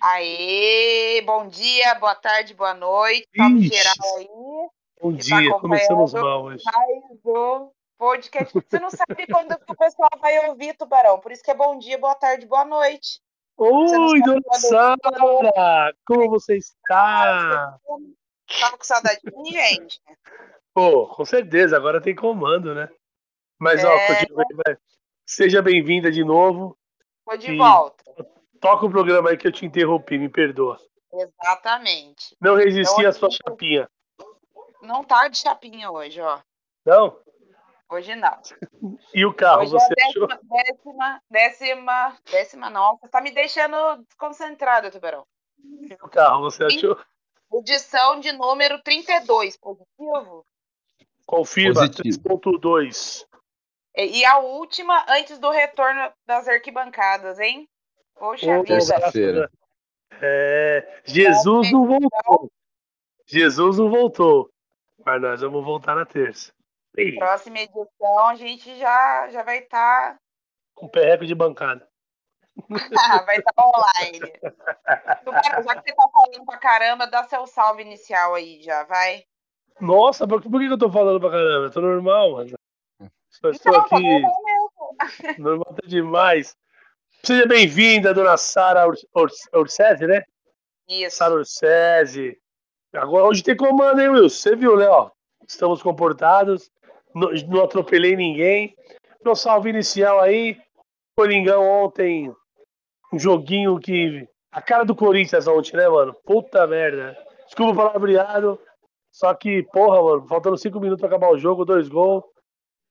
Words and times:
Aê, 0.00 1.22
bom 1.22 1.46
dia, 1.48 1.94
boa 1.96 2.14
tarde, 2.14 2.54
boa 2.54 2.74
noite. 2.74 3.28
Salve 3.36 3.68
geral 3.68 4.16
aí. 4.16 4.28
Bom 5.00 5.12
tá 5.12 5.18
dia, 5.18 5.58
começamos 5.58 6.14
mal 6.14 6.44
hoje. 6.44 6.64
Mais 6.64 7.20
um 7.24 7.70
podcast. 7.98 8.52
Você 8.54 8.78
não 8.78 8.90
sabe 8.90 9.26
quando 9.26 9.52
o 9.52 9.76
pessoal 9.76 10.10
vai 10.20 10.48
ouvir, 10.48 10.74
Tubarão. 10.76 11.20
Por 11.20 11.32
isso 11.32 11.42
que 11.42 11.50
é 11.50 11.54
bom 11.54 11.78
dia, 11.78 11.98
boa 11.98 12.14
tarde, 12.14 12.46
boa 12.46 12.64
noite. 12.64 13.20
Oi, 13.58 14.22
dona 14.22 14.40
Sara! 14.54 15.94
Como 16.06 16.30
você 16.30 16.56
está? 16.56 17.78
Tava 18.58 18.78
com 18.78 18.84
saudade 18.84 19.20
de 19.22 19.36
mim, 19.36 19.50
gente? 19.50 20.00
Pô, 20.72 21.08
com 21.08 21.24
certeza, 21.26 21.76
agora 21.76 22.00
tem 22.00 22.14
comando, 22.14 22.74
né? 22.74 22.88
Mas, 23.58 23.84
é... 23.84 23.86
ó, 23.86 24.74
seja 25.26 25.60
bem-vinda 25.60 26.10
de 26.10 26.24
novo. 26.24 26.74
Tô 27.26 27.36
de 27.36 27.52
e... 27.52 27.58
volta. 27.58 28.02
Toca 28.60 28.84
o 28.84 28.90
programa 28.90 29.30
aí 29.30 29.36
que 29.36 29.46
eu 29.46 29.52
te 29.52 29.64
interrompi, 29.64 30.18
me 30.18 30.28
perdoa. 30.28 30.78
Exatamente. 31.12 32.36
Não 32.40 32.54
resisti 32.54 33.00
então, 33.00 33.08
à 33.08 33.12
sua 33.12 33.30
chapinha. 33.30 33.88
Não 34.82 35.02
tá 35.02 35.28
de 35.28 35.38
chapinha 35.38 35.90
hoje, 35.90 36.20
ó. 36.20 36.40
Não? 36.84 37.18
Hoje 37.88 38.14
não. 38.14 38.38
E 39.12 39.26
o 39.26 39.34
carro, 39.34 39.62
hoje 39.62 39.72
você 39.72 39.92
é 39.92 39.96
décima, 39.96 40.26
achou? 40.26 40.48
Décima, 40.48 41.22
décima, 41.30 42.16
décima 42.30 42.70
não. 42.70 42.96
Você 42.98 43.08
tá 43.08 43.20
me 43.20 43.30
deixando 43.30 43.96
desconcentrado, 44.04 44.90
Tubarão. 44.90 45.26
E 45.58 45.94
o 45.94 46.08
carro, 46.08 46.42
você 46.42 46.64
achou? 46.64 46.96
Edição 47.52 48.20
de 48.20 48.30
número 48.32 48.80
32, 48.82 49.56
positivo? 49.56 50.46
Confirma, 51.26 51.88
3.2. 51.88 53.26
E 53.96 54.24
a 54.24 54.38
última 54.38 55.04
antes 55.08 55.38
do 55.38 55.50
retorno 55.50 56.12
das 56.24 56.46
arquibancadas, 56.46 57.40
hein? 57.40 57.68
Poxa 58.20 58.62
vida. 59.10 59.50
É, 60.20 61.00
Jesus 61.06 61.72
não 61.72 61.86
voltou. 61.86 62.52
Jesus 63.26 63.78
não 63.78 63.88
voltou. 63.88 64.50
Mas 65.02 65.22
nós 65.22 65.40
vamos 65.40 65.64
voltar 65.64 65.96
na 65.96 66.04
terça. 66.04 66.52
Sim. 66.94 67.16
Próxima 67.16 67.60
edição 67.60 68.18
a 68.26 68.34
gente 68.34 68.78
já, 68.78 69.30
já 69.30 69.42
vai 69.42 69.60
estar. 69.60 70.12
Tá... 70.12 70.18
Com 70.74 70.86
perreco 70.86 71.24
de 71.24 71.34
bancada. 71.34 71.88
vai 73.24 73.38
estar 73.38 73.52
tá 73.54 73.66
online. 73.66 74.18
já 75.26 75.56
que 75.56 75.62
você 75.62 75.94
tá 75.94 76.08
falando 76.12 76.44
pra 76.44 76.58
caramba, 76.58 77.06
dá 77.06 77.24
seu 77.24 77.46
salve 77.46 77.80
inicial 77.80 78.34
aí 78.34 78.60
já, 78.62 78.84
vai. 78.84 79.24
Nossa, 79.80 80.28
por, 80.28 80.42
por 80.42 80.60
que 80.60 80.66
eu 80.66 80.76
tô 80.76 80.90
falando 80.90 81.18
pra 81.18 81.30
caramba? 81.30 81.66
Eu 81.66 81.70
tô 81.70 81.80
normal, 81.80 82.32
mano. 82.32 82.54
Estou 83.30 83.50
então, 83.50 83.72
tá 83.72 83.96
aqui. 83.96 85.40
Normal 85.40 85.74
tá 85.74 85.86
demais. 85.86 86.54
Seja 87.22 87.46
bem-vinda, 87.46 88.14
dona 88.14 88.38
Sara 88.38 88.86
Orsese, 89.52 90.06
né? 90.06 90.22
Isso. 90.88 91.18
Sara 91.18 91.34
Orsese. 91.34 92.38
Agora, 92.94 93.26
hoje 93.26 93.42
tem 93.42 93.54
comando, 93.54 94.00
hein, 94.00 94.08
Wilson? 94.08 94.28
Você 94.28 94.56
viu, 94.56 94.76
né? 94.76 94.88
Ó, 94.88 95.10
estamos 95.46 95.82
comportados, 95.82 96.70
não, 97.14 97.30
não 97.48 97.64
atropelei 97.64 98.16
ninguém. 98.16 98.74
Meu 99.22 99.36
salve 99.36 99.68
inicial 99.68 100.18
aí. 100.18 100.58
Coringão 101.14 101.62
ontem, 101.62 102.34
um 103.12 103.18
joguinho 103.18 103.78
que. 103.78 104.26
A 104.50 104.62
cara 104.62 104.84
do 104.84 104.96
Corinthians 104.96 105.46
ontem, 105.46 105.76
né, 105.76 105.88
mano? 105.88 106.16
Puta 106.24 106.66
merda. 106.66 107.16
Desculpa 107.44 107.72
o 107.72 107.76
palavreado. 107.76 108.58
Só 109.12 109.34
que, 109.34 109.62
porra, 109.64 110.02
mano, 110.02 110.26
faltando 110.26 110.56
cinco 110.56 110.80
minutos 110.80 111.00
pra 111.00 111.08
acabar 111.08 111.30
o 111.30 111.38
jogo, 111.38 111.66
dois 111.66 111.86
gols. 111.88 112.24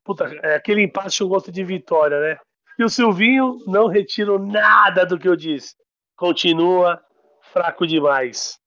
Puta, 0.04 0.26
é 0.44 0.56
aquele 0.56 0.84
empate 0.84 1.24
com 1.24 1.30
gosto 1.30 1.52
de 1.52 1.64
vitória, 1.64 2.20
né? 2.20 2.40
E 2.80 2.84
o 2.84 2.88
Silvinho, 2.88 3.58
não 3.68 3.88
retiro 3.88 4.40
nada 4.40 5.06
do 5.06 5.20
que 5.20 5.28
eu 5.28 5.36
disse. 5.36 5.76
Continua 6.16 7.04
fraco 7.52 7.86
demais. 7.86 8.58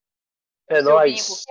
É 0.69 0.83
nóis. 0.83 1.45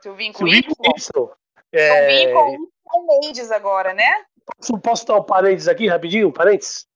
Silvinho 0.00 0.32
com 0.32 0.38
Silvinho 0.38 0.74
com 0.74 0.92
isso. 0.96 1.30
É... 1.70 2.20
Silvinho 2.20 2.70
com 2.82 3.20
Mendes 3.20 3.50
agora, 3.50 3.92
né? 3.92 4.24
Posso, 4.56 4.78
posso 4.78 5.06
dar 5.06 5.16
um 5.16 5.22
parênteses 5.22 5.68
aqui, 5.68 5.86
rapidinho? 5.86 6.32
Parênteses? 6.32 6.86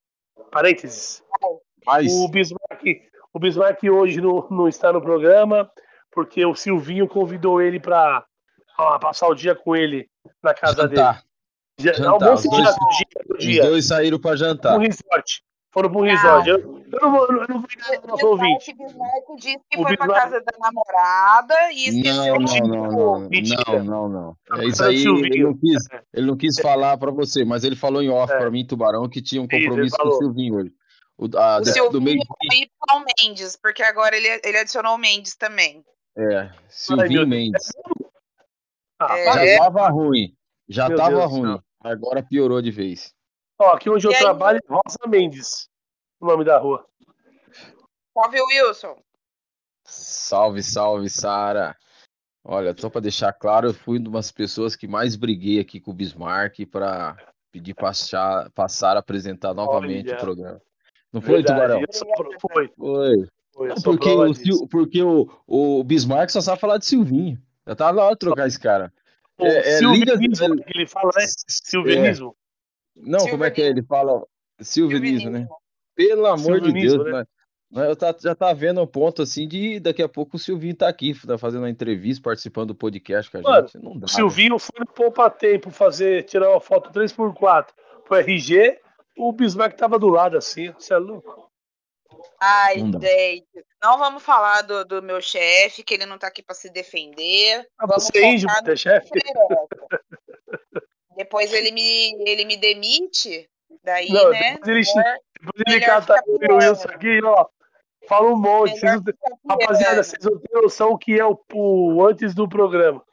Parênteses. 0.51 1.23
Mas... 1.85 2.11
O 2.11 2.29
Bismarck, 2.29 2.83
o 3.35 3.39
Bismarck 3.39 3.85
hoje 3.85 4.19
não, 4.23 4.49
não 4.51 4.67
está 4.67 4.91
no 4.91 5.03
programa, 5.03 5.71
porque 6.11 6.43
o 6.47 6.55
Silvinho 6.55 7.07
convidou 7.07 7.61
ele 7.61 7.79
para 7.79 8.25
passar 8.99 9.29
o 9.29 9.35
dia 9.35 9.55
com 9.55 9.77
ele 9.77 10.09
na 10.43 10.55
casa 10.55 10.89
Jantar. 10.89 11.17
dele. 11.17 11.30
Jantar. 11.83 12.29
Almoço 12.29 12.49
os, 12.49 12.57
dois, 12.57 12.75
dia, 12.75 13.39
dia. 13.39 13.63
os 13.63 13.69
dois 13.69 13.87
saíram 13.87 14.19
para 14.19 14.37
jantar. 14.37 14.77
Um 14.77 14.81
resort. 14.81 15.43
Foram 15.73 15.91
para 15.91 16.01
um 16.01 16.03
resort. 16.03 16.49
Eu, 16.49 16.59
eu, 16.59 17.01
não 17.01 17.13
vou, 17.13 17.27
eu 17.27 17.49
não 17.49 17.61
vou 17.61 17.69
enganar 17.73 18.05
o 18.05 18.07
nosso 18.09 18.27
ouvinte. 18.27 18.75
O 19.29 19.37
disse 19.37 19.61
que 19.71 19.79
o 19.79 19.83
foi 19.83 19.97
para 19.97 20.09
casa 20.09 20.41
da 20.41 20.59
namorada 20.59 21.55
e 21.73 21.89
esqueceu 21.89 22.35
não, 22.35 22.41
não, 22.41 22.67
não, 22.67 23.21
não, 23.21 23.85
não, 23.85 24.09
não, 24.09 24.09
não. 24.09 24.61
É 24.61 24.67
isso 24.67 24.83
aí, 24.83 25.05
ele 25.05 25.45
não 25.45 25.57
quis, 25.57 25.87
ele 26.13 26.27
não 26.27 26.37
quis 26.37 26.59
falar 26.61 26.97
para 26.99 27.13
você, 27.13 27.45
mas 27.45 27.63
ele 27.63 27.77
falou 27.77 28.03
em 28.03 28.11
off 28.11 28.33
é. 28.33 28.39
para 28.39 28.51
mim, 28.51 28.67
Tubarão, 28.67 29.09
que 29.09 29.23
tinha 29.23 29.41
um 29.41 29.47
compromisso 29.47 29.97
com 29.97 30.09
o 30.09 30.19
Silvinho 30.19 30.57
hoje. 30.57 30.73
O, 31.17 31.29
a, 31.37 31.61
o 31.61 31.65
Silvinho 31.65 31.93
do 31.93 32.01
meio... 32.01 32.19
e 32.19 32.71
o 32.93 33.05
Mendes, 33.25 33.57
porque 33.57 33.83
agora 33.83 34.17
ele, 34.17 34.41
ele 34.43 34.59
adicionou 34.59 34.97
o 34.97 34.99
Mendes 34.99 35.37
também. 35.37 35.85
É, 36.17 36.51
Silvinho 36.69 37.21
Ai, 37.21 37.27
Mendes. 37.27 37.73
Ah, 38.99 39.17
já 39.17 39.45
é. 39.45 39.59
tava 39.59 39.89
ruim. 39.89 40.35
Já 40.69 40.89
Meu 40.89 40.97
tava 40.97 41.17
Deus 41.17 41.31
ruim. 41.31 41.61
Agora 41.81 42.23
piorou 42.23 42.61
de 42.61 42.71
vez. 42.71 43.15
Ó, 43.59 43.73
aqui 43.73 43.89
onde 43.89 44.07
e 44.07 44.09
eu 44.09 44.13
aí? 44.13 44.19
trabalho 44.19 44.59
é 44.59 44.73
Rosa 44.73 45.07
Mendes, 45.09 45.69
o 46.21 46.27
nome 46.27 46.45
da 46.45 46.59
rua. 46.59 46.87
Salve, 48.13 48.41
Wilson. 48.41 48.97
Salve, 49.85 50.63
salve, 50.63 51.09
Sara. 51.09 51.77
Olha, 52.45 52.75
só 52.77 52.89
para 52.89 53.03
deixar 53.03 53.33
claro, 53.33 53.69
eu 53.69 53.75
fui 53.75 53.99
uma 53.99 54.13
das 54.13 54.33
pessoas 54.33 54.75
que 54.75 54.89
mais 54.89 55.15
briguei 55.15 55.61
aqui 55.61 55.81
com 55.81 55.91
o 55.91 55.95
Bismarck 55.95 56.67
para 56.71 57.17
pedir 57.53 57.75
passar, 57.75 58.51
passar 58.51 58.97
a 58.97 59.01
apresentar 59.01 59.53
novamente 59.53 60.09
Olha. 60.09 60.17
o 60.17 60.21
programa. 60.21 60.63
Não 61.13 61.21
foi, 61.21 61.43
Verdade, 61.43 61.87
Tubarão? 61.87 62.31
Foi. 62.41 62.69
Foi. 62.77 63.29
foi 63.53 63.75
porque 63.83 64.11
o, 64.11 64.69
porque 64.69 65.03
o, 65.03 65.29
o 65.47 65.85
Bismarck 65.85 66.31
só 66.31 66.41
sabe 66.41 66.61
falar 66.61 66.79
de 66.79 66.87
Silvinho. 66.87 67.41
Já 67.67 67.75
tava 67.75 67.97
na 67.97 68.05
hora 68.05 68.15
de 68.15 68.19
trocar 68.19 68.47
esse 68.47 68.59
cara. 68.59 68.93
É, 69.41 69.59
é 69.59 69.79
Silvinismo, 69.79 70.65
ele 70.67 70.87
fala, 70.87 71.11
né? 71.17 71.25
Silvinismo. 71.49 72.37
É. 72.97 73.01
Não, 73.03 73.29
como 73.29 73.45
é 73.45 73.51
que 73.51 73.63
é? 73.63 73.67
Ele 73.69 73.83
fala 73.83 74.25
Silvinismo, 74.61 75.31
né? 75.31 75.47
Pelo 75.95 76.27
amor 76.27 76.61
de 76.61 76.73
Deus, 76.73 77.05
né? 77.05 77.25
né? 77.71 77.89
Eu 77.89 77.95
tá, 77.95 78.15
já 78.21 78.35
tá 78.35 78.53
vendo 78.53 78.81
um 78.83 78.87
ponto 78.87 79.23
assim 79.23 79.47
de 79.47 79.79
daqui 79.79 80.03
a 80.03 80.09
pouco 80.09 80.37
o 80.37 80.39
Silvinho 80.39 80.75
tá 80.75 80.89
aqui, 80.89 81.15
tá 81.27 81.39
fazendo 81.39 81.63
uma 81.63 81.71
entrevista, 81.71 82.23
participando 82.23 82.69
do 82.69 82.75
podcast 82.75 83.31
com 83.31 83.39
a 83.39 83.43
Mano, 83.43 83.69
gente. 83.69 83.83
Não 83.83 83.99
dá. 83.99 84.07
O 84.07 84.09
Silvinho 84.09 84.55
né? 84.55 84.59
foi 84.59 84.81
no 84.81 84.87
Poupa 84.87 85.31
Tempo 85.31 85.71
fazer, 85.71 86.25
tirar 86.25 86.51
uma 86.51 86.61
foto 86.61 86.91
3x4 86.91 87.67
pro 88.05 88.17
RG, 88.17 88.79
o 89.17 89.33
Bismarck 89.33 89.77
tava 89.77 89.99
do 89.99 90.09
lado 90.09 90.37
assim, 90.37 90.73
você 90.73 90.95
é 90.95 90.99
louco. 90.99 91.49
Ai, 92.41 92.79
gente, 92.79 93.47
não 93.83 93.99
vamos 93.99 94.23
falar 94.23 94.63
do, 94.63 94.85
do 94.85 95.03
meu 95.03 95.21
chefe, 95.21 95.83
que 95.83 95.95
ele 95.95 96.07
não 96.07 96.19
tá 96.19 96.27
aqui 96.27 96.43
para 96.43 96.55
se 96.55 96.71
defender. 96.71 97.67
Ah, 97.79 97.87
vamos 97.87 98.05
você 98.05 98.19
é 98.19 98.33
índio, 98.33 98.49
chefe? 98.77 99.09
Depois 101.17 101.53
ele 101.53 101.71
me, 101.73 102.15
ele 102.29 102.45
me 102.45 102.57
demite, 102.57 103.49
daí, 103.83 104.09
não, 104.09 104.31
né? 104.31 104.55
Depois 104.55 104.69
ele, 104.69 104.97
melhor, 104.97 105.19
depois 105.41 105.63
ele 105.67 105.81
cata 105.81 106.23
o 106.27 106.55
Wilson 106.57 106.89
aqui, 106.89 107.21
ó. 107.25 107.47
Fala 108.09 108.31
um 108.31 108.37
monte. 108.37 108.79
Vocês, 108.79 109.01
rapaziada, 109.49 110.03
vocês 110.03 110.25
não 110.25 110.39
têm 110.39 110.63
noção 110.63 110.91
o 110.91 110.99
que 110.99 111.19
é 111.19 111.25
o, 111.25 111.39
o 111.55 112.07
antes 112.07 112.35
do 112.35 112.49
programa. 112.49 113.05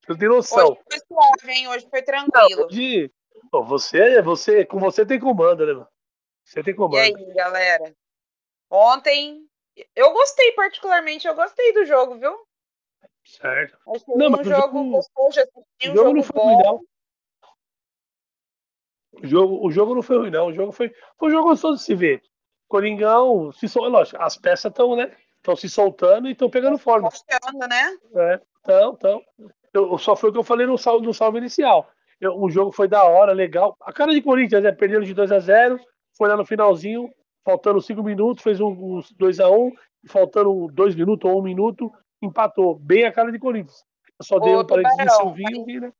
Vocês 0.00 0.08
não 0.08 0.16
têm 0.18 0.28
noção. 0.28 0.68
Hoje 0.68 0.80
foi 0.90 1.00
suave, 1.08 1.52
hein? 1.52 1.68
Hoje 1.68 1.88
foi 1.88 2.02
tranquilo. 2.02 2.60
Não, 2.60 2.66
hoje, 2.66 3.10
você, 3.50 4.22
você, 4.22 4.64
com 4.64 4.78
você 4.78 5.04
tem 5.04 5.18
comando, 5.18 5.66
né, 5.66 5.72
mano? 5.72 5.88
Você 6.44 6.62
tem 6.62 6.74
comando. 6.74 6.96
E 6.96 7.00
aí, 7.00 7.34
galera? 7.34 7.94
Ontem, 8.70 9.49
eu 9.94 10.12
gostei 10.12 10.52
particularmente, 10.52 11.26
eu 11.26 11.34
gostei 11.34 11.72
do 11.72 11.84
jogo, 11.84 12.18
viu? 12.18 12.34
Certo. 13.24 13.76
Achei 13.88 14.14
não, 14.16 14.26
um 14.26 14.30
mas 14.30 14.46
jogo 14.46 14.60
jogo, 14.60 14.90
gostoso, 14.90 15.40
um 15.84 15.94
jogo, 15.94 16.14
não 16.14 16.22
foi 16.22 16.36
bom. 16.36 16.54
ruim, 16.54 16.62
não. 16.62 16.80
O 19.12 19.26
jogo, 19.26 19.66
o 19.66 19.70
jogo 19.70 19.94
não 19.94 20.02
foi 20.02 20.18
ruim, 20.18 20.30
não. 20.30 20.46
O 20.48 20.52
jogo 20.52 20.72
foi, 20.72 20.92
foi 21.18 21.28
um 21.28 21.32
jogo 21.32 21.48
gostoso 21.48 21.78
de 21.78 21.84
se 21.84 21.94
ver. 21.94 22.22
Coringão, 22.68 23.52
se 23.52 23.68
sol, 23.68 23.88
lógico, 23.88 24.22
as 24.22 24.36
peças 24.36 24.70
estão, 24.70 24.96
né? 24.96 25.14
Estão 25.36 25.56
se 25.56 25.68
soltando 25.68 26.28
e 26.28 26.32
estão 26.32 26.50
pegando 26.50 26.78
forma. 26.78 27.10
Funcionando, 27.10 27.68
né? 27.68 27.98
É, 28.14 28.40
então, 28.60 28.92
então. 28.96 29.22
Eu, 29.72 29.96
só 29.98 30.16
foi 30.16 30.30
o 30.30 30.32
que 30.32 30.38
eu 30.38 30.44
falei 30.44 30.66
no 30.66 30.76
salve, 30.76 31.06
no 31.06 31.14
salve 31.14 31.38
inicial. 31.38 31.88
Eu, 32.20 32.36
o 32.40 32.50
jogo 32.50 32.72
foi 32.72 32.88
da 32.88 33.04
hora, 33.04 33.32
legal. 33.32 33.76
A 33.80 33.92
cara 33.92 34.12
de 34.12 34.20
Corinthians, 34.20 34.62
né? 34.62 34.72
Perdendo 34.72 35.04
de 35.04 35.14
2 35.14 35.32
a 35.32 35.38
0 35.38 35.80
foi 36.16 36.28
lá 36.28 36.36
no 36.36 36.44
finalzinho, 36.44 37.08
faltando 37.44 37.80
cinco 37.80 38.02
minutos, 38.02 38.42
fez 38.42 38.60
um 38.60 39.00
2x1, 39.18 39.50
um, 39.50 39.72
faltando 40.08 40.68
dois 40.72 40.94
minutos 40.94 41.30
ou 41.30 41.38
um 41.38 41.42
minuto, 41.42 41.92
empatou. 42.22 42.78
Bem 42.78 43.04
a 43.04 43.12
cara 43.12 43.32
de 43.32 43.38
Corinthians. 43.38 43.84
Eu 44.18 44.24
só 44.24 44.38
dei 44.38 44.54
um 44.54 44.66
parênteses 44.66 44.98
de 44.98 45.16
Silvinho 45.16 45.64
e, 45.68 45.80
né? 45.80 45.92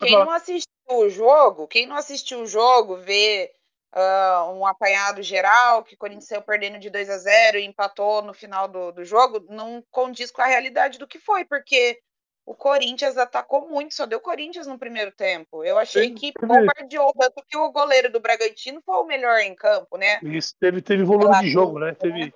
Quem 0.00 0.12
não 0.12 0.30
assistiu 0.30 0.66
o 0.88 1.08
jogo, 1.08 1.68
quem 1.68 1.86
não 1.86 1.96
assistiu 1.96 2.40
o 2.42 2.46
jogo, 2.46 2.96
vê 2.96 3.52
uh, 3.94 4.50
um 4.52 4.66
apanhado 4.66 5.22
geral, 5.22 5.84
que 5.84 5.94
o 5.94 5.98
Corinthians 5.98 6.26
saiu 6.26 6.42
perdendo 6.42 6.78
de 6.78 6.90
2 6.90 7.08
a 7.08 7.18
0 7.18 7.58
e 7.58 7.64
empatou 7.64 8.22
no 8.22 8.34
final 8.34 8.66
do, 8.66 8.90
do 8.90 9.04
jogo, 9.04 9.46
não 9.48 9.82
condiz 9.90 10.30
com 10.32 10.42
a 10.42 10.46
realidade 10.46 10.98
do 10.98 11.06
que 11.06 11.20
foi, 11.20 11.44
porque 11.44 12.00
o 12.44 12.54
Corinthians 12.54 13.16
atacou 13.16 13.68
muito, 13.68 13.94
só 13.94 14.04
deu 14.04 14.20
Corinthians 14.20 14.66
no 14.66 14.78
primeiro 14.78 15.12
tempo. 15.12 15.64
Eu 15.64 15.78
achei 15.78 16.08
Teve- 16.08 16.32
que 16.32 16.46
bombardeou, 16.46 17.12
tanto 17.18 17.44
que 17.46 17.56
o 17.56 17.70
goleiro 17.70 18.10
do 18.10 18.20
Bragantino 18.20 18.80
foi 18.84 18.96
o 18.96 19.04
melhor 19.06 19.38
em 19.40 19.54
campo, 19.54 19.96
né? 19.96 20.18
Isso, 20.22 20.54
teve, 20.58 20.82
teve 20.82 21.04
volume 21.04 21.40
de 21.40 21.50
jogo, 21.50 21.78
né? 21.78 21.94
Teve, 21.94 22.34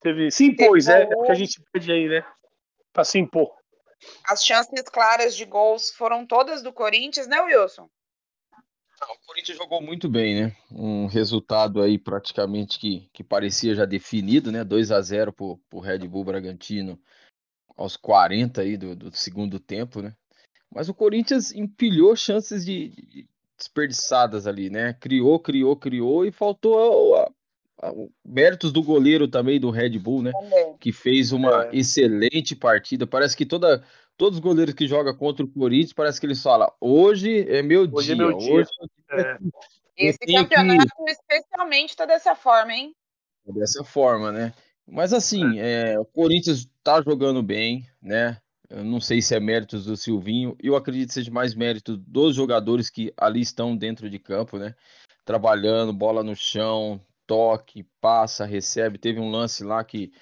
teve, 0.00 0.30
se 0.30 0.44
impôs, 0.46 0.84
Teve 0.86 0.98
é, 0.98 1.02
é 1.02 1.06
porque 1.06 1.32
a 1.32 1.34
gente 1.34 1.62
pede 1.72 1.90
aí, 1.90 2.08
né? 2.08 2.24
Pra 2.92 3.04
se 3.04 3.18
impor. 3.18 3.50
As 4.28 4.44
chances 4.44 4.82
claras 4.82 5.34
de 5.34 5.44
gols 5.46 5.90
foram 5.90 6.26
todas 6.26 6.62
do 6.62 6.72
Corinthians, 6.72 7.26
né, 7.26 7.40
Wilson? 7.40 7.88
Ah, 9.00 9.12
O 9.12 9.26
Corinthians 9.26 9.56
jogou 9.56 9.80
muito 9.80 10.06
bem, 10.08 10.42
né? 10.42 10.56
Um 10.70 11.06
resultado 11.06 11.80
aí 11.80 11.98
praticamente 11.98 12.78
que, 12.78 13.08
que 13.12 13.24
parecia 13.24 13.74
já 13.74 13.86
definido, 13.86 14.52
né? 14.52 14.62
2 14.62 14.92
a 14.92 15.00
0 15.00 15.32
pro, 15.32 15.58
pro 15.70 15.80
Red 15.80 16.00
Bull 16.00 16.24
Bragantino 16.24 17.00
aos 17.76 17.96
40 17.96 18.62
aí 18.62 18.76
do, 18.76 18.94
do 18.96 19.14
segundo 19.16 19.58
tempo, 19.60 20.00
né? 20.00 20.14
Mas 20.72 20.88
o 20.88 20.94
Corinthians 20.94 21.52
empilhou 21.52 22.16
chances 22.16 22.64
de, 22.64 22.88
de- 22.88 23.28
desperdiçadas 23.56 24.46
ali, 24.46 24.68
né? 24.70 24.92
Criou, 24.94 25.38
criou, 25.38 25.76
criou 25.76 26.24
e 26.24 26.30
faltou 26.32 27.16
a- 27.16 27.30
a- 27.82 27.92
o- 27.92 28.10
méritos 28.24 28.72
do 28.72 28.82
goleiro 28.82 29.28
também 29.28 29.60
do 29.60 29.70
Red 29.70 29.98
Bull, 29.98 30.22
né? 30.22 30.32
Também. 30.32 30.76
que 30.78 30.92
fez 30.92 31.32
uma 31.32 31.66
É. 31.66 31.70
excelente 31.76 32.54
partida. 32.56 33.06
Parece 33.06 33.36
que 33.36 33.46
toda, 33.46 33.82
todos 34.16 34.38
os 34.38 34.42
goleiros 34.42 34.74
que 34.74 34.86
jogam 34.86 35.14
contra 35.16 35.44
o 35.44 35.48
Corinthians, 35.48 35.92
parece 35.92 36.20
que 36.20 36.26
eles 36.26 36.42
falam: 36.42 36.70
hoje 36.80 37.48
é 37.48 37.62
meu 37.62 37.88
Hoje 37.90 38.12
é 38.12 38.14
dia, 38.14 38.26
meu 38.26 38.36
dia." 38.36 38.52
hoje 38.54 38.68
É, 39.12 39.38
Esse 39.96 40.18
que- 40.26 40.34
campeonato, 40.34 40.92
especialmente, 41.08 41.96
tá 41.96 42.04
dessa 42.04 42.34
forma, 42.34 42.72
hein? 42.74 42.94
é 43.48 43.52
dessa 43.52 43.84
forma, 43.84 44.32
né? 44.32 44.52
Mas 44.86 45.12
assim, 45.12 45.58
é, 45.58 45.98
o 45.98 46.04
Corinthians 46.04 46.70
tá 46.82 47.02
jogando 47.02 47.42
bem, 47.42 47.86
né? 48.00 48.38
Eu 48.68 48.84
não 48.84 49.00
sei 49.00 49.22
se 49.22 49.34
é 49.34 49.40
méritos 49.40 49.84
do 49.84 49.96
Silvinho, 49.96 50.56
eu 50.60 50.74
acredito 50.74 51.08
que 51.08 51.14
seja 51.14 51.30
mais 51.30 51.54
mérito 51.54 51.96
dos 51.96 52.34
jogadores 52.34 52.90
que 52.90 53.12
ali 53.16 53.40
estão 53.40 53.76
dentro 53.76 54.10
de 54.10 54.18
campo, 54.18 54.58
né? 54.58 54.74
Trabalhando, 55.24 55.92
bola 55.92 56.22
no 56.22 56.34
chão, 56.34 57.00
toque, 57.26 57.84
passa, 58.00 58.44
recebe. 58.44 58.98
Teve 58.98 59.20
um 59.20 59.30
lance 59.30 59.64
lá 59.64 59.84
que 59.84 60.12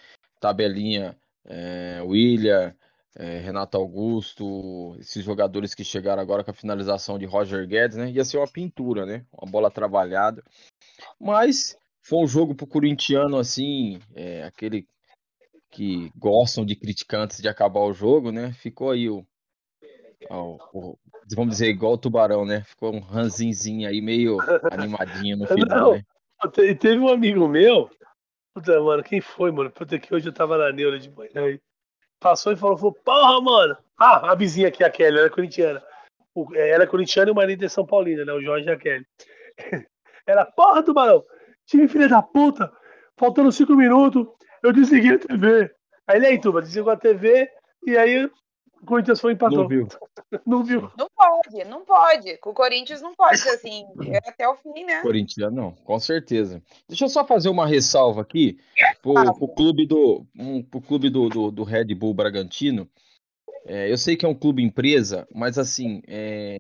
tabelinha, 0.41 1.17
é, 1.47 2.03
William, 2.03 2.75
é, 3.17 3.39
Renato 3.39 3.77
Augusto, 3.77 4.97
esses 4.99 5.25
jogadores 5.25 5.75
que 5.75 5.85
chegaram 5.85 6.21
agora 6.21 6.43
com 6.43 6.51
a 6.51 6.55
finalização 6.55 7.19
de 7.19 7.27
Roger 7.27 7.67
Guedes, 7.67 7.97
né? 7.97 8.11
Ia 8.11 8.25
ser 8.25 8.39
uma 8.39 8.49
pintura, 8.49 9.07
né? 9.07 9.25
Uma 9.33 9.51
bola 9.51 9.71
trabalhada. 9.71 10.43
Mas 11.19 11.77
foi 12.07 12.19
um 12.19 12.27
jogo 12.27 12.55
pro 12.55 12.67
corintiano, 12.67 13.39
assim, 13.39 13.99
é, 14.15 14.45
aquele 14.45 14.87
que 15.71 16.11
gostam 16.17 16.65
de 16.65 16.77
criticar 16.77 17.23
antes 17.23 17.41
de 17.41 17.49
acabar 17.49 17.81
o 17.81 17.93
jogo, 17.93 18.31
né? 18.31 18.53
Ficou 18.53 18.91
aí 18.91 19.09
o, 19.09 19.27
o- 20.31 20.59
o- 20.73 20.99
vamos 21.35 21.53
dizer, 21.55 21.69
igual 21.69 21.95
o 21.95 21.99
Tubarão, 21.99 22.45
né? 22.45 22.63
Ficou 22.65 22.95
um 22.95 23.01
ranzinzinho 23.01 23.89
aí, 23.89 24.01
meio 24.01 24.39
animadinho 24.71 25.37
no 25.37 25.47
final, 25.49 25.79
Não. 25.79 25.93
né? 25.93 26.03
Te- 26.53 26.75
Teve 26.75 26.99
um 26.99 27.09
amigo 27.09 27.49
meu, 27.49 27.91
puta, 28.55 28.81
mano, 28.81 29.03
quem 29.03 29.21
foi, 29.21 29.51
mano? 29.51 29.71
Puta, 29.71 29.99
que 29.99 30.15
hoje 30.15 30.29
eu 30.29 30.33
tava 30.33 30.59
na 30.59 30.71
neura 30.73 30.99
de 30.99 31.11
manhã 31.11 31.31
aí. 31.47 31.61
Passou 32.21 32.53
e 32.53 32.57
falou, 32.57 32.77
falou, 32.77 32.93
porra, 32.93 33.41
mano. 33.41 33.77
Ah, 33.99 34.31
a 34.33 34.35
vizinha 34.35 34.69
aqui, 34.69 34.83
a 34.85 34.91
Kelly, 34.91 35.19
ela 35.19 35.27
é 35.27 35.31
corintiana. 35.31 35.83
O- 36.35 36.55
é, 36.55 36.71
Ela 36.71 36.85
é 36.85 36.87
corintiana 36.87 37.31
e 37.31 37.33
o 37.33 37.35
marido 37.35 37.65
é 37.65 37.69
São 37.69 37.87
Paulino, 37.87 38.25
né? 38.25 38.33
O 38.33 38.43
Jorge 38.43 38.69
e 38.69 38.71
a 38.73 38.77
Kelly. 38.77 39.07
Ela, 40.27 40.45
porra, 40.47 40.83
Tubarão, 40.83 41.23
time 41.67 41.89
filha 41.89 42.09
da 42.09 42.23
puta, 42.23 42.71
faltando 43.17 43.53
cinco 43.53 43.75
minutos, 43.75 44.27
eu 44.63 44.73
desliguei 44.73 45.15
a 45.15 45.19
TV. 45.19 45.71
Aí 46.07 46.17
ele 46.17 46.27
aí, 46.27 46.41
Tuba, 46.41 46.61
desligou 46.61 46.93
a 46.93 46.97
TV 46.97 47.49
e 47.87 47.97
aí 47.97 48.25
o 48.85 48.87
Corinthians 48.87 49.21
foi 49.21 49.33
empatou. 49.33 49.63
Não 49.63 49.69
viu? 49.69 49.89
Não 50.47 50.65
viu. 50.65 50.91
Não 50.99 51.09
pode, 51.15 51.65
não 51.65 51.85
pode. 51.85 52.37
Com 52.39 52.51
o 52.51 52.55
Corinthians 52.55 53.01
não 53.01 53.15
pode 53.15 53.39
ser 53.39 53.51
assim, 53.51 53.85
é 54.09 54.19
até 54.19 54.49
o 54.49 54.57
fim, 54.57 54.85
né? 54.85 55.01
Corintiano, 55.01 55.55
não, 55.55 55.73
com 55.73 55.99
certeza. 55.99 56.61
Deixa 56.89 57.05
eu 57.05 57.09
só 57.09 57.25
fazer 57.25 57.49
uma 57.49 57.67
ressalva 57.67 58.21
aqui 58.21 58.59
pro, 59.01 59.15
Fala. 59.15 59.33
pro 59.33 59.49
clube 59.49 59.87
do, 59.87 60.27
um, 60.37 60.63
pro 60.63 60.81
clube 60.81 61.09
do, 61.09 61.29
do, 61.29 61.51
do 61.53 61.63
Red 61.63 61.95
Bull 61.95 62.13
Bragantino. 62.13 62.89
É, 63.65 63.91
eu 63.91 63.97
sei 63.97 64.17
que 64.17 64.27
é 64.27 64.29
um 64.29 64.35
clube 64.35 64.63
empresa, 64.63 65.27
mas 65.33 65.57
assim, 65.57 66.03
é, 66.09 66.59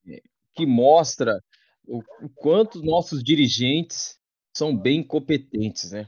que 0.55 0.65
mostra 0.65 1.43
o, 1.87 1.99
o 2.23 2.29
quanto 2.37 2.83
nossos 2.83 3.23
dirigentes 3.23 4.19
são 4.55 4.77
bem 4.77 5.03
competentes, 5.03 5.93
né? 5.93 6.07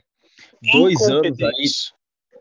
Dois 0.73 1.01
anos 1.03 1.37
aí 1.41 1.67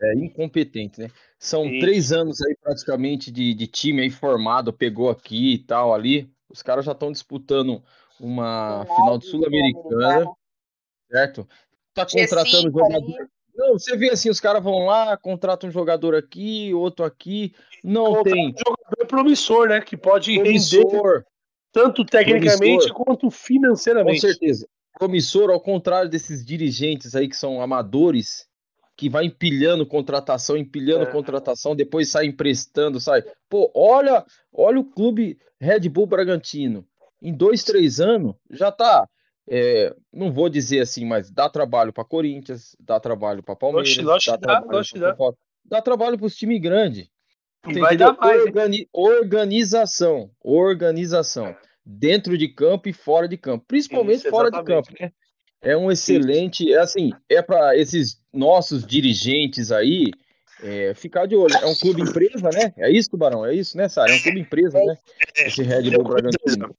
é, 0.02 0.14
incompetente, 0.14 1.00
né? 1.00 1.08
São 1.38 1.66
Isso. 1.66 1.80
três 1.80 2.12
anos 2.12 2.40
aí 2.42 2.54
praticamente 2.60 3.30
de, 3.30 3.54
de 3.54 3.66
time 3.66 4.02
aí 4.02 4.10
formado, 4.10 4.72
pegou 4.72 5.10
aqui 5.10 5.54
e 5.54 5.58
tal 5.58 5.94
ali. 5.94 6.30
Os 6.48 6.62
caras 6.62 6.84
já 6.84 6.92
estão 6.92 7.10
disputando 7.10 7.82
uma 8.20 8.84
Final 8.84 8.96
final 8.96 9.18
de 9.18 9.26
Sul-Americana, 9.26 10.26
certo? 11.10 11.48
Tá 11.94 12.06
G5 12.06 12.20
contratando 12.20 12.70
jogador. 12.70 12.96
ali. 12.96 13.28
Não, 13.54 13.72
você 13.72 13.96
vê 13.96 14.10
assim, 14.10 14.28
os 14.28 14.38
caras 14.38 14.62
vão 14.62 14.84
lá, 14.84 15.16
contratam 15.16 15.68
um 15.68 15.72
jogador 15.72 16.14
aqui, 16.14 16.74
outro 16.74 17.06
aqui, 17.06 17.54
não 17.82 18.16
Contrata 18.16 18.30
tem 18.30 18.48
um 18.48 18.58
jogador 18.58 19.06
promissor, 19.08 19.68
né? 19.68 19.80
Que 19.80 19.96
pode 19.96 20.32
render 20.32 20.84
promissor, 20.86 21.24
tanto 21.72 22.04
tecnicamente 22.04 22.58
Promissor. 22.58 22.94
quanto 22.94 23.26
com 23.26 23.30
financeiramente. 23.30 24.20
certeza. 24.20 24.68
Promissor, 24.98 25.50
ao 25.50 25.60
contrário 25.60 26.10
desses 26.10 26.44
dirigentes 26.44 27.14
aí 27.14 27.28
que 27.28 27.36
são 27.36 27.60
amadores, 27.60 28.46
que 28.96 29.10
vai 29.10 29.26
empilhando 29.26 29.86
contratação, 29.86 30.56
empilhando 30.56 31.04
É. 31.04 31.12
contratação, 31.12 31.76
depois 31.76 32.08
sai 32.10 32.26
emprestando, 32.26 32.98
sai. 32.98 33.22
Pô, 33.48 33.70
olha, 33.74 34.24
olha 34.52 34.80
o 34.80 34.84
clube 34.84 35.38
Red 35.60 35.88
Bull 35.88 36.06
Bragantino. 36.06 36.86
Em 37.20 37.32
dois, 37.32 37.62
três 37.62 38.00
anos, 38.00 38.34
já 38.50 38.72
tá. 38.72 39.06
é, 39.48 39.94
não 40.12 40.32
vou 40.32 40.48
dizer 40.48 40.80
assim, 40.80 41.04
mas 41.04 41.30
dá 41.30 41.48
trabalho 41.48 41.92
para 41.92 42.04
Corinthians, 42.04 42.74
dá 42.80 42.98
trabalho 42.98 43.44
para 43.44 43.54
Palmeiras, 43.54 43.90
Lógico, 43.90 44.06
lógico 44.06 44.30
dá 44.32 44.36
dá, 44.38 44.60
trabalho 44.60 44.84
pra 44.90 45.30
dá. 45.30 45.36
Dá 45.64 45.82
trabalho 45.82 46.18
para 46.18 46.26
os 46.26 46.34
times 46.34 46.60
grandes. 46.60 47.08
Vai 47.78 47.96
dar 47.96 48.16
mais, 48.16 48.40
hein? 48.40 48.46
Organi- 48.48 48.88
organização, 48.92 50.30
organização, 50.42 51.54
dentro 51.86 52.36
de 52.36 52.48
campo 52.48 52.88
e 52.88 52.92
fora 52.92 53.28
de 53.28 53.36
campo, 53.36 53.64
principalmente 53.68 54.18
Isso, 54.18 54.30
fora 54.30 54.50
de 54.50 54.62
campo, 54.64 54.90
né? 54.98 55.12
É 55.62 55.76
um 55.76 55.90
excelente, 55.90 56.72
é 56.72 56.78
assim, 56.78 57.12
é 57.28 57.40
para 57.40 57.76
esses 57.76 58.20
nossos 58.32 58.84
dirigentes 58.84 59.70
aí 59.70 60.10
é, 60.62 60.92
ficar 60.94 61.26
de 61.26 61.36
olho. 61.36 61.54
É 61.54 61.66
um 61.66 61.74
clube 61.74 62.02
empresa, 62.02 62.50
né? 62.52 62.72
É 62.76 62.90
isso, 62.90 63.10
Tubarão? 63.10 63.44
É 63.46 63.54
isso, 63.54 63.76
né, 63.76 63.88
Sara? 63.88 64.12
É 64.12 64.16
um 64.16 64.22
clube 64.22 64.40
empresa, 64.40 64.78
né? 64.78 64.96
Esse 65.36 65.62
Red 65.62 65.90
Bull 65.90 66.04
Bragantino. 66.04 66.74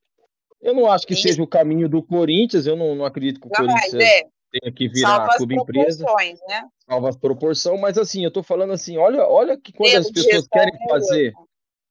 Eu 0.61 0.73
não 0.73 0.91
acho 0.91 1.07
que 1.07 1.15
seja 1.15 1.41
o 1.41 1.47
caminho 1.47 1.87
do 1.87 2.03
Corinthians, 2.03 2.65
eu 2.65 2.75
não, 2.75 2.95
não 2.95 3.05
acredito 3.05 3.39
que 3.39 3.47
o 3.47 3.51
Jamais, 3.55 3.91
Corinthians 3.91 4.03
é. 4.03 4.23
tenha 4.59 4.73
que 4.73 4.89
virar 4.89 5.15
Salva 5.15 5.37
clube 5.37 5.55
empresa 5.55 6.03
proporções, 6.03 6.39
né? 6.47 6.63
salva 6.87 7.09
as 7.09 7.15
proporção, 7.15 7.77
mas 7.77 7.97
assim, 7.97 8.23
eu 8.23 8.31
tô 8.31 8.41
falando 8.41 8.73
assim, 8.73 8.97
olha, 8.97 9.25
olha 9.27 9.57
que 9.57 9.71
quando 9.71 9.95
as 9.95 10.09
pessoas 10.09 10.33
gestão, 10.33 10.59
querem 10.59 10.73
né, 10.73 10.85
fazer 10.89 11.33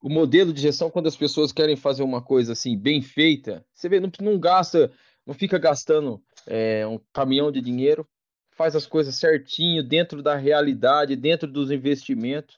o 0.07 0.09
modelo 0.09 0.53
de 0.53 0.61
gestão, 0.61 0.89
quando 0.89 1.09
as 1.09 1.17
pessoas 1.17 1.51
querem 1.51 1.75
fazer 1.75 2.05
uma 2.05 2.23
coisa 2.23 2.53
assim 2.53 2.79
bem 2.79 3.03
feita, 3.03 3.67
você 3.75 3.89
vê, 3.89 3.99
não, 3.99 4.09
não 4.21 4.39
gasta, 4.39 4.93
não 5.27 5.35
fica 5.35 5.59
gastando 5.59 6.23
é, 6.47 6.87
um 6.87 7.01
caminhão 7.13 7.51
de 7.51 7.61
dinheiro, 7.61 8.07
faz 8.53 8.77
as 8.77 8.87
coisas 8.87 9.17
certinho, 9.17 9.83
dentro 9.83 10.23
da 10.23 10.37
realidade, 10.37 11.17
dentro 11.17 11.51
dos 11.51 11.73
investimentos, 11.73 12.57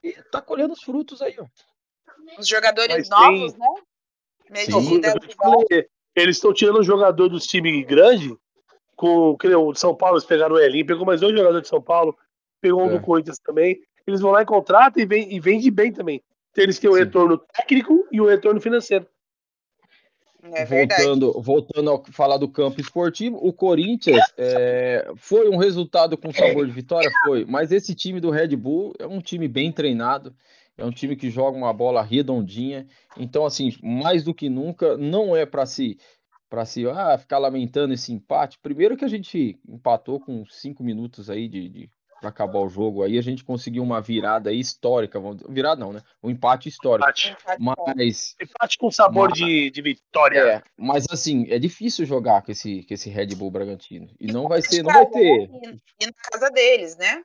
e 0.00 0.12
tá 0.30 0.40
colhendo 0.40 0.74
os 0.74 0.80
frutos 0.80 1.20
aí, 1.20 1.34
ó. 1.40 1.46
Os 2.38 2.46
jogadores 2.46 2.96
Mas 2.96 3.08
novos, 3.08 3.52
tem- 3.54 3.60
né? 3.60 4.68
Não, 4.70 4.80
Medida, 4.80 5.08
eu 5.08 5.28
te 5.28 5.34
falei, 5.34 5.88
eles 6.14 6.36
estão 6.36 6.54
tirando 6.54 6.78
um 6.78 6.84
jogador 6.84 7.28
dos 7.28 7.48
times 7.48 7.84
grandes, 7.84 8.32
com 8.94 9.36
que 9.36 9.48
o 9.48 9.72
de 9.72 9.80
São 9.80 9.92
Paulo, 9.92 10.18
eles 10.18 10.24
pegaram 10.24 10.54
o 10.54 10.60
Elinho, 10.60 10.86
pegou 10.86 11.04
mais 11.04 11.20
dois 11.20 11.32
jogadores 11.36 11.62
de 11.64 11.68
São 11.68 11.82
Paulo, 11.82 12.16
pegou 12.60 12.84
um 12.84 12.86
É. 12.86 12.90
do 12.90 13.00
Corinthians 13.00 13.40
também. 13.40 13.82
Eles 14.06 14.20
vão 14.20 14.30
lá 14.30 14.42
e 14.42 14.46
contratam 14.46 15.02
e, 15.02 15.06
vem, 15.06 15.34
e 15.34 15.40
vende 15.40 15.68
bem 15.68 15.92
também. 15.92 16.22
Eles 16.56 16.78
têm 16.78 16.90
o 16.90 16.94
Sim. 16.94 17.00
retorno 17.00 17.38
técnico 17.38 18.06
e 18.10 18.20
o 18.20 18.26
retorno 18.26 18.60
financeiro. 18.60 19.06
É 20.52 20.64
voltando, 20.64 21.32
voltando 21.40 21.90
a 21.90 22.12
falar 22.12 22.36
do 22.36 22.48
campo 22.48 22.80
esportivo, 22.80 23.36
o 23.36 23.52
Corinthians 23.52 24.24
é, 24.36 25.10
foi 25.16 25.48
um 25.48 25.56
resultado 25.56 26.16
com 26.16 26.32
sabor 26.32 26.66
de 26.66 26.72
vitória, 26.72 27.10
foi. 27.24 27.44
Mas 27.44 27.72
esse 27.72 27.94
time 27.94 28.20
do 28.20 28.30
Red 28.30 28.54
Bull 28.54 28.94
é 28.98 29.06
um 29.06 29.20
time 29.20 29.48
bem 29.48 29.72
treinado, 29.72 30.34
é 30.78 30.84
um 30.84 30.90
time 30.90 31.16
que 31.16 31.30
joga 31.30 31.56
uma 31.56 31.72
bola 31.72 32.02
redondinha. 32.02 32.86
Então, 33.16 33.44
assim, 33.44 33.74
mais 33.82 34.22
do 34.22 34.34
que 34.34 34.48
nunca, 34.48 34.96
não 34.96 35.34
é 35.34 35.44
para 35.44 35.66
se 35.66 35.98
para 36.48 36.64
se 36.64 36.88
ah, 36.88 37.18
ficar 37.18 37.38
lamentando 37.38 37.92
esse 37.92 38.12
empate. 38.12 38.58
Primeiro 38.60 38.96
que 38.96 39.04
a 39.04 39.08
gente 39.08 39.58
empatou 39.68 40.20
com 40.20 40.46
cinco 40.46 40.84
minutos 40.84 41.28
aí 41.28 41.48
de, 41.48 41.68
de 41.68 41.90
para 42.20 42.30
acabar 42.30 42.58
o 42.58 42.68
jogo 42.68 43.02
aí, 43.02 43.18
a 43.18 43.22
gente 43.22 43.44
conseguiu 43.44 43.82
uma 43.82 44.00
virada 44.00 44.52
histórica, 44.52 45.20
virada 45.48 45.80
não, 45.80 45.92
né? 45.92 46.02
Um 46.22 46.30
empate 46.30 46.68
histórico. 46.68 47.08
Empate. 47.08 47.36
Mas 47.58 48.34
Empate 48.40 48.78
com 48.78 48.90
sabor 48.90 49.30
mas, 49.30 49.38
de, 49.38 49.70
de 49.70 49.82
vitória. 49.82 50.38
É, 50.38 50.62
mas 50.76 51.06
assim, 51.10 51.46
é 51.50 51.58
difícil 51.58 52.04
jogar 52.06 52.42
com 52.42 52.52
esse, 52.52 52.82
com 52.84 52.94
esse 52.94 53.10
Red 53.10 53.34
Bull 53.34 53.50
Bragantino. 53.50 54.08
E, 54.18 54.28
e 54.28 54.32
não 54.32 54.48
vai 54.48 54.62
ser, 54.62 54.82
não 54.82 54.92
vai 54.92 55.06
ter. 55.06 55.50
E 56.00 56.06
na 56.06 56.12
casa 56.30 56.50
deles, 56.50 56.96
né? 56.96 57.22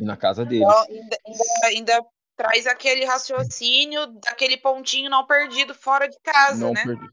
E 0.00 0.04
na 0.04 0.16
casa 0.16 0.44
deles. 0.44 0.66
Então, 0.66 0.82
ainda, 0.82 1.16
ainda, 1.26 1.66
ainda, 1.66 2.06
traz 2.36 2.68
aquele 2.68 3.04
raciocínio 3.04 4.06
daquele 4.24 4.56
pontinho 4.56 5.10
não 5.10 5.26
perdido 5.26 5.74
fora 5.74 6.06
de 6.06 6.16
casa, 6.22 6.66
não 6.66 6.72
né? 6.72 6.84
Perdido. 6.84 7.12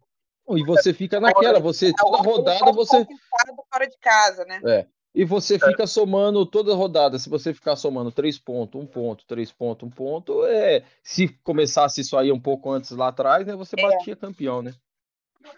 E 0.50 0.64
você 0.64 0.94
fica 0.94 1.20
naquela, 1.20 1.60
você 1.60 1.92
toda 1.98 2.18
rodada 2.18 2.72
você 2.72 3.04
fora 3.72 3.88
de 3.88 3.98
casa, 3.98 4.46
né? 4.46 4.62
É. 4.64 4.88
E 5.16 5.24
você 5.24 5.58
fica 5.58 5.88
somando 5.88 6.46
toda 6.46 6.76
rodada. 6.76 7.18
Se 7.18 7.30
você 7.30 7.54
ficar 7.54 7.78
somando 7.78 8.12
três 8.12 8.38
pontos, 8.38 8.82
um 8.82 8.86
ponto, 8.86 9.26
três 9.26 9.50
pontos, 9.50 9.88
um 9.88 9.90
ponto, 9.90 10.46
é. 10.46 10.84
Se 11.02 11.30
começasse 11.42 12.02
isso 12.02 12.18
aí 12.18 12.34
um 12.34 12.40
pouco 12.40 12.70
antes 12.70 12.92
lá 12.92 13.08
atrás, 13.08 13.48
né? 13.48 13.56
Você 13.56 13.80
é. 13.80 13.82
batia 13.82 14.12
é. 14.12 14.18
campeão, 14.18 14.62
né? 14.62 14.74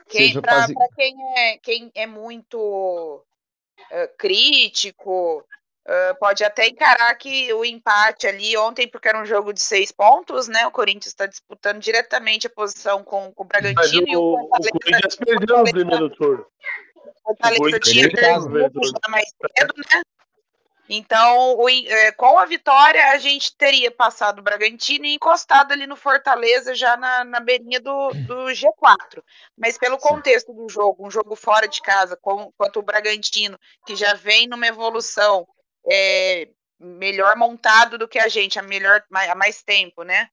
Quem, 0.07 0.39
para 0.39 0.67
faz... 0.67 0.73
quem, 0.95 1.15
é, 1.35 1.57
quem 1.57 1.91
é 1.95 2.05
muito 2.05 2.59
uh, 2.59 4.17
crítico, 4.17 5.39
uh, 5.39 6.19
pode 6.19 6.43
até 6.43 6.67
encarar 6.67 7.15
que 7.15 7.51
o 7.53 7.65
empate 7.65 8.27
ali 8.27 8.55
ontem, 8.57 8.87
porque 8.87 9.07
era 9.07 9.19
um 9.19 9.25
jogo 9.25 9.51
de 9.53 9.61
seis 9.61 9.91
pontos, 9.91 10.47
né? 10.47 10.67
O 10.67 10.71
Corinthians 10.71 11.07
está 11.07 11.25
disputando 11.25 11.79
diretamente 11.79 12.45
a 12.45 12.51
posição 12.51 13.03
com, 13.03 13.31
com 13.31 13.43
o 13.43 13.47
Bragantino 13.47 13.81
Mas 13.81 13.91
e 13.91 14.15
o, 14.15 14.21
o, 14.21 14.43
o 14.43 14.49
Corinthians 14.49 15.15
perdeu 15.15 15.57
no 15.57 15.63
primeiro 15.63 16.09
turno. 16.11 16.45
Fortaleza 17.27 17.79
tinha 17.81 18.09
mais 19.09 19.29
cedo, 19.57 19.73
né? 19.93 20.01
Então, 20.89 21.57
o, 21.57 21.69
é, 21.69 22.13
com 22.13 22.39
a 22.39 22.45
vitória, 22.45 23.11
a 23.11 23.17
gente 23.17 23.53
teria 23.57 23.91
passado 23.91 24.39
o 24.39 24.41
Bragantino 24.41 25.05
e 25.05 25.15
encostado 25.15 25.73
ali 25.73 25.85
no 25.85 25.97
Fortaleza, 25.97 26.73
já 26.73 26.95
na, 26.95 27.25
na 27.25 27.39
beirinha 27.41 27.81
do, 27.81 28.09
do 28.25 28.45
G4. 28.45 29.21
Mas 29.57 29.77
pelo 29.77 29.97
contexto 29.97 30.53
do 30.53 30.69
jogo, 30.69 31.05
um 31.05 31.11
jogo 31.11 31.35
fora 31.35 31.67
de 31.67 31.81
casa, 31.81 32.17
com, 32.21 32.53
quanto 32.57 32.79
o 32.79 32.83
Bragantino, 32.83 33.59
que 33.85 33.97
já 33.97 34.13
vem 34.13 34.47
numa 34.47 34.65
evolução 34.65 35.45
é, 35.91 36.47
melhor 36.79 37.35
montado 37.35 37.97
do 37.97 38.07
que 38.07 38.19
a 38.19 38.29
gente, 38.29 38.57
há, 38.57 38.61
melhor, 38.61 39.03
há 39.11 39.35
mais 39.35 39.61
tempo, 39.61 40.03
né? 40.03 40.29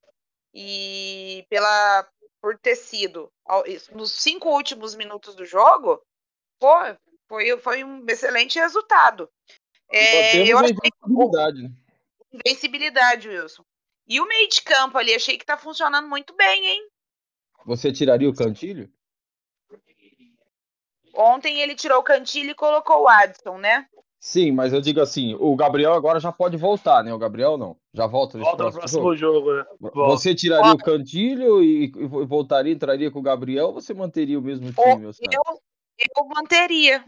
E 0.53 1.45
pela, 1.49 2.07
por 2.41 2.57
ter 2.57 2.77
sido 2.77 3.29
nos 3.91 4.11
cinco 4.11 4.49
últimos 4.49 4.95
minutos 4.95 5.35
do 5.35 5.43
jogo, 5.43 6.01
Pô, 6.59 6.73
foi, 7.27 7.57
foi 7.59 7.83
um 7.83 8.05
excelente 8.07 8.59
resultado. 8.59 9.29
É, 9.91 10.51
eu 10.51 10.57
achei 10.57 10.75
invencibilidade, 10.75 11.63
né? 11.63 11.71
Invencibilidade, 12.33 13.29
Wilson. 13.29 13.63
E 14.07 14.19
o 14.19 14.27
meio 14.27 14.47
de 14.49 14.61
campo 14.61 14.97
ali, 14.97 15.13
achei 15.13 15.37
que 15.37 15.45
tá 15.45 15.57
funcionando 15.57 16.07
muito 16.07 16.35
bem, 16.35 16.65
hein? 16.65 16.87
Você 17.65 17.91
tiraria 17.91 18.29
o 18.29 18.35
Cantilho? 18.35 18.89
Ontem 21.15 21.61
ele 21.61 21.75
tirou 21.75 21.99
o 21.99 22.03
Cantilho 22.03 22.51
e 22.51 22.55
colocou 22.55 23.03
o 23.03 23.07
Adson, 23.07 23.57
né? 23.57 23.87
Sim, 24.19 24.51
mas 24.51 24.73
eu 24.73 24.81
digo 24.81 24.99
assim, 24.99 25.35
o 25.39 25.55
Gabriel 25.55 25.93
agora 25.93 26.19
já 26.19 26.31
pode 26.31 26.57
voltar, 26.57 27.03
né? 27.03 27.13
O 27.13 27.17
Gabriel 27.17 27.57
não. 27.57 27.77
Já 27.93 28.07
volta 28.07 28.37
volta 28.37 28.57
próximo, 28.57 28.79
próximo 28.79 29.15
jogo. 29.15 29.55
jogo 29.55 29.55
né? 29.55 29.91
Você 30.07 30.33
tiraria 30.33 30.71
volta. 30.71 30.81
o 30.81 30.85
Cantilho 30.85 31.63
e, 31.63 31.85
e, 31.85 32.07
voltaria, 32.25 32.73
entraria 32.73 33.11
com 33.11 33.19
o 33.19 33.23
Gabriel 33.23 33.67
ou 33.67 33.73
você 33.73 33.93
manteria 33.93 34.37
o 34.37 34.41
mesmo 34.41 34.73
time? 34.73 35.05
Eu, 35.05 35.11
eu 35.97 36.25
manteria. 36.25 37.03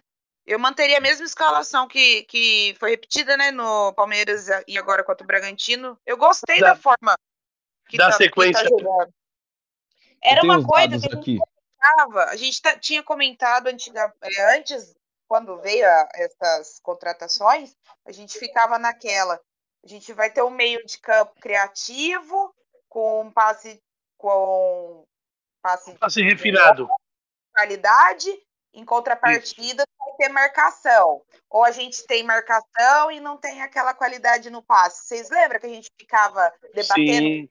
Eu 0.46 0.58
manteria 0.58 0.98
a 0.98 1.01
mesma 1.01 1.25
escalação 1.25 1.88
que, 1.88 2.24
que 2.24 2.74
foi 2.79 2.91
repetida 2.91 3.36
né, 3.36 3.51
no 3.51 3.91
Palmeiras 3.94 4.48
e 4.65 4.77
agora 4.77 5.03
contra 5.03 5.24
o 5.24 5.27
Bragantino. 5.27 6.00
Eu 6.06 6.15
gostei 6.15 6.62
da, 6.62 6.70
da 6.70 6.75
forma 6.75 7.17
que 7.89 7.98
da 7.98 8.12
tá, 8.12 8.13
sequência. 8.13 8.63
Que 8.63 8.70
tá 8.70 8.77
jogando. 8.77 9.13
Era 10.24 10.44
uma 10.44 10.65
coisa 10.65 10.88
que 10.88 10.96
a 10.96 10.98
gente 11.00 11.15
aqui. 11.15 11.38
comentava, 11.38 12.24
a 12.32 12.36
gente 12.38 12.62
tá, 12.62 12.79
tinha 12.79 13.03
comentado 13.03 13.67
antiga, 13.67 14.13
é, 14.22 14.58
antes, 14.58 14.96
quando 15.27 15.60
veio 15.60 15.86
a, 15.86 16.10
essas 16.15 16.79
contratações, 16.79 17.75
a 18.06 18.12
gente 18.13 18.39
ficava 18.39 18.79
naquela. 18.79 19.39
A 19.84 19.88
gente 19.88 20.12
vai 20.13 20.32
ter 20.32 20.41
um 20.44 20.50
meio 20.50 20.84
de 20.86 20.98
campo 21.00 21.34
criativo, 21.41 22.53
com 22.88 23.32
passe 23.34 23.82
com 24.17 25.06
passe, 25.62 25.94
passe 25.96 26.22
refinado. 26.22 26.89
Qualidade 27.53 28.47
em 28.77 28.86
contrapartida, 28.86 29.84
Isso. 29.84 29.98
vai 29.98 30.15
ter 30.17 30.29
marcação. 30.29 31.24
Ou 31.50 31.63
a 31.63 31.72
gente 31.72 32.05
tem 32.05 32.22
marcação 32.22 33.12
e 33.12 33.19
não 33.19 33.36
tem 33.36 33.63
aquela 33.63 33.91
qualidade 33.93 34.51
no 34.51 34.62
passe. 34.62 35.07
Vocês 35.07 35.29
lembram 35.31 35.60
que 35.60 35.65
a 35.65 35.69
gente 35.69 35.91
ficava 36.00 36.53
debatendo? 36.75 37.27
Sim, 37.27 37.50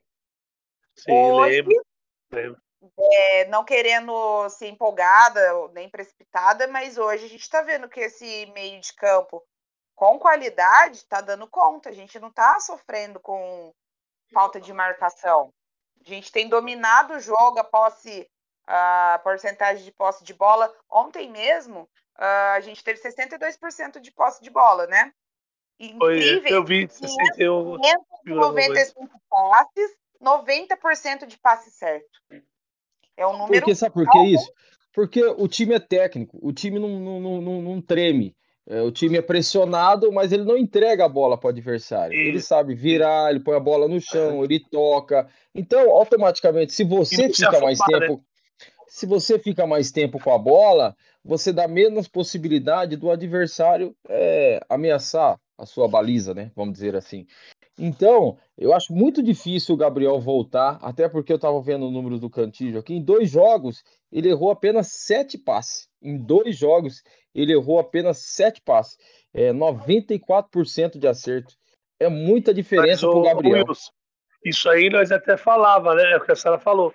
Sim 0.95 1.11
Hoje, 1.11 1.55
lembro. 1.57 1.85
lembro. 2.31 2.61
É, 2.97 3.45
não 3.49 3.65
querendo 3.65 4.47
ser 4.49 4.67
empolgada 4.69 5.41
nem 5.73 5.89
precipitada, 5.89 6.65
mas 6.67 6.97
hoje 6.97 7.25
a 7.25 7.29
gente 7.29 7.41
está 7.41 7.61
vendo 7.61 7.89
que 7.89 7.99
esse 7.99 8.45
meio 8.53 8.79
de 8.79 8.93
campo 8.93 9.43
com 9.93 10.17
qualidade 10.17 10.97
está 10.97 11.19
dando 11.19 11.47
conta. 11.47 11.89
A 11.89 11.93
gente 11.93 12.17
não 12.19 12.29
está 12.29 12.57
sofrendo 12.61 13.19
com 13.19 13.73
falta 14.31 14.61
de 14.61 14.71
marcação. 14.71 15.53
A 15.99 16.09
gente 16.09 16.31
tem 16.31 16.47
dominado 16.47 17.15
o 17.15 17.19
jogo, 17.19 17.59
a 17.59 17.65
posse 17.65 18.29
a 18.67 19.19
porcentagem 19.23 19.83
de 19.83 19.91
posse 19.91 20.23
de 20.23 20.33
bola. 20.33 20.71
Ontem 20.89 21.31
mesmo, 21.31 21.89
a 22.15 22.59
gente 22.59 22.83
teve 22.83 22.99
62% 22.99 23.99
de 23.99 24.11
posse 24.11 24.43
de 24.43 24.49
bola, 24.49 24.85
né? 24.87 25.11
Incrível. 25.79 26.41
eu 26.45 26.65
vi 26.65 26.87
61. 26.89 27.77
595 28.25 29.21
passes, 29.29 29.91
90% 30.21 31.25
de 31.25 31.37
passe 31.37 31.71
certo. 31.71 32.19
É 33.15 33.25
um 33.25 33.33
número. 33.33 33.61
Porque, 33.61 33.75
sabe 33.75 33.93
por 33.93 34.09
que 34.09 34.19
isso? 34.25 34.51
Porque 34.91 35.23
o 35.23 35.47
time 35.47 35.75
é 35.75 35.79
técnico, 35.79 36.39
o 36.41 36.51
time 36.51 36.79
não, 36.79 36.89
não, 36.99 37.41
não, 37.41 37.61
não 37.61 37.81
treme. 37.81 38.35
É, 38.69 38.81
o 38.81 38.91
time 38.91 39.17
é 39.17 39.21
pressionado, 39.21 40.11
mas 40.11 40.33
ele 40.33 40.43
não 40.43 40.57
entrega 40.57 41.05
a 41.05 41.09
bola 41.09 41.37
para 41.37 41.47
o 41.47 41.49
adversário. 41.51 42.17
Ele 42.17 42.41
sabe 42.41 42.75
virar, 42.75 43.29
ele 43.29 43.39
põe 43.39 43.55
a 43.55 43.61
bola 43.61 43.87
no 43.87 44.01
chão, 44.01 44.43
ele 44.43 44.59
toca. 44.59 45.25
Então, 45.55 45.89
automaticamente, 45.91 46.73
se 46.73 46.83
você 46.83 47.31
fica 47.31 47.61
mais 47.61 47.77
tempo. 47.79 48.21
Se 48.87 49.05
você 49.05 49.37
fica 49.37 49.67
mais 49.67 49.91
tempo 49.91 50.19
com 50.19 50.31
a 50.31 50.37
bola, 50.37 50.95
você 51.23 51.51
dá 51.51 51.67
menos 51.67 52.07
possibilidade 52.07 52.95
do 52.95 53.11
adversário 53.11 53.95
é, 54.07 54.59
ameaçar 54.69 55.37
a 55.57 55.65
sua 55.65 55.87
baliza, 55.87 56.33
né? 56.33 56.51
Vamos 56.55 56.73
dizer 56.73 56.95
assim. 56.95 57.25
Então, 57.77 58.37
eu 58.57 58.73
acho 58.73 58.93
muito 58.93 59.21
difícil 59.21 59.75
o 59.75 59.77
Gabriel 59.77 60.19
voltar, 60.19 60.79
até 60.81 61.07
porque 61.09 61.31
eu 61.31 61.35
estava 61.35 61.61
vendo 61.61 61.87
o 61.87 61.91
número 61.91 62.17
do 62.17 62.29
Cantillo 62.29 62.79
aqui. 62.79 62.93
Em 62.93 63.03
dois 63.03 63.29
jogos, 63.29 63.83
ele 64.11 64.29
errou 64.29 64.51
apenas 64.51 64.87
sete 64.87 65.37
passes. 65.37 65.87
Em 66.01 66.17
dois 66.17 66.57
jogos, 66.57 67.03
ele 67.35 67.53
errou 67.53 67.77
apenas 67.77 68.19
sete 68.19 68.61
passes. 68.61 68.97
É 69.33 69.51
94% 69.51 70.97
de 70.97 71.07
acerto. 71.07 71.53
É 71.99 72.07
muita 72.07 72.53
diferença 72.53 73.01
para 73.07 73.17
o 73.17 73.21
Gabriel. 73.21 73.65
Wilson, 73.67 73.91
isso 74.45 74.69
aí 74.69 74.89
nós 74.89 75.11
até 75.11 75.35
falava, 75.35 75.93
né? 75.93 76.13
É 76.13 76.17
o 76.17 76.23
que 76.23 76.31
a 76.31 76.35
senhora 76.35 76.59
falou. 76.59 76.93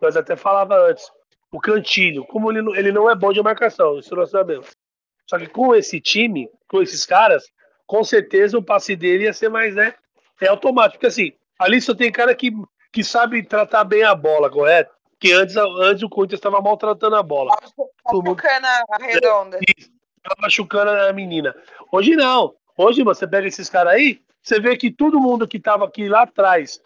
Nós 0.00 0.16
até 0.16 0.34
falava 0.34 0.74
antes 0.88 1.10
o 1.52 1.60
Cantilho, 1.60 2.24
como 2.26 2.50
ele, 2.50 2.78
ele 2.78 2.92
não 2.92 3.08
é 3.08 3.14
bom 3.14 3.32
de 3.32 3.42
marcação, 3.42 3.98
isso 3.98 4.14
nós 4.14 4.30
sabemos. 4.30 4.70
Só 5.28 5.38
que 5.38 5.46
com 5.46 5.74
esse 5.74 6.00
time, 6.00 6.48
com 6.68 6.82
esses 6.82 7.04
caras, 7.04 7.44
com 7.86 8.02
certeza 8.04 8.58
o 8.58 8.62
passe 8.62 8.94
dele 8.94 9.24
ia 9.24 9.32
ser 9.32 9.48
mais, 9.48 9.74
né? 9.74 9.94
É 10.40 10.48
automático. 10.48 10.94
Porque 10.94 11.06
assim, 11.06 11.32
ali 11.58 11.80
só 11.80 11.94
tem 11.94 12.12
cara 12.12 12.34
que, 12.34 12.52
que 12.92 13.02
sabe 13.02 13.42
tratar 13.42 13.84
bem 13.84 14.02
a 14.04 14.14
bola, 14.14 14.50
correto? 14.50 14.94
Que 15.18 15.32
antes, 15.32 15.56
antes 15.56 16.02
o 16.02 16.08
Corinthians 16.08 16.38
estava 16.38 16.60
maltratando 16.60 17.16
a 17.16 17.22
bola. 17.22 17.56
Machucando 18.04 18.66
a 18.66 18.98
redonda. 19.00 19.58
Estava 19.66 20.40
machucando 20.40 20.90
a 20.90 21.12
menina. 21.12 21.54
Hoje 21.90 22.14
não. 22.14 22.54
Hoje 22.76 23.02
você 23.02 23.26
pega 23.26 23.48
esses 23.48 23.70
caras 23.70 23.94
aí, 23.94 24.20
você 24.42 24.60
vê 24.60 24.76
que 24.76 24.90
todo 24.90 25.18
mundo 25.18 25.48
que 25.48 25.56
estava 25.56 25.86
aqui 25.86 26.08
lá 26.08 26.22
atrás 26.22 26.80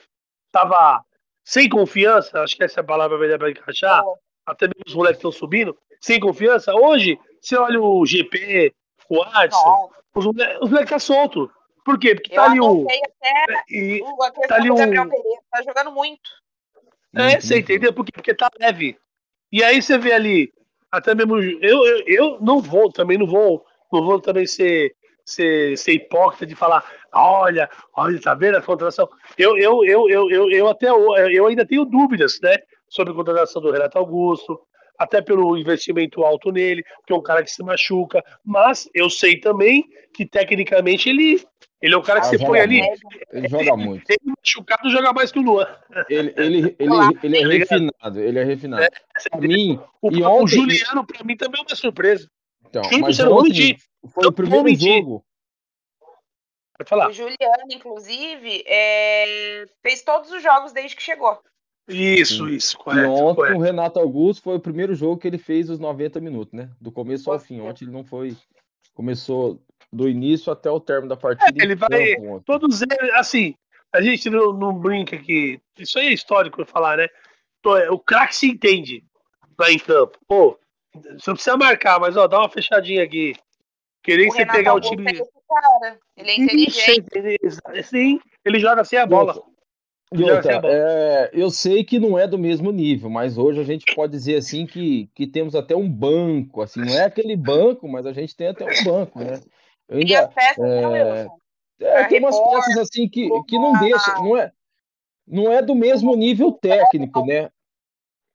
estava 0.47 1.05
sem 1.45 1.69
confiança, 1.69 2.41
acho 2.41 2.57
que 2.57 2.63
essa 2.63 2.79
é 2.79 2.83
a 2.83 2.87
palavra 2.87 3.19
melhor 3.19 3.39
para 3.39 3.51
encaixar, 3.51 4.05
oh 4.05 4.17
até 4.51 4.67
mesmo 4.67 4.83
os 4.87 4.95
moleques 4.95 5.19
estão 5.19 5.33
subindo, 5.33 5.77
sem 6.01 6.19
confiança. 6.21 6.75
Hoje, 6.75 7.19
você 7.41 7.57
olha 7.57 7.81
o 7.81 8.05
GP, 8.05 8.75
o 9.09 9.23
Adson, 9.23 9.91
os, 10.15 10.27
moleques, 10.27 10.59
os 10.61 10.71
moleques 10.71 10.93
estão 10.93 11.01
soltos. 11.01 11.49
Por 11.85 11.99
quê? 11.99 12.15
Porque 12.15 12.35
tá 12.35 12.45
ali 12.45 12.61
o. 12.61 12.83
Até 12.85 13.65
e, 13.69 14.03
o 14.03 14.17
tá 14.47 14.55
ali 14.57 14.71
o 14.71 14.75
Gabriel 14.75 15.09
Pereira, 15.09 15.43
tá 15.51 15.63
jogando 15.63 15.93
muito. 15.93 16.31
É, 17.15 17.41
você 17.41 17.59
entendeu? 17.59 17.93
Por 17.93 18.05
quê? 18.05 18.13
Porque 18.13 18.35
tá 18.35 18.49
leve. 18.59 18.97
E 19.51 19.65
aí 19.65 19.83
você 19.83 19.99
vê 19.99 20.13
ali, 20.13 20.53
até 20.91 21.15
mesmo. 21.15 21.39
Eu, 21.39 21.87
eu, 21.87 22.05
eu 22.07 22.39
não 22.41 22.61
vou, 22.61 22.93
também 22.93 23.19
não 23.19 23.27
vou, 23.27 23.65
não 23.93 24.05
vou 24.05 24.21
também 24.21 24.47
ser, 24.47 24.95
ser, 25.25 25.77
ser 25.77 25.93
hipócrita 25.93 26.47
de 26.47 26.55
falar, 26.55 26.85
olha, 27.13 27.69
olha, 27.95 28.21
tá 28.21 28.35
vendo 28.35 28.57
a 28.57 28.63
contratação? 28.63 29.09
Eu, 29.37 29.57
eu, 29.57 29.85
eu, 29.85 30.09
eu, 30.09 30.31
eu, 30.31 30.51
eu 30.51 30.69
até 30.69 30.89
eu 30.89 31.47
ainda 31.47 31.67
tenho 31.67 31.85
dúvidas, 31.85 32.39
né? 32.41 32.57
Sobre 32.91 33.13
a 33.13 33.17
contratação 33.17 33.63
do 33.63 33.71
Renato 33.71 33.97
Augusto, 33.97 34.61
até 34.99 35.23
pelo 35.23 35.57
investimento 35.57 36.23
alto 36.25 36.53
nele, 36.53 36.85
que 37.07 37.13
é 37.13 37.17
um 37.17 37.23
cara 37.23 37.43
que 37.43 37.51
se 37.51 37.63
machuca, 37.63 38.23
mas 38.45 38.91
eu 38.93 39.09
sei 39.09 39.41
também 39.41 39.89
que 40.13 40.27
tecnicamente 40.27 41.09
ele, 41.09 41.43
ele 41.81 41.95
é 41.95 41.97
um 41.97 42.03
cara 42.03 42.21
que 42.21 42.27
Ah, 42.27 42.31
você 42.31 42.37
joga 42.39 42.51
põe 42.51 42.61
ali, 42.61 42.83
muito. 42.83 43.09
Ele 43.33 43.49
joga 43.49 43.77
muito. 43.77 44.11
ele 44.11 44.35
machucado 44.37 44.91
joga 44.91 45.13
mais 45.15 45.33
que 45.33 45.39
o 45.39 45.43
Luan. 45.43 45.67
Ele, 46.11 46.35
ele, 46.37 46.77
ele, 46.79 46.95
ele 47.23 47.55
é 47.55 47.59
refinado, 47.59 48.21
ele 48.21 48.39
é 48.39 48.45
refinado. 48.45 48.87
Pra 49.31 49.41
mim, 49.41 49.81
O, 50.03 50.13
e 50.13 50.23
o 50.23 50.29
ontem. 50.29 50.57
Juliano, 50.57 51.07
pra 51.07 51.25
mim, 51.25 51.37
também 51.37 51.63
é 51.63 51.65
uma 51.65 51.77
surpresa. 51.77 52.29
Então, 52.67 52.85
Juro 52.85 53.01
mas 53.01 53.17
você, 53.17 53.27
ontem 53.27 53.77
foi 54.13 54.27
o 54.27 54.33
primeiro 54.33 54.69
jogo. 54.75 55.25
Pode 56.77 56.89
falar. 56.91 57.09
O 57.09 57.13
Juliano, 57.13 57.73
inclusive, 57.73 58.65
é, 58.67 59.65
fez 59.83 60.03
todos 60.03 60.31
os 60.31 60.43
jogos 60.43 60.73
desde 60.73 60.95
que 60.95 61.03
chegou. 61.03 61.41
Isso, 61.89 62.49
isso, 62.49 62.77
E 62.77 62.79
correto. 62.85 63.11
ontem 63.11 63.37
correto. 63.37 63.59
o 63.59 63.63
Renato 63.63 63.99
Augusto 63.99 64.43
foi 64.43 64.57
o 64.57 64.61
primeiro 64.61 64.95
jogo 64.95 65.19
que 65.19 65.27
ele 65.27 65.39
fez 65.39 65.69
os 65.69 65.79
90 65.79 66.21
minutos, 66.21 66.53
né? 66.53 66.71
Do 66.81 66.93
começo 66.93 67.31
ao 67.33 67.39
fim. 67.39 67.61
Ontem 67.61 67.85
ele 67.85 67.93
não 67.93 68.05
foi. 68.05 68.37
Começou 68.95 69.61
do 69.93 70.09
início 70.09 70.53
até 70.53 70.71
o 70.71 70.79
término 70.79 71.09
da 71.09 71.17
partida. 71.17 71.51
É, 71.61 71.65
ele 71.65 71.75
vai-. 71.75 72.17
Todos 72.45 72.83
eles, 72.83 73.11
assim, 73.15 73.55
a 73.93 74.01
gente 74.01 74.31
não, 74.31 74.53
não 74.53 74.73
brinca 74.73 75.19
que. 75.19 75.61
Isso 75.79 75.99
aí 75.99 76.09
é 76.09 76.13
histórico 76.13 76.61
eu 76.61 76.67
falar, 76.67 76.97
né? 76.99 77.09
Tô- 77.63 77.77
O 77.93 77.99
craque 77.99 78.37
se 78.37 78.47
entende 78.47 79.03
lá 79.59 79.71
em 79.71 79.79
campo. 79.79 80.19
Pô, 80.29 80.59
você 80.95 81.31
não 81.31 81.35
precisa 81.35 81.57
marcar, 81.57 81.99
mas 81.99 82.17
ó, 82.17 82.27
dá 82.29 82.39
uma 82.39 82.49
fechadinha 82.49 83.03
aqui. 83.03 83.35
Querer 84.03 84.29
o 84.29 84.33
você 84.33 84.47
pegar 84.47 84.75
o 84.75 84.81
time. 84.81 85.05
é 85.09 85.13
esse 85.13 85.31
cara. 85.49 85.99
Ele 86.17 86.31
é 86.31 86.41
inteligente. 86.41 87.07
Sim, 87.85 88.21
ele 88.45 88.59
joga 88.61 88.85
sem 88.85 88.99
a 88.99 89.05
bola. 89.07 89.43
E 90.13 90.25
outra, 90.25 90.61
é 90.65 91.31
eu 91.33 91.51
sei 91.51 91.85
que 91.85 92.01
não 92.01 92.19
é 92.19 92.27
do 92.27 92.37
mesmo 92.37 92.73
nível, 92.73 93.09
mas 93.09 93.39
hoje 93.39 93.61
a 93.61 93.65
gente 93.65 93.95
pode 93.95 94.11
dizer 94.11 94.37
assim 94.37 94.67
que, 94.67 95.09
que 95.15 95.25
temos 95.25 95.55
até 95.55 95.77
um 95.77 95.89
banco, 95.89 96.63
assim, 96.63 96.81
não 96.81 96.95
é 96.95 97.05
aquele 97.05 97.37
banco, 97.37 97.87
mas 97.89 98.05
a 98.05 98.13
gente 98.13 98.35
tem 98.35 98.49
até 98.49 98.65
um 98.65 98.85
banco, 98.85 99.21
né? 99.21 99.41
Eu 99.89 100.01
E 100.01 100.15
as 100.15 100.23
ainda, 100.23 100.33
peças, 100.35 100.59
né, 100.59 100.99
é, 100.99 101.13
Wilson? 101.13 101.37
é, 101.81 102.05
tem 102.05 102.19
umas 102.19 102.41
peças 102.41 102.77
assim 102.79 103.09
que, 103.09 103.29
que 103.45 103.57
não 103.57 103.79
deixa, 103.79 104.15
não 104.15 104.37
é, 104.37 104.53
não 105.27 105.53
é 105.53 105.63
do 105.63 105.77
mesmo 105.77 106.17
nível 106.17 106.51
técnico, 106.51 107.25
né? 107.25 107.49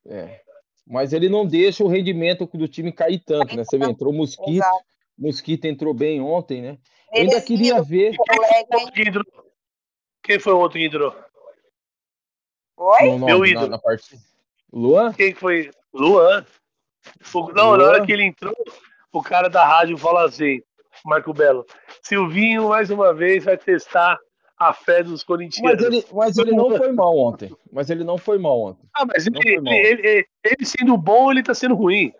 É, 0.06 0.40
mas 0.86 1.12
ele 1.12 1.28
não 1.28 1.46
deixa 1.46 1.84
o 1.84 1.88
rendimento 1.88 2.48
do 2.54 2.68
time 2.68 2.90
cair 2.90 3.18
tanto, 3.18 3.54
né? 3.54 3.64
Você 3.64 3.76
vê, 3.76 3.84
entrou 3.84 4.12
o 4.14 4.16
Mosquito, 4.16 4.48
Exato. 4.48 4.84
Mosquito 5.18 5.66
entrou 5.66 5.92
bem 5.92 6.22
ontem, 6.22 6.62
né? 6.62 6.78
Eu 7.12 7.22
ainda 7.22 7.40
queria 7.42 7.82
ver. 7.82 8.16
Quem 10.22 10.38
foi 10.38 10.52
o 10.52 10.58
outro 10.58 10.78
que 10.78 10.86
entrou? 10.86 11.14
Oi? 12.76 13.18
Meu 13.18 13.38
na, 13.40 13.48
ídolo. 13.48 13.68
na 13.68 13.78
partida. 13.78 14.20
Luan? 14.72 15.12
Quem 15.12 15.34
foi? 15.34 15.70
Luan. 15.92 16.44
O- 17.34 17.52
Não, 17.52 17.70
na 17.72 17.76
Luan. 17.76 17.88
hora 17.88 18.06
que 18.06 18.12
ele 18.12 18.24
entrou, 18.24 18.54
o 19.12 19.22
cara 19.22 19.48
da 19.48 19.64
rádio 19.64 19.96
fala 19.96 20.24
assim, 20.26 20.60
Marco 21.04 21.32
Belo, 21.32 21.64
Silvinho 22.02 22.68
mais 22.68 22.90
uma 22.90 23.14
vez 23.14 23.44
vai 23.44 23.56
testar 23.56 24.18
a 24.58 24.72
fé 24.72 25.02
dos 25.02 25.22
corintianos. 25.22 25.72
Mas 25.74 25.84
ele, 25.84 26.04
mas 26.12 26.36
ele 26.38 26.52
não 26.52 26.76
foi 26.76 26.92
mal 26.92 27.16
ontem. 27.16 27.54
Mas 27.72 27.90
ele 27.90 28.04
não 28.04 28.18
foi 28.18 28.38
mal 28.38 28.58
ontem. 28.60 28.86
Ah, 28.94 29.04
mas 29.06 29.26
não 29.26 29.40
ele, 29.42 29.68
ele, 29.70 30.06
ele- 30.08 30.26
ele 30.44 30.64
sendo 30.64 30.96
bom, 30.96 31.30
ele 31.30 31.42
tá 31.42 31.54
sendo 31.54 31.74
ruim. 31.74 32.12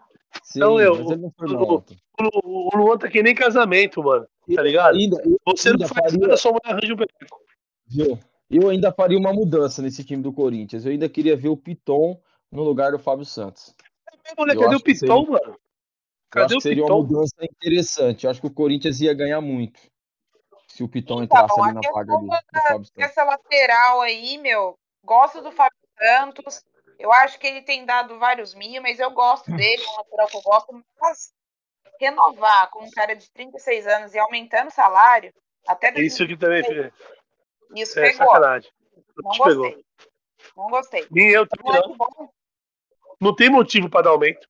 Sim, 0.42 0.58
Então, 0.58 0.78
eu- 0.80 0.96
mas 0.98 1.10
ele 1.10 1.22
não 1.22 1.32
foi 1.36 1.48
o- 1.48 1.52
mal 1.54 1.70
ontem. 1.76 1.98
O, 2.44 2.74
o 2.74 2.78
Luan 2.78 2.96
tá 2.98 3.08
que 3.08 3.22
nem 3.22 3.34
casamento, 3.34 4.02
mano. 4.02 4.26
Tá 4.54 4.62
ligado? 4.62 4.94
Ainda, 4.96 5.16
Você 5.46 5.70
não 5.70 5.74
ainda 5.74 5.88
faz 5.88 6.12
faria- 6.12 6.18
nada, 6.20 6.36
sua 6.36 6.52
mulher 6.52 6.72
arranja 6.72 6.92
um 6.92 6.96
beco. 6.96 7.12
viu? 7.88 8.18
Eu 8.50 8.68
ainda 8.68 8.92
faria 8.92 9.18
uma 9.18 9.32
mudança 9.32 9.82
nesse 9.82 10.04
time 10.04 10.22
do 10.22 10.32
Corinthians. 10.32 10.84
Eu 10.84 10.92
ainda 10.92 11.08
queria 11.08 11.36
ver 11.36 11.48
o 11.48 11.56
Piton 11.56 12.20
no 12.50 12.62
lugar 12.62 12.92
do 12.92 12.98
Fábio 12.98 13.24
Santos. 13.24 13.74
Mulher, 14.38 14.54
Eu 14.54 14.60
cadê 14.60 14.72
o 14.74 14.76
acho 14.76 14.84
que 14.84 14.92
Piton, 14.94 15.06
seria- 15.24 15.30
mano? 15.30 15.52
Eu 15.52 15.60
Cadê 16.30 16.44
acho 16.46 16.54
o 16.54 16.58
que 16.58 16.62
seria 16.62 16.82
uma 16.84 16.88
Piton? 16.88 17.02
mudança 17.02 17.34
interessante. 17.42 18.24
Eu 18.24 18.30
acho 18.30 18.40
que 18.40 18.46
o 18.46 18.52
Corinthians 18.54 19.00
ia 19.00 19.14
ganhar 19.14 19.40
muito 19.40 19.80
se 20.68 20.82
o 20.82 20.88
Piton 20.88 21.22
Então, 21.22 21.38
entrasse 21.44 21.60
ali 21.60 21.72
na 21.72 21.80
vaga 21.92 22.12
ali 22.14 22.22
do 22.26 22.28
da- 22.28 22.60
Fábio 22.62 22.84
Santos. 22.86 22.92
Essa 22.98 23.24
lateral 23.24 24.00
aí, 24.02 24.38
meu, 24.38 24.78
gosto 25.04 25.40
do 25.40 25.50
Fábio 25.50 25.76
Santos. 25.98 26.64
Eu 26.98 27.12
acho 27.12 27.38
que 27.38 27.46
ele 27.46 27.62
tem 27.62 27.84
dado 27.84 28.18
vários 28.18 28.54
mil, 28.54 28.80
mas 28.80 28.98
eu 29.00 29.10
gosto 29.10 29.46
dele, 29.60 29.82
é 29.82 29.90
um 29.90 29.96
lateral 29.96 30.26
que 30.28 30.36
eu 30.36 30.42
gosto. 30.42 30.84
Mas 31.00 31.32
renovar 32.00 32.70
com 32.70 32.84
um 32.84 32.90
cara 32.90 33.14
de 33.14 33.30
36 33.30 33.86
anos 33.86 34.14
e 34.14 34.18
aumentando 34.18 34.68
o 34.68 34.72
salário, 34.72 35.32
até 35.66 35.92
Isso 36.00 36.26
que 36.26 36.36
também 36.36 36.62
isso 37.74 37.98
é 37.98 38.10
pegou. 38.10 38.26
sacanagem. 38.26 38.70
Não 39.22 39.30
Te 39.32 39.42
pegou. 39.42 39.62
gostei. 39.64 39.84
Não 40.56 40.66
gostei. 40.68 41.06
Nem 41.10 41.30
eu 41.30 41.46
também 41.46 41.72
Não, 41.72 41.78
é 41.80 41.88
não. 41.88 41.96
bom. 41.96 42.28
Não 43.20 43.34
tem 43.34 43.48
motivo 43.50 43.88
pra 43.88 44.02
dar 44.02 44.10
aumento. 44.10 44.46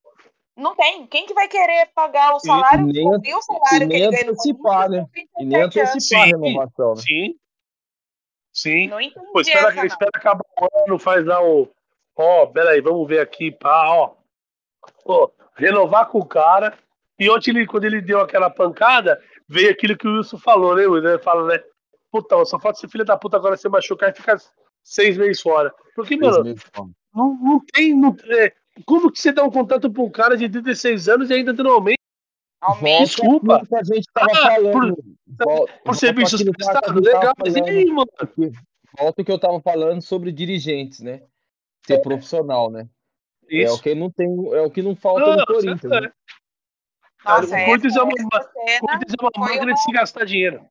Não 0.56 0.74
tem. 0.74 1.06
Quem 1.06 1.26
que 1.26 1.34
vai 1.34 1.48
querer 1.48 1.86
pagar 1.94 2.34
o 2.34 2.40
salário? 2.40 2.86
nem- 2.86 3.04
cobrir 3.04 3.34
o 3.34 3.42
salário 3.42 3.76
e 3.76 3.80
que 3.80 3.86
nem 3.86 4.02
ele 4.02 4.10
ganha 4.16 4.30
antecipar, 4.30 4.88
né? 4.90 5.06
E 5.38 5.44
nem 5.44 5.68
37 5.68 5.80
anos? 5.80 5.90
antecipar 5.90 6.22
a 6.22 6.24
Sim. 6.24 6.30
renovação, 6.32 6.94
né? 6.94 7.02
Sim. 7.02 7.34
Sim. 8.52 8.88
Não 8.88 9.00
entendi 9.00 9.26
Pô, 9.32 9.40
espera, 9.40 9.68
essa, 9.68 9.76
não. 9.76 9.84
espera 9.84 10.10
acabar 10.14 10.44
o 10.60 10.68
ano, 10.84 10.98
faz 10.98 11.24
lá 11.26 11.42
um. 11.42 11.68
Ó, 12.16 12.46
peraí, 12.46 12.80
vamos 12.80 13.06
ver 13.06 13.20
aqui, 13.20 13.50
pá, 13.52 13.90
ó. 13.90 14.14
Pô, 15.04 15.30
renovar 15.54 16.08
com 16.08 16.18
o 16.18 16.26
cara. 16.26 16.76
E 17.18 17.28
ontem, 17.30 17.50
ele, 17.50 17.66
quando 17.66 17.84
ele 17.84 18.00
deu 18.00 18.20
aquela 18.20 18.48
pancada, 18.48 19.22
veio 19.46 19.70
aquilo 19.70 19.96
que 19.96 20.08
o 20.08 20.16
Wilson 20.16 20.38
falou, 20.38 20.74
né, 20.74 20.86
Wilson? 20.86 21.08
Ele 21.08 21.18
fala, 21.18 21.46
né? 21.46 21.62
Puta, 22.22 22.44
só 22.44 22.58
falta 22.58 22.78
esse 22.78 22.88
filho 22.88 23.04
da 23.04 23.16
puta 23.16 23.36
agora 23.36 23.56
se 23.56 23.68
machucar 23.68 24.10
e 24.10 24.14
ficar 24.14 24.40
seis 24.82 25.16
meses 25.16 25.40
fora. 25.40 25.72
Porque, 25.94 26.16
mano, 26.16 26.54
não, 27.14 27.34
não 27.34 27.60
tem. 27.72 27.94
Não, 27.94 28.16
é, 28.24 28.52
como 28.84 29.10
que 29.10 29.18
você 29.20 29.32
dá 29.32 29.42
um 29.44 29.50
contato 29.50 29.90
pra 29.90 30.02
um 30.02 30.10
cara 30.10 30.36
de 30.36 30.48
36 30.48 31.08
anos 31.08 31.30
e 31.30 31.34
ainda 31.34 31.54
tendo 31.54 31.68
aumento? 31.70 31.96
Aumenta. 32.60 33.04
Desculpa. 33.04 33.66
Que 33.66 33.74
a 33.76 33.84
gente 33.84 34.06
tava 34.12 34.30
Ah, 34.32 34.36
falando. 34.54 34.96
Vol- 35.38 35.68
Por 35.84 35.94
serviços 35.94 36.42
prestados? 36.42 36.94
Legal, 37.04 37.32
mas 37.38 37.54
e 37.54 37.60
aí, 37.62 37.84
mano? 37.86 38.08
Volta 38.98 39.20
o 39.22 39.24
que 39.24 39.30
eu 39.32 39.38
tava 39.38 39.60
falando 39.60 40.00
sobre 40.00 40.32
dirigentes, 40.32 41.00
né? 41.00 41.22
Ser 41.86 42.00
profissional, 42.00 42.70
né? 42.70 42.88
É 43.50 43.56
o 43.70 43.74
Isso. 43.74 43.82
que 43.82 43.94
não 43.94 44.10
tem, 44.10 44.26
é 44.54 44.60
o 44.62 44.70
que 44.70 44.82
não 44.82 44.96
falta 44.96 45.20
Não, 45.20 45.36
no 45.36 45.46
Corinthians. 45.46 45.92
é. 45.92 46.00
né? 46.00 46.12
Nossa, 47.24 47.56
o 47.60 47.64
Corinthians 47.66 47.96
é 47.96 48.02
uma, 48.02 48.12
o 48.12 48.68
é 48.68 48.78
uma 49.20 49.30
máquina 49.46 49.72
de 49.74 49.80
se 49.82 49.92
gastar 49.92 50.24
dinheiro. 50.24 50.64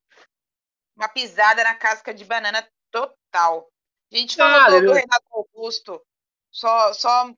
Uma 0.95 1.07
pisada 1.09 1.63
na 1.63 1.75
casca 1.75 2.13
de 2.13 2.23
banana 2.23 2.67
total. 2.91 3.67
A 4.11 4.17
gente 4.17 4.39
Ah, 4.41 4.65
falou 4.65 4.69
do, 4.69 4.75
ele- 4.77 4.85
do 4.87 4.93
Renato 4.93 5.25
Augusto, 5.31 6.01
só, 6.51 6.93
só 6.93 7.29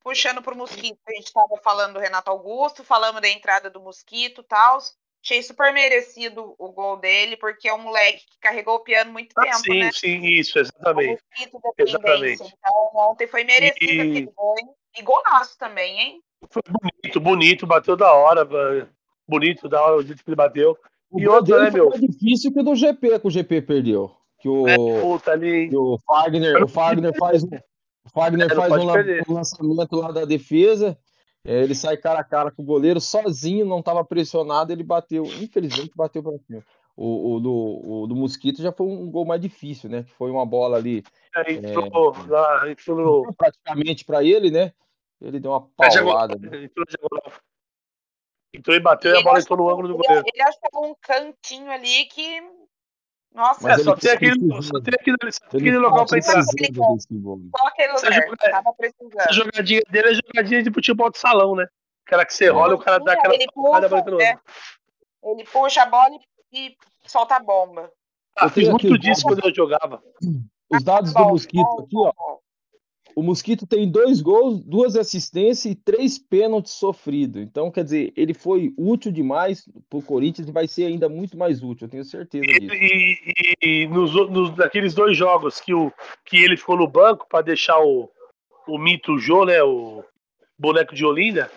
puxando 0.00 0.42
pro 0.42 0.56
Mosquito, 0.56 0.98
a 1.08 1.12
gente 1.12 1.26
estava 1.26 1.56
falando 1.62 1.94
do 1.94 2.00
Renato 2.00 2.30
Augusto, 2.30 2.84
falamos 2.84 3.20
da 3.20 3.28
entrada 3.28 3.70
do 3.70 3.80
Mosquito 3.80 4.42
e 4.42 4.44
tal. 4.44 4.78
Achei 5.22 5.42
super 5.42 5.70
merecido 5.72 6.54
o 6.58 6.72
gol 6.72 6.96
dele, 6.96 7.36
porque 7.36 7.68
é 7.68 7.74
um 7.74 7.82
moleque 7.82 8.24
que 8.26 8.38
carregou 8.40 8.76
o 8.76 8.80
piano 8.80 9.12
muito 9.12 9.34
Ah, 9.36 9.42
tempo, 9.42 9.58
sim, 9.58 9.78
né? 9.78 9.90
sim, 9.92 10.24
isso, 10.24 10.58
O 10.58 10.62
exatamente. 10.62 11.22
Exatamente. 11.76 12.42
Então, 12.42 12.90
ontem 12.94 13.26
foi 13.26 13.44
merecido 13.44 13.92
E- 13.92 14.00
aquele 14.00 14.32
gol, 14.32 14.54
hein? 14.58 14.68
E 14.96 15.02
golaço 15.02 15.58
também, 15.58 16.00
hein? 16.00 16.22
Foi 16.50 16.62
bonito, 16.66 17.20
bonito, 17.20 17.66
bateu 17.66 17.96
da 17.96 18.12
hora, 18.14 18.46
bonito, 19.28 19.68
da 19.68 19.82
hora 19.82 19.96
o 19.96 20.02
jeito 20.02 20.24
que 20.24 20.30
ele 20.30 20.36
bateu. 20.36 20.76
O 21.10 21.20
E 21.20 21.28
outra, 21.28 21.64
né, 21.64 21.70
foi 21.70 21.80
meu? 21.80 21.90
mais 21.90 22.00
difícil 22.00 22.52
que 22.52 22.60
o 22.60 22.62
do 22.62 22.74
GP, 22.74 23.18
que 23.18 23.26
o 23.26 23.30
GP 23.30 23.62
perdeu. 23.62 24.12
Que 24.38 24.48
o, 24.48 24.66
É, 24.68 24.76
puta 25.00 25.32
ali. 25.32 25.68
que 25.68 25.76
o 25.76 25.98
Fagner, 26.06 26.62
o 26.62 26.68
Fagner 26.68 27.12
faz, 27.18 27.42
um- 27.42 27.48
o 27.48 28.08
Fagner 28.10 28.50
É, 28.50 28.54
faz 28.54 28.72
um, 28.72 29.32
um 29.32 29.34
lançamento 29.34 29.96
lá 29.96 30.12
da 30.12 30.24
defesa. 30.24 30.96
é, 31.44 31.62
ele 31.62 31.74
sai 31.74 31.96
cara 31.96 32.20
a 32.20 32.24
cara 32.24 32.50
com 32.50 32.62
o 32.62 32.66
goleiro 32.66 33.00
sozinho, 33.00 33.66
não 33.66 33.80
estava 33.80 34.04
pressionado, 34.04 34.72
ele 34.72 34.82
bateu. 34.82 35.24
Infelizmente 35.24 35.90
bateu 35.96 36.22
para 36.22 36.38
cima. 36.38 36.62
O, 36.96 37.34
o 37.36 37.40
do, 37.40 37.52
o 38.02 38.06
do 38.06 38.14
Mosquito 38.14 38.60
já 38.60 38.70
foi 38.72 38.86
um 38.86 39.10
gol 39.10 39.24
mais 39.24 39.40
difícil, 39.40 39.88
né? 39.88 40.02
Que 40.02 40.12
foi 40.12 40.30
uma 40.30 40.44
bola 40.44 40.76
ali 40.76 41.02
Aí 41.34 41.56
entrou 41.56 42.14
lá, 42.28 42.68
entrou 42.70 43.32
praticamente 43.34 44.04
para 44.04 44.22
ele, 44.22 44.50
né? 44.50 44.72
Ele 45.20 45.40
deu 45.40 45.50
uma 45.52 45.66
É, 45.80 45.90
paulada. 46.02 46.36
né? 46.38 46.64
Entrou, 46.64 46.84
gol- 47.10 47.32
entrou 48.52 48.76
e 48.76 48.80
bateu 48.80 49.10
e 49.10 49.14
a 49.14 49.16
Ele 49.18 49.24
bola 49.24 49.38
entrou 49.40 49.58
no 49.58 49.70
ângulo 49.70 49.88
do 49.88 49.94
ele- 49.94 50.02
goleiro. 50.02 50.26
Ele 50.32 50.42
achou 50.42 50.86
um 50.90 50.94
cantinho 51.00 51.70
ali 51.70 52.04
que. 52.06 52.42
Nossa, 53.32 53.62
Mas 53.62 53.80
É, 53.80 53.84
só 53.84 53.92
ele 53.92 54.00
tem 54.00 54.10
aquele, 54.10 54.62
só 54.62 54.80
tem 54.80 54.94
aquele, 54.98 55.16
só 55.32 55.40
tem 55.48 55.60
Ele 55.60 55.68
aquele 55.68 55.78
local 55.78 56.04
pra 56.06 56.18
entrar. 56.18 56.42
só 56.42 56.50
aquele 56.50 56.78
lugar. 56.78 58.50
Tava 58.50 58.74
Essa 59.18 59.32
jogadinha 59.32 59.82
dele 59.88 60.08
é 60.08 60.14
jogadinha 60.14 60.62
de 60.64 60.72
futebol 60.72 61.10
de 61.10 61.18
salão, 61.18 61.54
né? 61.54 61.66
Aquela 62.06 62.24
que 62.26 62.34
você 62.34 62.46
É. 62.46 62.50
rola 62.50 62.72
e 62.72 62.74
o 62.74 62.78
cara 62.78 62.98
dá 62.98 63.12
aquela 63.12 63.34
ele 63.34 63.46
puxa, 63.54 63.86
é. 64.20 64.36
Ele 65.22 65.44
puxa 65.44 65.82
a 65.82 65.86
bola 65.86 66.10
e 66.16 66.30
e 66.52 66.76
solta 67.06 67.36
a 67.36 67.40
bomba. 67.40 67.92
Ah, 68.36 68.46
Eu 68.46 68.50
fiz 68.50 68.68
muito 68.68 68.98
disso 68.98 69.22
quando 69.22 69.46
eu 69.46 69.54
jogava. 69.54 70.02
Os 70.68 70.82
dados 70.82 71.14
do 71.14 71.24
Mosquito 71.28 71.62
bom, 71.62 71.82
aqui, 71.84 71.96
ó. 71.96 72.38
O 73.20 73.22
Mosquito 73.22 73.66
tem 73.66 73.86
dois 73.86 74.22
gols, 74.22 74.60
duas 74.64 74.96
assistências 74.96 75.66
e 75.70 75.74
três 75.74 76.18
pênaltis 76.18 76.72
sofridos. 76.72 77.42
Então, 77.42 77.70
quer 77.70 77.84
dizer, 77.84 78.14
ele 78.16 78.32
foi 78.32 78.72
útil 78.78 79.12
demais 79.12 79.68
pro 79.90 80.00
Corinthians 80.00 80.48
e 80.48 80.52
vai 80.52 80.66
ser 80.66 80.86
ainda 80.86 81.06
muito 81.06 81.36
mais 81.36 81.62
útil, 81.62 81.86
eu 81.86 81.90
tenho 81.90 82.04
certeza 82.04 82.46
E, 82.48 82.60
disso. 82.60 82.74
e- 82.74 83.18
e- 83.62 83.82
e 83.82 83.86
nos, 83.88 84.14
nos, 84.30 84.56
naqueles 84.56 84.94
dois 84.94 85.14
jogos 85.14 85.60
que, 85.60 85.74
o, 85.74 85.92
que 86.24 86.38
ele 86.42 86.56
ficou 86.56 86.78
no 86.78 86.88
banco 86.88 87.26
para 87.28 87.42
deixar 87.44 87.78
o, 87.78 88.08
o 88.66 88.78
mito 88.78 89.18
Jô, 89.18 89.44
né? 89.44 89.62
O 89.62 90.02
boneco 90.58 90.94
de 90.94 91.04
Olinda, 91.04 91.50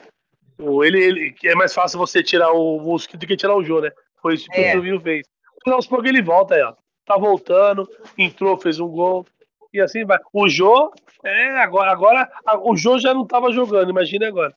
ele, 0.83 0.99
ele, 1.01 1.35
é 1.45 1.55
mais 1.55 1.73
fácil 1.73 1.97
você 1.97 2.21
tirar 2.21 2.51
o 2.51 2.77
mosquito 2.81 3.21
do 3.21 3.25
que 3.27 3.37
tirar 3.37 3.55
o 3.55 3.63
Jô, 3.63 3.79
né? 3.79 3.89
Foi 4.21 4.33
isso 4.33 4.49
que 4.49 4.59
é. 4.59 4.67
o 4.67 4.71
Silvinho 4.73 4.99
fez. 4.99 5.25
Aos 5.65 5.87
poucos 5.87 6.09
ele 6.09 6.21
volta 6.21 6.55
aí, 6.55 6.61
ó. 6.61 6.73
Tá 7.05 7.17
voltando, 7.17 7.89
entrou, 8.17 8.57
fez 8.57 8.81
um 8.81 8.89
gol. 8.89 9.25
E 9.73 9.81
assim 9.81 10.05
vai. 10.05 10.19
O 10.31 10.47
Jô, 10.47 10.93
é, 11.23 11.57
agora, 11.61 11.91
agora 11.91 12.31
o 12.61 12.75
Jô 12.75 12.99
já 12.99 13.13
não 13.13 13.25
tava 13.25 13.51
jogando, 13.51 13.89
imagina 13.89 14.27
agora. 14.27 14.53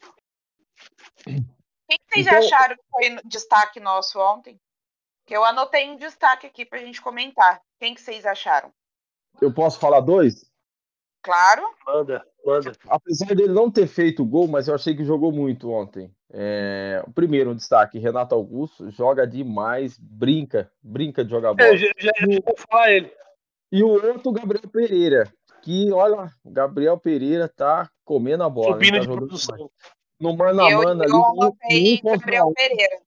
Quem 1.24 1.98
vocês 2.08 2.26
então... 2.26 2.38
acharam 2.38 2.76
que 2.76 2.82
foi 2.90 3.16
destaque 3.24 3.80
nosso 3.80 4.20
ontem? 4.20 4.60
Que 5.26 5.36
eu 5.36 5.44
anotei 5.44 5.88
um 5.88 5.96
destaque 5.96 6.46
aqui 6.46 6.64
pra 6.64 6.78
gente 6.78 7.00
comentar. 7.00 7.60
Quem 7.80 7.94
que 7.94 8.00
vocês 8.00 8.26
acharam? 8.26 8.70
Eu 9.40 9.52
posso 9.52 9.78
falar 9.80 10.00
dois? 10.00 10.44
Claro. 11.22 11.62
Manda, 11.86 12.24
manda. 12.44 12.72
Apesar 12.88 13.34
dele 13.34 13.52
não 13.52 13.70
ter 13.70 13.86
feito 13.86 14.24
gol, 14.24 14.46
mas 14.46 14.68
eu 14.68 14.74
achei 14.74 14.94
que 14.94 15.04
jogou 15.04 15.32
muito 15.32 15.70
ontem. 15.70 16.14
É, 16.30 17.02
o 17.06 17.12
primeiro 17.12 17.50
um 17.50 17.56
destaque, 17.56 17.98
Renato 17.98 18.34
Augusto, 18.34 18.90
joga 18.90 19.26
demais, 19.26 19.96
brinca, 19.98 20.70
brinca 20.82 21.24
de 21.24 21.30
jogar 21.30 21.54
bola. 21.54 21.68
É, 21.68 21.76
já, 21.76 21.88
já, 21.98 22.12
já 22.20 22.40
vou 22.44 22.56
falar 22.68 22.92
ele. 22.92 23.12
E 23.70 23.82
o 23.82 23.88
outro, 23.88 24.32
Gabriel 24.32 24.68
Pereira, 24.70 25.32
que 25.62 25.90
olha, 25.92 26.30
o 26.44 26.50
Gabriel 26.50 26.98
Pereira 26.98 27.48
tá 27.48 27.90
comendo 28.04 28.44
a 28.44 28.48
bola. 28.48 28.74
Subindo 28.74 28.94
tá 28.94 29.00
de 29.00 29.06
produção. 29.08 29.70
No 30.20 30.36
mano 30.36 30.64
a 30.64 30.70
mano 30.70 31.02
ali. 31.02 31.12
Eu 31.12 31.24
anotei 31.24 32.00
Gabriel 32.02 32.52
Pereira. 32.54 33.00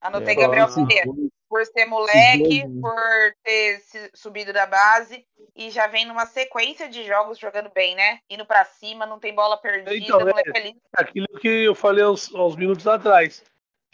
Anotei 0.00 0.34
é, 0.34 0.36
Gabriel 0.36 0.68
Pereira. 0.74 1.10
Por 1.48 1.64
ser 1.64 1.86
moleque, 1.86 2.64
por 2.80 3.34
ter 3.44 3.80
subido 4.14 4.52
da 4.52 4.66
base 4.66 5.24
e 5.54 5.70
já 5.70 5.86
vem 5.86 6.04
numa 6.04 6.26
sequência 6.26 6.88
de 6.88 7.04
jogos 7.04 7.38
jogando 7.38 7.70
bem, 7.72 7.94
né? 7.94 8.18
Indo 8.28 8.44
para 8.44 8.64
cima, 8.64 9.06
não 9.06 9.18
tem 9.18 9.34
bola 9.34 9.56
perdida, 9.56 9.96
então, 9.96 10.20
é, 10.28 10.74
Aquilo 10.94 11.26
que 11.40 11.48
eu 11.48 11.74
falei 11.74 12.04
aos, 12.04 12.34
aos 12.34 12.56
minutos 12.56 12.86
atrás. 12.86 13.42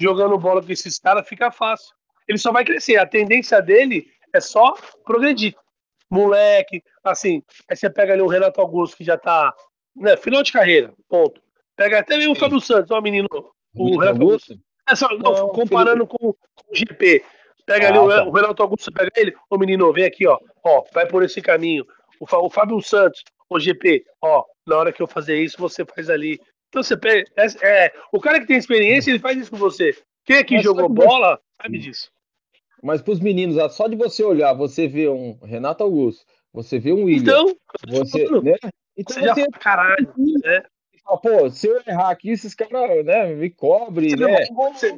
Jogando 0.00 0.38
bola 0.38 0.62
com 0.62 0.72
esses 0.72 0.98
caras 0.98 1.28
fica 1.28 1.52
fácil. 1.52 1.94
Ele 2.26 2.38
só 2.38 2.50
vai 2.50 2.64
crescer. 2.64 2.96
A 2.96 3.06
tendência 3.06 3.60
dele 3.60 4.10
é 4.32 4.40
só 4.40 4.74
progredir. 5.04 5.54
Moleque, 6.12 6.82
assim, 7.02 7.42
aí 7.66 7.74
você 7.74 7.88
pega 7.88 8.12
ali 8.12 8.20
o 8.20 8.26
Renato 8.26 8.60
Augusto, 8.60 8.98
que 8.98 9.04
já 9.04 9.16
tá 9.16 9.54
né, 9.96 10.14
final 10.16 10.42
de 10.42 10.52
carreira, 10.52 10.92
ponto. 11.08 11.40
Pega 11.74 12.00
até 12.00 12.18
mesmo 12.18 12.32
o 12.32 12.38
Fábio 12.38 12.60
Santos, 12.60 12.90
ó, 12.90 13.00
menino. 13.00 13.28
O 13.74 13.98
Renato 13.98 14.20
Augusto. 14.20 14.54
É 14.86 14.94
só, 14.94 15.08
não, 15.08 15.32
não, 15.32 15.48
comparando 15.48 16.06
com, 16.06 16.18
com, 16.18 16.70
o 16.70 16.74
GP. 16.74 17.24
Pega 17.64 17.86
ah, 17.86 17.88
ali 17.88 17.98
tá. 17.98 18.24
o, 18.24 18.28
o, 18.28 18.30
Renato 18.30 18.62
Augusto, 18.62 18.92
pega 18.92 19.10
ele, 19.16 19.34
ô 19.48 19.56
menino, 19.56 19.90
vem 19.90 20.04
aqui, 20.04 20.26
ó. 20.26 20.38
Ó, 20.62 20.84
vai 20.92 21.06
por 21.06 21.22
esse 21.22 21.40
caminho. 21.40 21.86
O, 22.20 22.26
o 22.44 22.50
Fábio 22.50 22.80
Santos, 22.82 23.22
o 23.48 23.58
GP, 23.58 24.04
ó, 24.20 24.44
na 24.66 24.76
hora 24.76 24.92
que 24.92 25.02
eu 25.02 25.06
fazer 25.06 25.40
isso, 25.42 25.56
você 25.58 25.82
faz 25.82 26.10
ali. 26.10 26.38
Então 26.68 26.82
você 26.82 26.94
pega. 26.94 27.24
É, 27.38 27.86
é, 27.86 27.92
o 28.12 28.20
cara 28.20 28.38
que 28.38 28.46
tem 28.46 28.58
experiência, 28.58 29.10
ele 29.10 29.18
faz 29.18 29.38
isso 29.38 29.50
com 29.50 29.56
você. 29.56 29.96
Quem 30.26 30.36
aqui 30.36 30.56
Mas 30.56 30.64
jogou 30.64 30.90
bola, 30.90 31.40
sabe 31.60 31.78
disso. 31.78 32.10
Mas 32.82 33.00
para 33.00 33.12
os 33.12 33.20
meninos, 33.20 33.56
só 33.74 33.86
de 33.86 33.94
você 33.94 34.24
olhar, 34.24 34.52
você 34.54 34.88
vê 34.88 35.08
um 35.08 35.38
Renato 35.44 35.84
Augusto, 35.84 36.26
você 36.52 36.80
vê 36.80 36.92
um 36.92 37.04
William. 37.04 37.22
Então, 37.22 37.56
você, 37.88 38.28
né? 38.40 38.56
então 38.96 39.16
você, 39.16 39.34
você 39.34 39.46
caralho, 39.52 40.12
né? 40.42 40.64
Ah, 41.06 41.16
pô, 41.16 41.48
se 41.48 41.68
eu 41.68 41.80
errar 41.86 42.10
aqui, 42.10 42.30
esses 42.30 42.54
caras, 42.54 43.04
né, 43.04 43.34
me 43.34 43.50
cobre, 43.50 44.10
você 44.10 44.16
né? 44.16 44.46
Não, 44.50 44.72
você, 44.72 44.96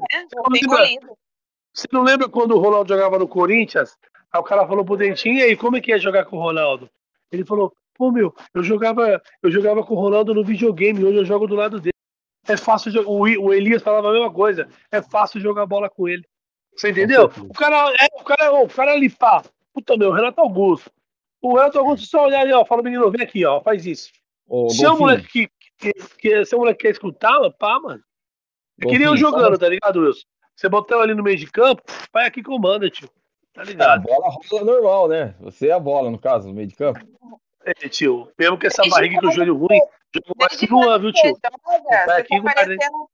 você, 1.73 1.89
não 1.93 2.03
lembra 2.03 2.29
quando 2.29 2.53
o 2.53 2.59
Ronaldo 2.59 2.89
jogava 2.89 3.19
no 3.19 3.29
Corinthians? 3.29 3.97
Aí 4.33 4.41
o 4.41 4.45
cara 4.45 4.67
falou 4.67 4.85
pro 4.85 4.97
Dentinho, 4.97 5.37
e 5.37 5.43
aí, 5.43 5.57
como 5.57 5.77
é 5.77 5.81
que 5.81 5.93
é 5.93 5.99
jogar 5.99 6.25
com 6.25 6.37
o 6.37 6.41
Ronaldo? 6.41 6.91
Ele 7.31 7.45
falou, 7.45 7.73
pô, 7.95 8.11
meu, 8.11 8.35
eu 8.55 8.63
jogava, 8.63 9.21
eu 9.43 9.51
jogava 9.51 9.85
com 9.85 9.95
o 9.95 10.01
Ronaldo 10.01 10.35
no 10.35 10.45
videogame, 10.45 11.05
hoje 11.05 11.19
eu 11.19 11.25
jogo 11.25 11.47
do 11.47 11.55
lado 11.55 11.81
dele. 11.81 11.93
É 12.47 12.57
fácil, 12.57 12.93
o, 13.09 13.21
o 13.23 13.53
Elias 13.53 13.83
falava 13.83 14.09
a 14.09 14.13
mesma 14.13 14.33
coisa, 14.33 14.69
é 14.91 15.03
fácil 15.03 15.41
jogar 15.41 15.67
bola 15.67 15.89
com 15.89 16.09
ele. 16.09 16.25
Você 16.77 16.91
entendeu? 16.91 17.31
O 17.49 17.55
cara, 17.55 17.93
é, 18.01 18.07
o 18.21 18.25
cara, 18.25 18.53
o 18.53 18.69
cara 18.69 18.93
ali, 18.93 19.09
pá, 19.09 19.43
puta 19.73 19.97
meu, 19.97 20.13
Renato 20.13 20.41
Augusto. 20.41 20.91
O 21.41 21.55
Renato 21.55 21.79
Augusto 21.79 22.07
só 22.07 22.25
olhar 22.25 22.41
ali, 22.41 22.53
ó, 22.53 22.65
fala, 22.65 22.83
menino, 22.83 23.11
vem 23.11 23.23
aqui, 23.23 23.45
ó, 23.45 23.61
faz 23.61 23.87
isso. 23.87 24.11
Ô, 24.49 24.69
se 24.69 24.85
é 24.85 24.91
um 24.91 24.99
moleque 24.99 25.27
que, 25.29 25.49
que, 25.79 25.93
que, 26.19 26.45
se 26.45 26.55
é 26.55 26.57
um 26.57 26.61
moleque 26.61 26.79
que 26.79 26.87
quer 26.87 26.93
escutar, 26.93 27.39
pá, 27.59 27.79
mano. 27.81 28.03
É 28.81 28.87
que 28.87 28.99
nem 28.99 29.07
eu 29.07 29.17
jogando, 29.17 29.59
tá 29.59 29.69
ligado, 29.69 30.01
Wilson? 30.01 30.27
Você 30.57 30.69
botou 30.69 31.01
ali 31.01 31.15
no 31.15 31.23
meio 31.23 31.37
de 31.37 31.47
campo, 31.47 31.83
vai 32.13 32.27
aqui 32.27 32.43
comanda, 32.43 32.89
tio. 32.91 33.11
Tá 33.53 33.63
ligado? 33.63 34.01
a 34.01 34.15
bola 34.15 34.35
rola 34.51 34.65
normal, 34.65 35.09
né? 35.09 35.35
Você 35.41 35.69
é 35.69 35.73
a 35.73 35.79
bola, 35.79 36.11
no 36.11 36.19
caso, 36.19 36.49
no 36.49 36.55
meio 36.55 36.67
de 36.67 36.75
campo. 36.75 37.01
É, 37.65 37.73
tio. 37.89 38.29
Mesmo 38.39 38.59
que 38.59 38.67
essa 38.67 38.83
barriga 38.89 39.21
com 39.21 39.29
o 39.29 39.33
joelho 39.33 39.57
ruim, 39.57 39.81
jogo 40.13 40.35
mais 40.39 40.57
que 40.57 40.67
Luan, 40.67 40.99
viu, 40.99 41.13
tio? 41.13 41.39
Tá 41.41 42.17
aqui, 42.17 42.43
tá 42.43 42.53
parecendo, 42.55 43.09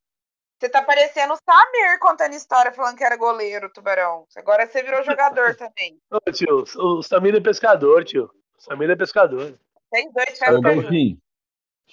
você 0.61 0.69
tá 0.69 0.79
parecendo 0.83 1.33
o 1.33 1.37
Samir 1.37 1.99
contando 1.99 2.35
história 2.35 2.71
falando 2.71 2.95
que 2.95 3.03
era 3.03 3.17
goleiro, 3.17 3.71
Tubarão. 3.73 4.27
Agora 4.35 4.67
você 4.67 4.83
virou 4.83 5.03
jogador 5.03 5.55
também. 5.55 5.99
Ô, 6.11 6.19
tio, 6.31 6.63
o 6.77 7.01
Samir 7.01 7.35
é 7.35 7.39
pescador, 7.39 8.03
tio. 8.05 8.29
O 8.59 8.61
Samir 8.61 8.91
é 8.91 8.95
pescador. 8.95 9.57
Tem 9.89 10.11
dois 10.11 10.37
caras 10.37 10.61
pra 10.61 10.73
Deixa 10.73 11.17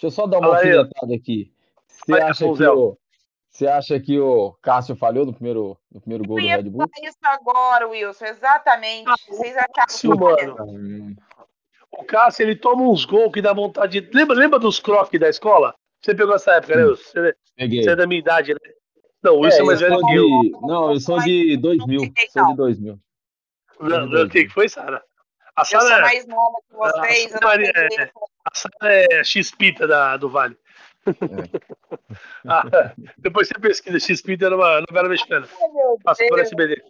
eu 0.02 0.10
só 0.10 0.26
dar 0.26 0.38
uma 0.40 0.54
alfinetada 0.54 1.14
aqui. 1.14 1.50
Você 1.88 2.20
acha, 2.20 2.44
que 2.44 2.66
o, 2.66 2.98
você 3.48 3.66
acha 3.66 3.98
que 3.98 4.20
o 4.20 4.52
Cássio 4.60 4.94
falhou 4.94 5.24
no 5.24 5.32
primeiro, 5.32 5.76
no 5.90 6.00
primeiro 6.02 6.24
gol 6.24 6.38
do 6.38 6.46
Red 6.46 6.62
Bull? 6.64 6.86
isso 7.02 7.16
agora, 7.22 7.88
Wilson, 7.88 8.26
exatamente. 8.26 9.08
Ah, 9.08 9.16
Vocês 9.28 9.56
acharam 9.56 9.72
Cássio, 9.74 10.16
mano. 10.16 11.16
O 11.90 12.04
Cássio, 12.04 12.42
ele 12.42 12.54
toma 12.54 12.82
uns 12.82 13.06
gols 13.06 13.32
que 13.32 13.40
dá 13.40 13.54
vontade 13.54 14.02
de... 14.02 14.14
Lembra, 14.14 14.36
lembra 14.36 14.58
dos 14.58 14.78
croques 14.78 15.18
da 15.18 15.30
escola? 15.30 15.74
Você 16.08 16.14
pegou 16.14 16.34
essa 16.34 16.52
época, 16.52 16.74
né? 16.74 16.84
Você, 16.84 17.36
Peguei. 17.54 17.82
você 17.82 17.90
é 17.90 17.96
da 17.96 18.06
minha 18.06 18.18
idade, 18.18 18.54
né? 18.54 18.60
Não, 19.22 19.34
o 19.34 19.40
Wilson 19.40 19.58
é, 19.58 19.60
é 19.60 19.64
mais 19.64 19.80
velho 19.80 20.00
que 20.00 20.14
eu. 20.14 20.28
Não, 20.62 20.92
eu 20.92 21.00
sou 21.00 21.20
de 21.20 21.54
2000. 21.58 22.00
Sou 22.30 22.46
de 22.46 22.56
2000. 22.56 22.98
Não, 23.80 24.06
não, 24.06 24.22
o 24.22 24.28
que 24.30 24.48
foi, 24.48 24.70
Sara? 24.70 25.02
A 25.54 25.66
Sara 25.66 25.84
eu 25.84 25.88
sou 25.88 25.98
é- 25.98 26.00
mais 26.00 26.26
nova 26.26 26.56
que 26.66 26.76
vocês. 26.76 27.34
A 27.34 27.38
Sara 27.38 27.62
é, 27.62 28.10
a 28.42 28.54
Sara 28.54 28.94
é 28.94 29.22
X-Pita 29.22 29.86
da, 29.86 30.16
do 30.16 30.30
Vale. 30.30 30.56
É. 31.06 31.12
ah, 32.48 32.94
depois 33.18 33.48
você 33.48 33.54
pesquisa, 33.60 34.00
X-Pita 34.00 34.46
era 34.46 34.56
uma 34.56 34.80
novela 34.80 35.10
mexicana. 35.10 35.46
Passou 36.02 36.26
por 36.28 36.38
SBD. 36.38 36.82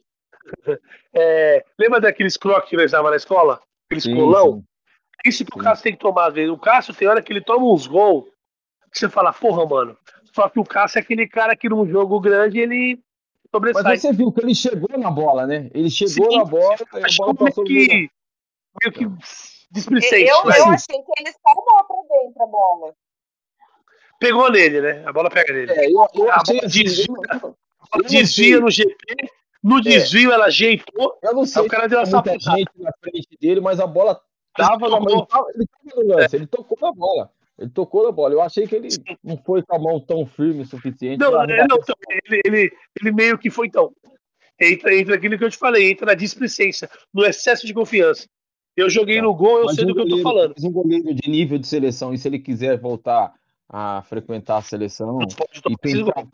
É, 1.13 1.65
lembra 1.77 2.01
daqueles 2.01 2.37
croques 2.37 2.71
que 2.71 2.77
nós 2.77 2.87
usávamos 2.87 3.11
na 3.11 3.17
escola? 3.17 3.61
Aqueles 3.87 4.05
sim, 4.05 4.15
colão? 4.15 4.59
Sim. 4.59 4.65
Isso 5.29 5.45
que 5.45 5.59
o 5.59 5.61
Cássio 5.61 5.83
tem 5.83 5.93
que 5.95 5.99
tomar 5.99 6.29
às 6.29 6.35
vezes. 6.35 6.51
O 6.53 6.57
Cássio 6.57 6.95
tem 6.95 7.09
hora 7.09 7.21
que 7.21 7.33
ele 7.33 7.41
toma 7.41 7.67
uns 7.67 7.89
gols 7.89 8.38
que 8.91 8.99
você 8.99 9.09
fala, 9.09 9.33
porra, 9.33 9.67
mano. 9.67 9.97
Só 10.33 10.49
que 10.49 10.61
o 10.61 10.65
Cássio 10.65 10.99
é 10.99 11.03
aquele 11.03 11.27
cara 11.27 11.57
que 11.57 11.69
num 11.69 11.87
jogo 11.89 12.21
grande 12.21 12.59
ele 12.59 13.01
sobressai. 13.51 13.83
Mas 13.83 14.03
você 14.03 14.13
viu 14.13 14.33
que 14.33 14.41
ele 14.41 14.55
chegou 14.55 14.99
na 14.99 15.11
bola, 15.11 15.47
né? 15.47 15.71
Ele 15.75 15.91
chegou 15.91 16.31
Sim, 16.31 16.39
na 16.39 16.45
bola 16.45 16.75
a 16.75 17.17
bola 17.17 17.35
passou 17.35 17.65
que, 17.65 18.11
meio 18.83 18.93
que 18.93 19.07
displicente. 19.71 20.31
Eu, 20.31 20.37
eu 20.45 20.69
achei 20.71 20.97
que 20.97 21.13
ele 21.21 21.33
salvou 21.43 21.65
pra 21.65 22.17
dentro 22.17 22.43
a 22.43 22.47
bola. 22.47 22.95
Pegou 24.21 24.51
nele, 24.51 24.81
né? 24.81 25.05
A 25.07 25.13
bola 25.13 25.31
pega 25.31 25.53
nele. 25.53 25.73
É, 25.73 25.87
eu, 25.87 25.93
eu 25.93 26.03
a 26.05 26.09
bola 26.15 26.35
assim, 26.37 26.61
desvia, 26.67 27.07
eu, 27.95 28.03
desvia 28.03 28.61
no 28.61 28.71
GP, 28.71 29.31
no 29.63 29.79
é. 29.79 29.83
desvio 29.83 30.33
ela 30.33 30.47
ajeitou. 30.47 31.19
Eu 31.23 31.35
não 31.35 31.47
sei. 31.47 31.63
o 31.63 31.69
cara 31.69 31.89
deu 31.89 32.01
essa 32.01 32.23
gente 32.27 32.71
na 32.77 32.93
frente 33.01 33.29
dele, 33.41 33.61
mas 33.61 33.79
a 33.81 33.87
bola 33.87 34.21
tava 34.55 34.89
na 34.89 35.01
mão. 35.01 35.27
Ele 35.55 35.67
tava 35.67 36.03
no 36.03 36.15
lance, 36.15 36.37
é. 36.37 36.39
ele 36.39 36.47
tocou 36.47 36.79
na 36.81 36.93
bola. 36.93 37.31
Ele 37.59 37.71
tocou 37.71 38.05
na 38.05 38.13
bola. 38.13 38.35
Eu 38.35 38.41
achei 38.41 38.67
que 38.67 38.77
ele 38.77 38.89
não 39.23 39.37
foi 39.37 39.63
com 39.63 39.75
a 39.75 39.79
mão 39.79 40.01
tão 40.01 40.25
firme 40.25 40.63
o 40.63 40.67
suficiente. 40.67 41.19
Não, 41.19 41.43
ele, 41.43 41.67
não 41.67 41.79
ele, 42.09 42.41
ele, 42.45 42.73
ele, 43.01 43.13
meio 43.13 43.37
que 43.37 43.51
foi 43.51 43.67
então. 43.67 43.93
Entra, 44.61 44.95
entra 44.95 45.15
aquilo 45.17 45.37
que 45.37 45.45
eu 45.45 45.51
te 45.51 45.57
falei, 45.57 45.91
entra 45.91 46.07
na 46.07 46.15
displicência, 46.15 46.89
no 47.13 47.25
excesso 47.25 47.67
de 47.67 47.75
confiança. 47.75 48.27
Eu 48.77 48.89
joguei 48.89 49.17
tá. 49.17 49.23
no 49.23 49.35
gol, 49.35 49.59
eu 49.59 49.65
Mas 49.67 49.75
sei 49.75 49.85
um 49.85 49.89
do 49.89 49.95
que 49.95 50.01
goleiro, 50.01 50.19
eu 50.19 50.23
tô 50.23 50.29
falando. 50.29 50.55
Um 50.63 50.71
goleiro 50.71 51.15
de 51.15 51.29
nível 51.29 51.59
de 51.59 51.67
seleção, 51.67 52.15
e 52.15 52.19
se 52.19 52.29
ele 52.29 52.39
quiser 52.39 52.79
voltar 52.79 53.33
a 53.69 54.03
frequentar 54.03 54.59
a 54.59 54.63
seleção 54.63 55.19
e 55.21 55.77
pensar, 55.77 56.27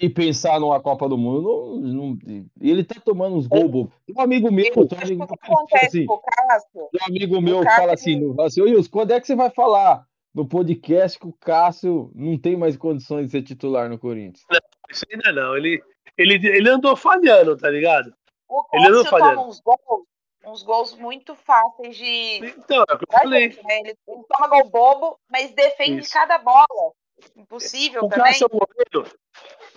e 0.00 0.08
pensar 0.08 0.58
numa 0.58 0.80
Copa 0.80 1.08
do 1.08 1.16
Mundo, 1.16 1.78
não, 1.80 2.16
não, 2.16 2.46
ele 2.60 2.84
tá 2.84 3.00
tomando 3.00 3.36
uns 3.36 3.46
gols. 3.46 3.88
Um 4.14 4.20
amigo 4.20 4.50
meu, 4.50 4.72
um 4.76 5.02
amigo, 5.02 5.26
assim, 5.72 6.06
um 6.08 7.04
amigo 7.06 7.40
meu 7.40 7.62
fala 7.62 7.92
assim, 7.92 8.34
fala 8.34 8.48
assim, 8.48 8.62
Wilson, 8.62 8.90
quando 8.90 9.12
é 9.12 9.20
que 9.20 9.26
você 9.26 9.36
vai 9.36 9.50
falar 9.50 10.04
no 10.34 10.46
podcast 10.46 11.18
que 11.18 11.28
o 11.28 11.32
Cássio 11.32 12.10
não 12.14 12.36
tem 12.36 12.56
mais 12.56 12.76
condições 12.76 13.26
de 13.26 13.32
ser 13.32 13.42
titular 13.42 13.88
no 13.88 13.98
Corinthians. 13.98 14.44
Não, 14.50 14.58
isso 14.90 15.04
ainda 15.10 15.32
não. 15.32 15.56
Ele, 15.56 15.80
ele, 16.18 16.34
ele 16.34 16.68
andou 16.68 16.96
falhando, 16.96 17.56
tá 17.56 17.70
ligado? 17.70 18.12
O 18.48 18.64
ele 18.72 18.88
andou 18.88 19.04
falhando. 19.06 19.36
toma 19.36 19.48
uns 19.48 19.60
gols, 19.60 20.06
uns 20.46 20.62
gols 20.64 20.94
muito 20.96 21.36
fáceis 21.36 21.96
de. 21.96 22.38
Então, 22.58 22.84
é 22.88 22.94
o 22.94 22.98
que 22.98 23.04
eu 23.04 23.18
falei. 23.18 23.48
Né? 23.48 23.80
Ele, 23.80 23.96
ele, 24.06 24.24
toma 24.28 24.48
gol 24.48 24.70
bobo, 24.70 25.18
mas 25.30 25.52
defende 25.52 26.00
isso. 26.00 26.12
cada 26.12 26.38
bola. 26.38 26.92
Impossível 27.36 28.04
o 28.04 28.08
também. 28.08 28.24
Cássio 28.24 28.44
é 28.44 28.46
o 28.46 28.58
goleiro. 28.58 29.16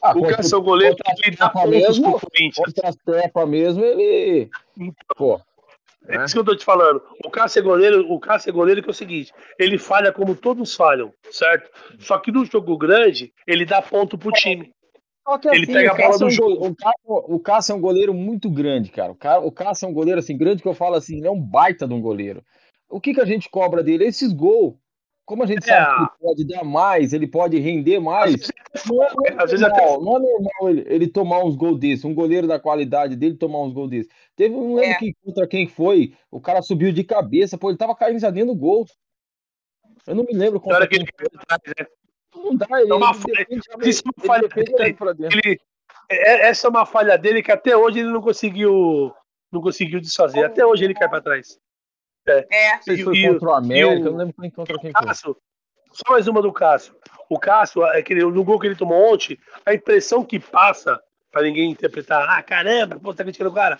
Ah, 0.01 0.11
o 0.17 0.27
Cássio 0.27 0.55
é 0.55 0.57
o 0.57 0.63
goleiro 0.63 0.95
que 0.95 1.27
ele 1.27 1.35
dá 1.35 1.49
pontos 1.49 1.69
mesmo, 1.69 2.17
pro 2.17 2.29
Corinthians. 2.29 2.73
Contra 2.73 2.89
a 2.89 2.93
Tepa 2.93 3.45
mesmo, 3.45 3.85
ele. 3.85 4.49
Então. 4.75 4.95
Pô, 5.15 5.41
É 6.07 6.23
isso 6.23 6.33
que 6.33 6.39
eu 6.39 6.45
tô 6.45 6.55
te 6.55 6.63
falando. 6.63 7.01
O 7.25 7.29
Cássio 7.29 7.59
é 7.59 7.63
goleiro, 7.63 8.11
o 8.11 8.19
Cássio 8.19 8.49
é 8.49 8.53
goleiro 8.53 8.81
que 8.81 8.89
é 8.89 8.91
o 8.91 8.93
seguinte, 8.93 9.33
ele 9.59 9.77
falha 9.77 10.11
como 10.11 10.35
todos 10.35 10.75
falham, 10.75 11.13
certo? 11.31 11.69
Só 11.99 12.17
que 12.17 12.31
no 12.31 12.45
jogo 12.45 12.77
grande, 12.77 13.33
ele 13.45 13.65
dá 13.65 13.81
ponto 13.81 14.17
pro 14.17 14.31
time. 14.31 14.71
Que, 15.41 15.49
ele 15.49 15.63
assim, 15.63 15.73
pega 15.73 15.91
a 15.91 15.95
bola 15.95 16.17
do 16.17 16.23
é 16.23 16.27
um 16.27 16.29
jogo. 16.29 16.75
O 17.03 17.39
Cássio, 17.39 17.73
é 17.73 17.75
um 17.75 17.81
goleiro 17.81 18.13
muito 18.13 18.49
grande, 18.49 18.89
cara. 18.89 19.11
O 19.43 19.51
Cássio 19.51 19.85
é 19.85 19.89
um 19.89 19.93
goleiro 19.93 20.19
assim 20.19 20.37
grande 20.37 20.61
que 20.61 20.67
eu 20.67 20.73
falo 20.73 20.95
assim, 20.95 21.17
ele 21.17 21.27
é 21.27 21.31
um 21.31 21.41
baita 21.41 21.85
de 21.85 21.93
um 21.93 21.99
goleiro. 21.99 22.41
O 22.89 23.01
que 23.01 23.13
que 23.13 23.19
a 23.19 23.25
gente 23.25 23.49
cobra 23.49 23.83
dele? 23.83 24.05
Esses 24.05 24.31
gols. 24.31 24.75
Como 25.27 25.43
a 25.43 25.45
gente 25.45 25.69
é. 25.69 25.75
sabe 25.75 25.93
que 25.93 26.01
ele 26.01 26.09
pode 26.21 26.47
dar 26.47 26.63
mais, 26.63 27.11
ele 27.11 27.27
pode 27.27 27.59
render 27.59 27.99
mais, 27.99 28.49
não 28.87 29.03
é, 29.03 29.13
não 29.13 29.25
é 29.25 29.57
normal, 29.57 30.01
não 30.01 30.15
é 30.15 30.19
normal 30.19 30.69
ele, 30.69 30.85
ele, 30.87 31.07
tomar 31.09 31.43
uns 31.43 31.53
gols 31.53 31.77
desses, 31.77 32.05
um 32.05 32.13
goleiro 32.13 32.47
da 32.47 32.57
qualidade 32.57 33.13
dele 33.17 33.35
tomar 33.35 33.61
uns 33.61 33.73
gols 33.73 33.89
desses. 33.89 34.09
Teve 34.37 34.55
um 34.55 34.75
lembro 34.75 34.91
é. 34.91 34.95
que 34.99 35.13
contra 35.25 35.45
quem 35.45 35.67
foi, 35.67 36.15
o 36.31 36.39
cara 36.39 36.61
subiu 36.61 36.93
de 36.93 37.03
cabeça, 37.03 37.57
pô, 37.57 37.69
ele 37.69 37.77
tava 37.77 37.93
caindo 37.93 38.21
já 38.21 38.29
dentro 38.29 38.53
do 38.53 38.59
gol. 38.59 38.85
Eu 40.07 40.15
não 40.15 40.23
me 40.23 40.31
lembro 40.31 40.61
contra 40.61 40.87
quem 40.87 40.99
foi. 40.99 41.27
Né? 41.77 41.87
Não 42.33 42.55
dá, 42.55 42.65
ele, 42.79 42.93
uma 42.93 43.13
falha, 43.13 43.45
ele, 43.49 43.89
isso 43.89 44.03
é 44.05 44.09
uma 44.09 44.25
falha 44.25 44.47
dele, 44.47 44.73
ele, 45.43 45.59
é, 46.09 46.47
essa 46.47 46.67
é 46.67 46.69
uma 46.69 46.85
falha 46.85 47.17
dele 47.17 47.43
que 47.43 47.51
até 47.51 47.75
hoje 47.75 47.99
ele 47.99 48.11
não 48.11 48.21
conseguiu 48.21 49.13
não 49.51 49.61
conseguiu 49.61 49.99
desfazer. 49.99 50.45
Até 50.45 50.65
hoje 50.65 50.85
ele 50.85 50.93
cai 50.93 51.09
para 51.09 51.21
trás. 51.21 51.59
É. 52.27 52.45
é. 52.49 52.81
Se 52.81 53.03
foi 53.03 53.15
e, 53.15 53.27
contra 53.27 53.49
o 53.49 53.53
América, 53.53 54.07
eu 54.07 54.11
não 54.11 54.17
lembro 54.17 54.35
quem 54.39 54.51
contra 54.51 54.77
quem 54.79 54.91
Cássio, 54.91 55.37
Só 55.91 56.11
mais 56.11 56.27
uma 56.27 56.41
do 56.41 56.51
Cássio. 56.51 56.95
O 57.29 57.39
Cássio, 57.39 57.83
aquele, 57.85 58.23
no 58.23 58.43
gol 58.43 58.59
que 58.59 58.67
ele 58.67 58.75
tomou 58.75 59.13
ontem, 59.13 59.37
a 59.65 59.73
impressão 59.73 60.23
que 60.23 60.39
passa, 60.39 60.99
para 61.31 61.43
ninguém 61.43 61.71
interpretar, 61.71 62.27
ah, 62.29 62.41
caramba, 62.43 62.99
pô, 62.99 63.13
tá 63.13 63.23
criticando 63.23 63.51
o 63.51 63.53
cara, 63.53 63.79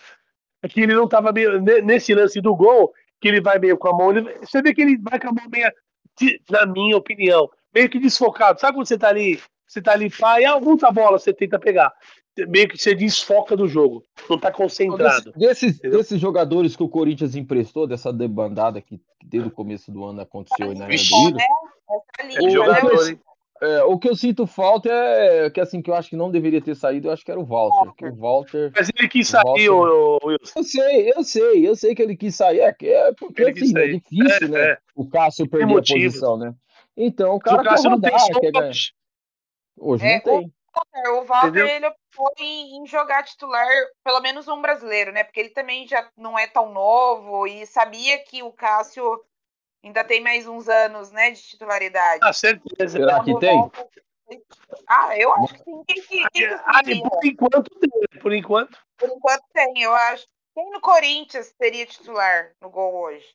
é 0.62 0.68
que 0.68 0.82
ele 0.82 0.94
não 0.94 1.08
tava 1.08 1.32
meio, 1.32 1.62
nesse 1.62 2.14
lance 2.14 2.42
do 2.42 2.56
gol, 2.56 2.94
que 3.20 3.28
ele 3.28 3.42
vai 3.42 3.60
meio 3.60 3.78
com 3.78 3.90
a 3.90 3.94
mão, 3.94 4.12
ele, 4.12 4.38
você 4.40 4.62
vê 4.62 4.74
que 4.74 4.82
ele 4.82 4.98
vai 4.98 5.20
com 5.20 5.30
a 5.30 5.34
mão 5.34 5.46
meio, 5.50 5.72
na 6.50 6.66
minha 6.66 6.98
opinião, 6.98 7.50
meio 7.74 7.90
que 7.90 8.00
desfocado. 8.00 8.60
Sabe 8.60 8.78
quando 8.78 8.88
você 8.88 8.98
tá 8.98 9.10
ali, 9.10 9.42
você 9.68 9.82
tá 9.82 9.92
ali, 9.94 10.10
pá, 10.10 10.40
e 10.42 10.46
alguma 10.46 10.92
bola 10.92 11.20
você 11.20 11.34
tenta 11.34 11.60
pegar 11.60 11.94
meio 12.46 12.68
que 12.68 12.78
você 12.78 12.94
desfoca 12.94 13.56
do 13.56 13.68
jogo, 13.68 14.04
não 14.30 14.38
tá 14.38 14.52
concentrado. 14.52 15.32
Desses, 15.36 15.80
desses 15.80 16.20
jogadores 16.20 16.76
que 16.76 16.84
o 16.84 16.90
Corinthians 16.90 17.36
emprestou, 17.36 17.88
dessa 17.88 18.12
debandada 18.14 18.82
que 18.82 19.00
desde 19.24 19.50
o 19.50 19.52
começo 19.52 19.92
do 19.92 20.06
ano 20.06 20.22
aconteceu 20.22 20.74
na 20.74 20.86
do 20.86 21.34
né? 21.34 21.46
o, 22.42 23.66
é, 23.66 23.84
o 23.84 23.98
que 23.98 24.08
eu 24.08 24.16
sinto 24.16 24.46
falta 24.46 24.90
é 24.92 25.50
que 25.50 25.60
assim 25.60 25.82
que 25.82 25.90
eu 25.90 25.96
acho 25.96 26.10
que 26.10 26.16
não 26.16 26.30
deveria 26.30 26.62
ter 26.62 26.76
saído, 26.76 27.08
eu 27.08 27.12
acho 27.12 27.26
que 27.26 27.32
era 27.32 27.40
o 27.40 27.46
Walter. 27.46 27.92
Que 27.96 28.06
o 28.06 28.16
Walter 28.16 28.72
Mas 28.76 28.90
ele 28.96 29.08
quis 29.08 29.28
sair, 29.28 29.70
o, 29.70 30.20
Wilson. 30.24 30.60
Eu 30.60 30.64
sei, 30.64 31.12
eu 31.16 31.24
sei, 31.24 31.68
eu 31.68 31.76
sei 31.76 31.96
que 31.96 32.02
ele 32.02 32.16
quis 32.16 32.36
sair. 32.36 32.60
É, 32.60 32.76
é 32.80 33.14
porque 33.14 33.42
ele 33.42 33.52
assim, 33.52 33.78
é 33.78 33.88
difícil, 33.88 34.48
é, 34.48 34.48
né? 34.48 34.60
É. 34.60 34.78
O 34.96 35.10
Cássio 35.10 35.50
perder 35.50 35.74
a 35.74 35.82
posição, 35.82 36.38
né? 36.38 36.54
Então 36.96 37.36
o 37.36 37.40
cara 37.40 37.62
o 37.62 37.64
Cássio 37.64 37.90
não 37.90 38.00
tem 38.00 38.12
ganhar. 38.12 38.72
Hoje 39.80 40.04
não 40.04 40.12
é, 40.12 40.20
tem. 40.20 40.54
O 41.10 41.26
Walter, 41.26 41.70
ele 41.70 41.88
optou 41.88 42.32
em, 42.40 42.86
jogar 42.86 43.24
titular, 43.24 43.68
pelo 44.04 44.20
menos 44.22 44.48
um 44.48 44.62
brasileiro, 44.62 45.12
né? 45.12 45.24
Porque 45.24 45.40
ele 45.40 45.50
também 45.50 45.88
já 45.88 46.10
não 46.18 46.38
é 46.38 46.48
tão 46.48 46.72
novo 46.72 47.46
e 47.48 47.66
sabia 47.66 48.18
que 48.24 48.42
o 48.44 48.52
Cássio 48.52 49.24
ainda 49.84 50.04
tem 50.04 50.22
mais 50.22 50.48
uns 50.48 50.68
anos, 50.68 51.12
né, 51.12 51.32
de 51.32 51.42
titularidade. 51.42 52.20
Ah, 52.24 52.34
certeza. 52.34 52.98
Será 52.98 53.24
que 53.24 53.38
tem? 53.40 53.72
Ah, 54.88 55.18
eu 55.18 55.32
acho 55.34 55.54
que 55.54 55.64
sim. 55.64 55.84
Quem, 55.88 56.02
quem, 56.04 56.28
quem 56.34 56.54
ah, 56.54 56.82
por 56.84 57.26
enquanto 57.26 57.80
tem, 57.80 58.22
por 58.22 58.34
enquanto. 58.34 58.78
Por 58.98 59.10
enquanto 59.10 59.44
tem, 59.54 59.82
eu 59.82 59.94
acho. 59.94 60.28
Quem 60.54 60.70
no 60.72 60.82
Corinthians 60.82 61.54
seria 61.62 61.86
titular 61.86 62.52
no 62.60 62.70
gol 62.70 62.94
hoje? 62.96 63.26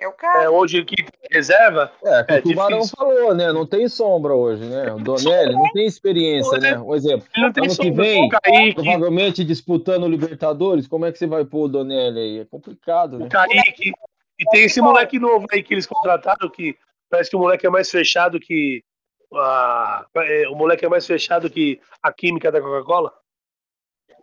É 0.00 0.08
o 0.08 0.12
cara. 0.12 0.44
É, 0.44 0.48
hoje 0.48 0.82
que 0.82 1.04
reserva. 1.30 1.92
É, 2.02 2.24
que 2.24 2.32
é 2.32 2.38
o 2.38 2.42
Tubarão 2.42 2.78
difícil. 2.78 2.96
falou, 2.96 3.34
né? 3.34 3.52
Não 3.52 3.66
tem 3.66 3.86
sombra 3.86 4.34
hoje, 4.34 4.64
né? 4.64 4.90
O 4.94 4.98
Donelli 4.98 5.52
não 5.52 5.70
tem 5.72 5.84
experiência, 5.84 6.58
né? 6.58 6.78
Um 6.78 6.94
exemplo. 6.94 7.28
Ano 7.36 7.52
que 7.52 7.90
vem, 7.90 8.28
provavelmente 8.74 9.44
disputando 9.44 10.04
o 10.04 10.08
Libertadores, 10.08 10.88
como 10.88 11.04
é 11.04 11.12
que 11.12 11.18
você 11.18 11.26
vai 11.26 11.44
pôr 11.44 11.64
o 11.64 11.68
Donelli 11.68 12.18
aí? 12.18 12.38
É 12.40 12.44
complicado, 12.46 13.18
né? 13.18 13.26
O 13.26 13.28
Kaique. 13.28 13.92
E 14.38 14.44
tem 14.50 14.64
esse 14.64 14.80
moleque 14.80 15.18
novo 15.18 15.46
aí 15.52 15.62
que 15.62 15.74
eles 15.74 15.86
contrataram, 15.86 16.48
que 16.48 16.74
parece 17.10 17.28
que 17.28 17.36
o 17.36 17.40
moleque 17.40 17.66
é 17.66 17.70
mais 17.70 17.90
fechado 17.90 18.40
que. 18.40 18.82
A, 19.34 20.06
é, 20.16 20.48
o 20.48 20.56
moleque 20.56 20.84
é 20.84 20.88
mais 20.88 21.06
fechado 21.06 21.50
que 21.50 21.78
a 22.02 22.10
química 22.10 22.50
da 22.50 22.60
Coca-Cola. 22.60 23.12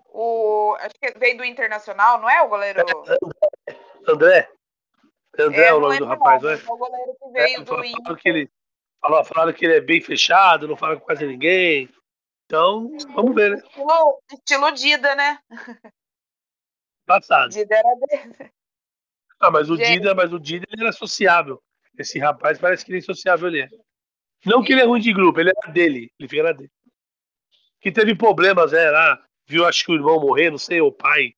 O, 0.09 0.75
acho 0.79 0.95
que 0.99 1.19
veio 1.19 1.37
do 1.37 1.45
Internacional, 1.45 2.19
não 2.19 2.27
é 2.27 2.41
o 2.41 2.49
goleiro? 2.49 2.79
É, 2.79 3.75
André. 4.11 4.49
André 5.39 5.65
é, 5.65 5.73
o 5.73 5.79
nome 5.79 5.99
do 5.99 6.05
rapaz, 6.05 6.41
não 6.41 6.49
é? 6.49 6.55
O 6.55 6.77
goleiro 6.77 7.15
que 7.19 7.29
veio 7.31 7.57
é, 7.57 7.63
do 7.63 7.65
falaram 7.65 8.15
que 8.15 8.29
ele 8.29 8.49
falou, 8.99 9.25
Falaram 9.25 9.53
que 9.53 9.65
ele 9.65 9.75
é 9.75 9.81
bem 9.81 10.01
fechado, 10.01 10.67
não 10.67 10.75
fala 10.75 10.97
com 10.97 11.05
quase 11.05 11.25
ninguém. 11.25 11.89
Então, 12.45 12.89
vamos 13.13 13.35
ver, 13.35 13.51
né? 13.51 13.57
Estilo, 13.57 14.19
estilo 14.31 14.71
Dida, 14.71 15.15
né? 15.15 15.39
Passado. 17.05 17.51
Dida 17.51 17.75
era 17.75 17.95
dele. 17.95 18.51
Ah, 19.39 19.51
mas 19.51 19.69
o 19.69 19.77
Gente. 19.77 19.99
Dida, 19.99 20.15
mas 20.15 20.33
o 20.33 20.39
Dida 20.39 20.65
ele 20.71 20.83
era 20.83 20.91
sociável. 20.91 21.61
Esse 21.97 22.19
rapaz 22.19 22.59
parece 22.59 22.85
que 22.85 22.91
nem 22.91 23.01
sociável 23.01 23.47
ele 23.47 23.61
é. 23.61 23.69
Não 24.45 24.63
que 24.63 24.71
ele 24.71 24.81
é 24.81 24.85
ruim 24.85 24.99
de 24.99 25.13
grupo, 25.13 25.39
ele 25.39 25.51
era 25.55 25.71
dele. 25.71 26.11
Ele 26.19 26.29
fica 26.29 26.43
na 26.43 26.51
dele. 26.51 26.71
Que 27.79 27.91
teve 27.91 28.15
problemas, 28.15 28.73
é, 28.73 28.89
lá. 28.89 29.23
Viu, 29.45 29.65
acho 29.65 29.85
que 29.85 29.91
o 29.91 29.95
irmão 29.95 30.19
morrer, 30.19 30.49
não 30.49 30.57
sei, 30.57 30.81
o 30.81 30.91
pai. 30.91 31.33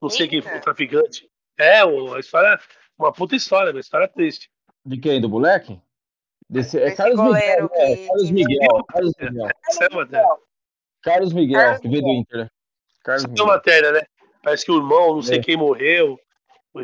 Não 0.00 0.08
Eita. 0.08 0.16
sei 0.16 0.28
quem 0.28 0.42
foi 0.42 0.56
o 0.56 0.60
traficante. 0.60 1.28
É, 1.58 1.80
a 1.80 2.20
história 2.20 2.60
uma 2.98 3.12
puta 3.12 3.36
história, 3.36 3.72
uma 3.72 3.80
história 3.80 4.08
triste. 4.08 4.50
De 4.84 4.98
quem? 4.98 5.20
Do 5.20 5.28
moleque? 5.28 5.80
Desse, 6.48 6.78
é 6.78 6.90
Carlos 6.92 7.20
Miguel, 7.20 7.68
que... 7.68 7.76
é, 7.76 8.06
Carlos 8.06 8.30
Miguel. 8.30 8.84
Carlos 8.88 9.12
Miguel. 9.20 9.48
Carlos 11.02 11.32
Miguel, 11.32 11.60
Carlos 11.60 11.80
que 11.80 11.88
veio 11.88 12.02
do 12.02 12.08
Inter, 12.08 12.38
né? 12.38 12.50
Carlos 13.04 13.26
Miguel. 13.26 13.46
matéria, 13.46 13.92
né? 13.92 14.02
Parece 14.42 14.64
que 14.64 14.72
o 14.72 14.78
irmão, 14.78 15.14
não 15.14 15.22
sei 15.22 15.38
é. 15.38 15.42
quem 15.42 15.56
morreu, 15.56 16.18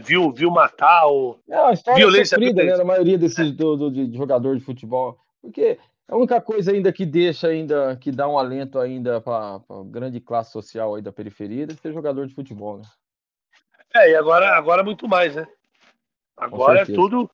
viu, 0.03 0.33
viu 0.33 0.51
matar 0.51 1.07
ou 1.07 1.41
é 1.49 1.59
uma 1.59 1.75
violência 1.95 2.37
sofrida, 2.37 2.63
né, 2.63 2.77
na 2.77 2.85
maioria 2.85 3.19
desses 3.19 3.53
do, 3.53 3.77
do, 3.77 3.91
de 3.91 4.17
jogador 4.17 4.57
de 4.57 4.65
futebol, 4.65 5.19
porque 5.41 5.79
a 6.09 6.17
única 6.17 6.41
coisa 6.41 6.73
ainda 6.73 6.93
que 6.93 7.07
deixa 7.07 7.49
ainda 7.49 7.97
que 7.97 8.11
dá 8.11 8.29
um 8.29 8.39
alento 8.39 8.79
ainda 8.79 9.21
para 9.21 9.57
a 9.57 9.83
grande 9.85 10.21
classe 10.21 10.53
social 10.53 10.95
aí 10.95 11.03
da 11.03 11.13
periferia 11.13 11.65
é 11.65 11.75
ser 11.75 11.93
jogador 11.93 12.27
de 12.27 12.35
futebol, 12.35 12.79
né? 12.79 12.85
É, 13.95 14.11
e 14.11 14.17
agora 14.17 14.57
agora 14.57 14.83
muito 14.83 15.07
mais, 15.09 15.35
né? 15.37 15.47
Agora 16.37 16.81
é 16.81 16.85
tudo. 16.85 17.31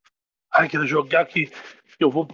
Ai, 0.53 0.69
quero 0.69 0.87
jogar 0.87 1.27
que 1.27 1.51
eu 1.99 2.11
vou. 2.11 2.27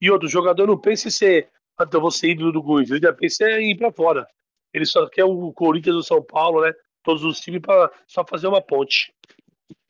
E 0.00 0.10
outro 0.10 0.28
jogador 0.28 0.66
não 0.66 0.78
pensa 0.78 1.08
em 1.08 1.10
ser. 1.10 1.50
Eu 1.78 2.00
vou 2.00 2.10
ser 2.10 2.30
ídolo 2.30 2.52
do 2.52 2.62
Guiz. 2.62 2.90
Ele 2.90 3.00
já 3.00 3.12
pensa 3.12 3.50
em 3.50 3.72
ir 3.72 3.76
pra 3.76 3.92
fora. 3.92 4.26
Ele 4.72 4.86
só 4.86 5.08
quer 5.08 5.24
o 5.24 5.52
Corinthians 5.52 5.96
do 5.96 6.02
São 6.02 6.22
Paulo, 6.22 6.62
né? 6.62 6.72
Todos 7.02 7.22
os 7.24 7.40
times 7.40 7.60
para 7.60 7.90
só 8.06 8.24
fazer 8.24 8.46
uma 8.46 8.62
ponte. 8.62 9.14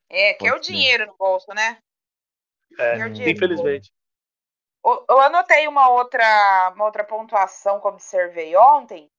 É, 0.08 0.34
quer 0.34 0.52
o 0.52 0.60
dinheiro 0.60 1.06
no 1.06 1.16
bolso, 1.16 1.46
né? 1.54 1.78
É, 2.78 2.98
infelizmente. 3.30 3.92
Eu 4.84 5.20
anotei 5.20 5.66
uma 5.66 5.88
outra, 5.88 6.72
uma 6.74 6.84
outra 6.84 7.02
pontuação 7.02 7.80
que 7.80 7.88
observei 7.88 8.56
ontem, 8.56 9.10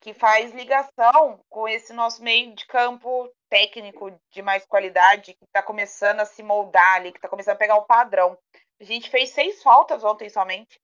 que 0.00 0.12
faz 0.12 0.52
ligação 0.52 1.38
com 1.48 1.68
esse 1.68 1.92
nosso 1.92 2.22
meio 2.22 2.54
de 2.54 2.66
campo 2.66 3.30
técnico 3.52 4.18
de 4.32 4.40
mais 4.40 4.64
qualidade 4.64 5.34
que 5.34 5.44
está 5.44 5.62
começando 5.62 6.20
a 6.20 6.24
se 6.24 6.42
moldar 6.42 6.94
ali, 6.94 7.12
que 7.12 7.18
está 7.18 7.28
começando 7.28 7.56
a 7.56 7.58
pegar 7.58 7.76
o 7.76 7.84
padrão. 7.84 8.38
A 8.80 8.84
gente 8.84 9.10
fez 9.10 9.28
seis 9.28 9.62
faltas 9.62 10.02
ontem 10.02 10.30
somente. 10.30 10.80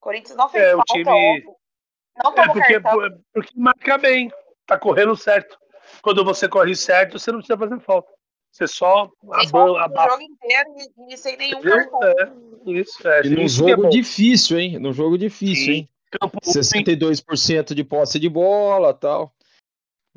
Corinthians 0.00 0.36
não 0.36 0.48
fez 0.48 0.64
é, 0.64 0.72
falta 0.72 0.92
time... 0.92 1.08
ontem. 1.08 1.54
Não 2.24 2.32
é 2.32 2.46
porque, 2.48 2.80
porque 3.32 3.52
marca 3.54 3.96
bem, 3.96 4.28
tá 4.66 4.76
correndo 4.76 5.16
certo. 5.16 5.56
Quando 6.02 6.24
você 6.24 6.48
corre 6.48 6.74
certo, 6.74 7.16
você 7.16 7.30
não 7.30 7.38
precisa 7.38 7.56
fazer 7.56 7.80
falta. 7.80 8.12
Você 8.50 8.66
só 8.66 9.08
abafa. 9.78 10.08
O 10.08 10.10
jogo 10.10 10.22
inteiro 10.24 10.70
e, 11.08 11.14
e 11.14 11.16
sem 11.16 11.36
nenhum 11.36 11.62
cartão. 11.62 12.00
É, 12.02 12.70
isso, 12.72 13.08
é, 13.08 13.24
e 13.24 13.30
num 13.30 13.42
isso 13.42 13.68
jogo 13.68 13.86
é 13.86 13.88
difícil, 13.88 14.58
hein? 14.58 14.80
Num 14.80 14.92
jogo 14.92 15.16
difícil, 15.16 15.66
Sim. 15.66 15.72
hein? 15.72 15.88
Campo 16.10 16.40
62% 16.40 17.72
de 17.72 17.84
posse 17.84 18.18
de 18.18 18.28
bola 18.28 18.92
tal. 18.92 19.32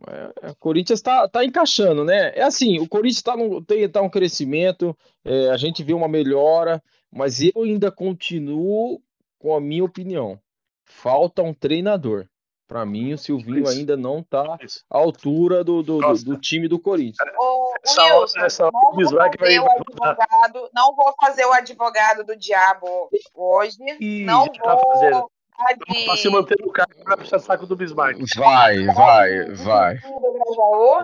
É, 0.08 0.50
o 0.50 0.56
Corinthians 0.56 1.00
está 1.00 1.28
tá 1.28 1.46
encaixando, 1.46 2.04
né? 2.04 2.32
É 2.36 2.44
assim, 2.44 2.80
o 2.80 2.88
Corinthians 2.88 3.18
está 3.18 3.36
tem 3.66 3.88
tá 3.88 4.02
um 4.02 4.10
crescimento, 4.10 4.98
é, 5.24 5.50
a 5.50 5.58
gente 5.58 5.84
vê 5.84 5.94
uma 5.94 6.08
melhora, 6.08 6.82
mas 7.12 7.42
eu 7.42 7.64
ainda 7.64 7.92
continuo 7.92 9.02
com 9.38 9.56
a 9.56 9.62
minha 9.62 9.84
opinião. 9.84 10.40
Falta 10.86 11.42
um 11.42 11.54
treinador. 11.54 12.28
Para 12.68 12.86
mim, 12.86 13.14
o 13.14 13.18
Silvinho 13.18 13.64
Isso. 13.64 13.72
ainda 13.72 13.96
não 13.96 14.20
está 14.20 14.58
à 14.90 14.98
altura 14.98 15.64
do, 15.64 15.84
do, 15.84 16.00
do, 16.00 16.24
do, 16.24 16.38
time 16.38 16.68
do 16.68 16.80
Corinthians. 16.80 17.18
Ô, 17.38 17.74
Wilson, 17.86 18.40
essa, 18.40 18.64
não, 18.72 18.94
vou 18.94 19.06
fazer 19.06 19.60
o 19.60 19.70
advogado, 19.70 20.70
não 20.74 20.96
vou 20.96 21.14
fazer 21.22 21.46
o 21.46 21.52
advogado 21.52 22.24
do 22.24 22.36
diabo 22.36 23.10
hoje. 23.36 23.78
Ih, 24.00 24.24
não 24.24 24.48
tá 24.48 24.76
vou. 24.76 25.30
Fazendo 25.56 25.86
de... 25.86 26.06
Pra 26.06 26.18
se 26.18 26.30
manter 26.30 26.58
no 26.60 26.72
carro 26.72 26.90
para 27.04 27.18
puxar 27.18 27.40
saco 27.40 27.66
do 27.66 27.76
Bismarck. 27.76 28.18
Vai, 28.36 28.86
vai, 28.88 29.46
vai. 29.56 30.00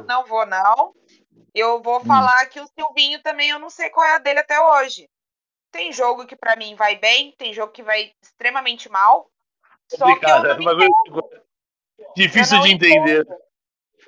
Não 0.08 0.26
vou, 0.26 0.46
não. 0.46 0.94
Eu 1.54 1.82
vou 1.82 2.00
hum. 2.00 2.06
falar 2.06 2.46
que 2.48 2.60
o 2.60 2.68
Silvinho 2.68 3.22
também, 3.22 3.50
eu 3.50 3.60
não 3.60 3.70
sei 3.70 3.90
qual 3.90 4.06
é 4.06 4.16
a 4.16 4.20
dele 4.20 4.40
até 4.40 4.60
hoje. 4.60 5.10
Tem 5.72 5.92
jogo 5.92 6.26
que 6.26 6.36
para 6.36 6.56
mim 6.56 6.76
vai 6.76 6.96
bem, 6.96 7.34
tem 7.38 7.54
jogo 7.54 7.72
que 7.72 7.84
vai 7.84 8.12
extremamente 8.24 8.90
mal. 8.90 9.30
Só 9.88 10.06
Obrigado, 10.06 10.44
que 10.44 10.64
eu 10.64 10.76
não 10.76 10.84
entendo. 10.84 11.30
Difícil 12.16 12.60
de 12.62 12.72
entender. 12.72 13.22
Entendo. 13.22 13.50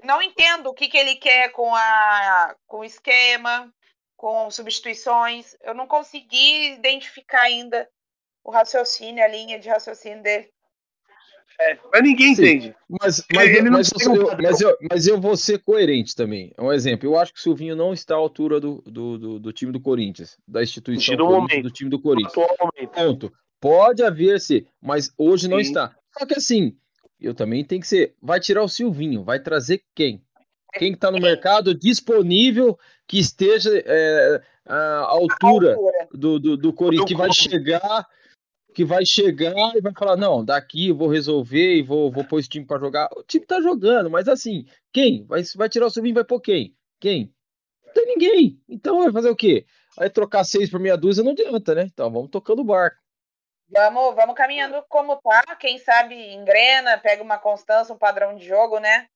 Não 0.03 0.21
entendo 0.21 0.67
o 0.67 0.73
que, 0.73 0.87
que 0.87 0.97
ele 0.97 1.15
quer 1.15 1.51
com, 1.51 1.75
a, 1.75 2.55
com 2.65 2.79
o 2.79 2.83
esquema, 2.83 3.71
com 4.17 4.49
substituições. 4.49 5.55
Eu 5.61 5.75
não 5.75 5.85
consegui 5.87 6.73
identificar 6.73 7.41
ainda 7.41 7.87
o 8.43 8.51
raciocínio, 8.51 9.23
a 9.23 9.27
linha 9.27 9.59
de 9.59 9.69
raciocínio 9.69 10.21
dele. 10.21 10.49
É, 11.59 11.77
mas 11.93 12.03
ninguém 12.03 12.33
Sim, 12.33 12.41
entende. 12.43 12.75
Mas, 12.89 13.23
mas, 13.33 13.49
ele, 13.49 13.67
eu, 13.67 13.71
mas, 13.71 13.91
eu, 13.91 14.37
mas, 14.41 14.61
eu, 14.61 14.77
mas, 14.89 15.07
eu, 15.07 15.21
vou 15.21 15.37
ser 15.37 15.59
coerente 15.59 16.15
também. 16.15 16.51
É 16.57 16.61
um 16.61 16.71
exemplo. 16.73 17.07
Eu 17.07 17.17
acho 17.17 17.33
que 17.33 17.39
o 17.39 17.41
Silvinho 17.41 17.75
não 17.75 17.93
está 17.93 18.15
à 18.15 18.17
altura 18.17 18.59
do, 18.59 18.81
do, 18.85 19.17
do, 19.17 19.39
do 19.39 19.53
time 19.53 19.71
do 19.71 19.79
Corinthians, 19.79 20.37
da 20.47 20.63
instituição 20.63 21.15
do, 21.15 21.25
momento, 21.25 21.63
do 21.63 21.71
time 21.71 21.89
do 21.89 21.99
Corinthians. 21.99 22.33
Ponto. 22.93 23.31
Pode 23.59 24.01
haver 24.01 24.39
se, 24.39 24.65
mas 24.81 25.13
hoje 25.17 25.47
não 25.47 25.57
Sim. 25.57 25.63
está. 25.63 25.95
Só 26.17 26.25
que 26.25 26.33
assim, 26.33 26.75
eu 27.19 27.35
também 27.35 27.63
tenho 27.63 27.81
que 27.81 27.87
ser. 27.87 28.15
Vai 28.21 28.39
tirar 28.39 28.63
o 28.63 28.69
Silvinho, 28.69 29.23
vai 29.23 29.39
trazer 29.39 29.83
quem? 29.93 30.23
Quem 30.73 30.93
está 30.93 31.11
no 31.11 31.19
mercado 31.19 31.75
disponível 31.75 32.79
que 33.05 33.19
esteja 33.19 33.69
é, 33.85 34.41
à 34.65 34.99
altura 35.01 35.75
do, 36.11 36.39
do, 36.39 36.57
do 36.57 36.73
Corinthians, 36.73 37.07
que 37.09 37.15
vai 37.15 37.31
chegar 37.31 38.07
que 38.73 38.85
vai 38.85 39.05
chegar 39.05 39.75
e 39.75 39.81
vai 39.81 39.93
falar: 39.93 40.15
não, 40.15 40.43
daqui 40.43 40.89
eu 40.89 40.95
vou 40.95 41.07
resolver 41.07 41.75
e 41.75 41.81
vou, 41.81 42.11
vou 42.11 42.23
pôr 42.23 42.39
esse 42.39 42.49
time 42.49 42.65
para 42.65 42.79
jogar. 42.79 43.09
O 43.15 43.23
time 43.23 43.45
tá 43.45 43.61
jogando, 43.61 44.09
mas 44.09 44.27
assim, 44.27 44.65
quem? 44.91 45.25
Vai, 45.25 45.43
vai 45.55 45.69
tirar 45.69 45.87
o 45.87 45.89
Silvinho 45.89 46.15
vai 46.15 46.23
pôr 46.23 46.39
quem? 46.39 46.75
Quem? 46.99 47.33
Não 47.85 47.93
tem 47.93 48.05
ninguém. 48.05 48.61
Então 48.69 48.99
vai 49.03 49.11
fazer 49.11 49.29
o 49.29 49.35
quê? 49.35 49.65
Aí 49.97 50.09
trocar 50.09 50.43
seis 50.43 50.69
por 50.69 50.79
meia 50.79 50.97
dúzia 50.97 51.23
não 51.23 51.31
adianta, 51.31 51.75
né? 51.75 51.83
Então 51.83 52.11
vamos 52.11 52.29
tocando 52.29 52.59
o 52.59 52.65
barco. 52.65 52.97
Vamos, 53.69 54.15
vamos 54.15 54.35
caminhando 54.35 54.83
como 54.89 55.15
tá. 55.17 55.55
Quem 55.55 55.77
sabe 55.77 56.33
engrena, 56.33 56.97
pega 56.97 57.23
uma 57.23 57.37
constância, 57.37 57.93
um 57.93 57.97
padrão 57.97 58.35
de 58.35 58.45
jogo, 58.45 58.79
né? 58.79 59.07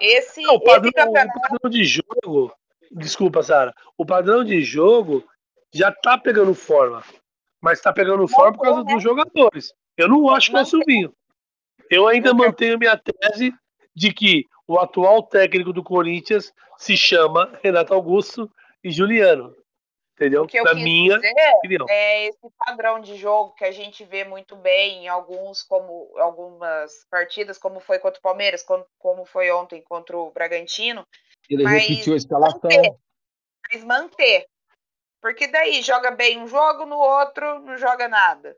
Esse, 0.00 0.42
não, 0.42 0.54
o 0.54 0.60
padrão, 0.62 0.84
esse 0.84 0.92
campeonato... 0.92 1.38
o 1.38 1.40
padrão 1.42 1.70
de 1.70 1.84
jogo. 1.84 2.54
Desculpa, 2.90 3.42
Sara. 3.42 3.74
O 3.96 4.06
padrão 4.06 4.42
de 4.42 4.62
jogo 4.62 5.22
já 5.72 5.92
tá 5.92 6.16
pegando 6.16 6.54
forma 6.54 7.04
mas 7.60 7.78
está 7.78 7.92
pegando 7.92 8.26
forma 8.26 8.56
por 8.56 8.62
causa 8.62 8.84
né? 8.84 8.94
dos 8.94 9.02
jogadores. 9.02 9.72
Eu 9.96 10.08
não 10.08 10.30
acho 10.30 10.50
que 10.50 10.56
é 10.56 10.62
o 10.62 10.64
Silvinho. 10.64 11.14
Eu 11.90 12.06
ainda 12.06 12.32
mantenho 12.32 12.78
minha 12.78 12.96
tese 12.96 13.52
de 13.94 14.12
que 14.12 14.46
o 14.66 14.78
atual 14.78 15.22
técnico 15.22 15.72
do 15.72 15.82
Corinthians 15.82 16.52
se 16.78 16.96
chama 16.96 17.58
Renato 17.62 17.92
Augusto 17.92 18.50
e 18.82 18.90
Juliano. 18.90 19.54
Entendeu? 20.14 20.44
O 20.44 20.64
da 20.64 20.74
minha 20.74 21.18
opinião. 21.56 21.86
É 21.88 22.26
esse 22.26 22.38
padrão 22.58 23.00
de 23.00 23.16
jogo 23.16 23.54
que 23.54 23.64
a 23.64 23.72
gente 23.72 24.04
vê 24.04 24.22
muito 24.22 24.54
bem 24.54 25.04
em 25.04 25.08
alguns, 25.08 25.62
como 25.62 26.12
algumas 26.18 27.06
partidas, 27.10 27.56
como 27.56 27.80
foi 27.80 27.98
contra 27.98 28.18
o 28.18 28.22
Palmeiras, 28.22 28.62
como, 28.62 28.84
como 28.98 29.24
foi 29.24 29.50
ontem 29.50 29.82
contra 29.82 30.16
o 30.16 30.30
Bragantino. 30.30 31.06
Ele 31.48 31.64
mas 31.64 31.82
repetiu 31.82 32.12
a 32.12 32.16
escalação. 32.18 32.60
Manter, 32.62 32.94
mas 33.72 33.84
manter. 33.84 34.46
Porque 35.20 35.46
daí 35.46 35.82
joga 35.82 36.10
bem 36.10 36.42
um 36.42 36.46
jogo, 36.46 36.86
no 36.86 36.96
outro 36.96 37.60
não 37.60 37.76
joga 37.76 38.08
nada. 38.08 38.56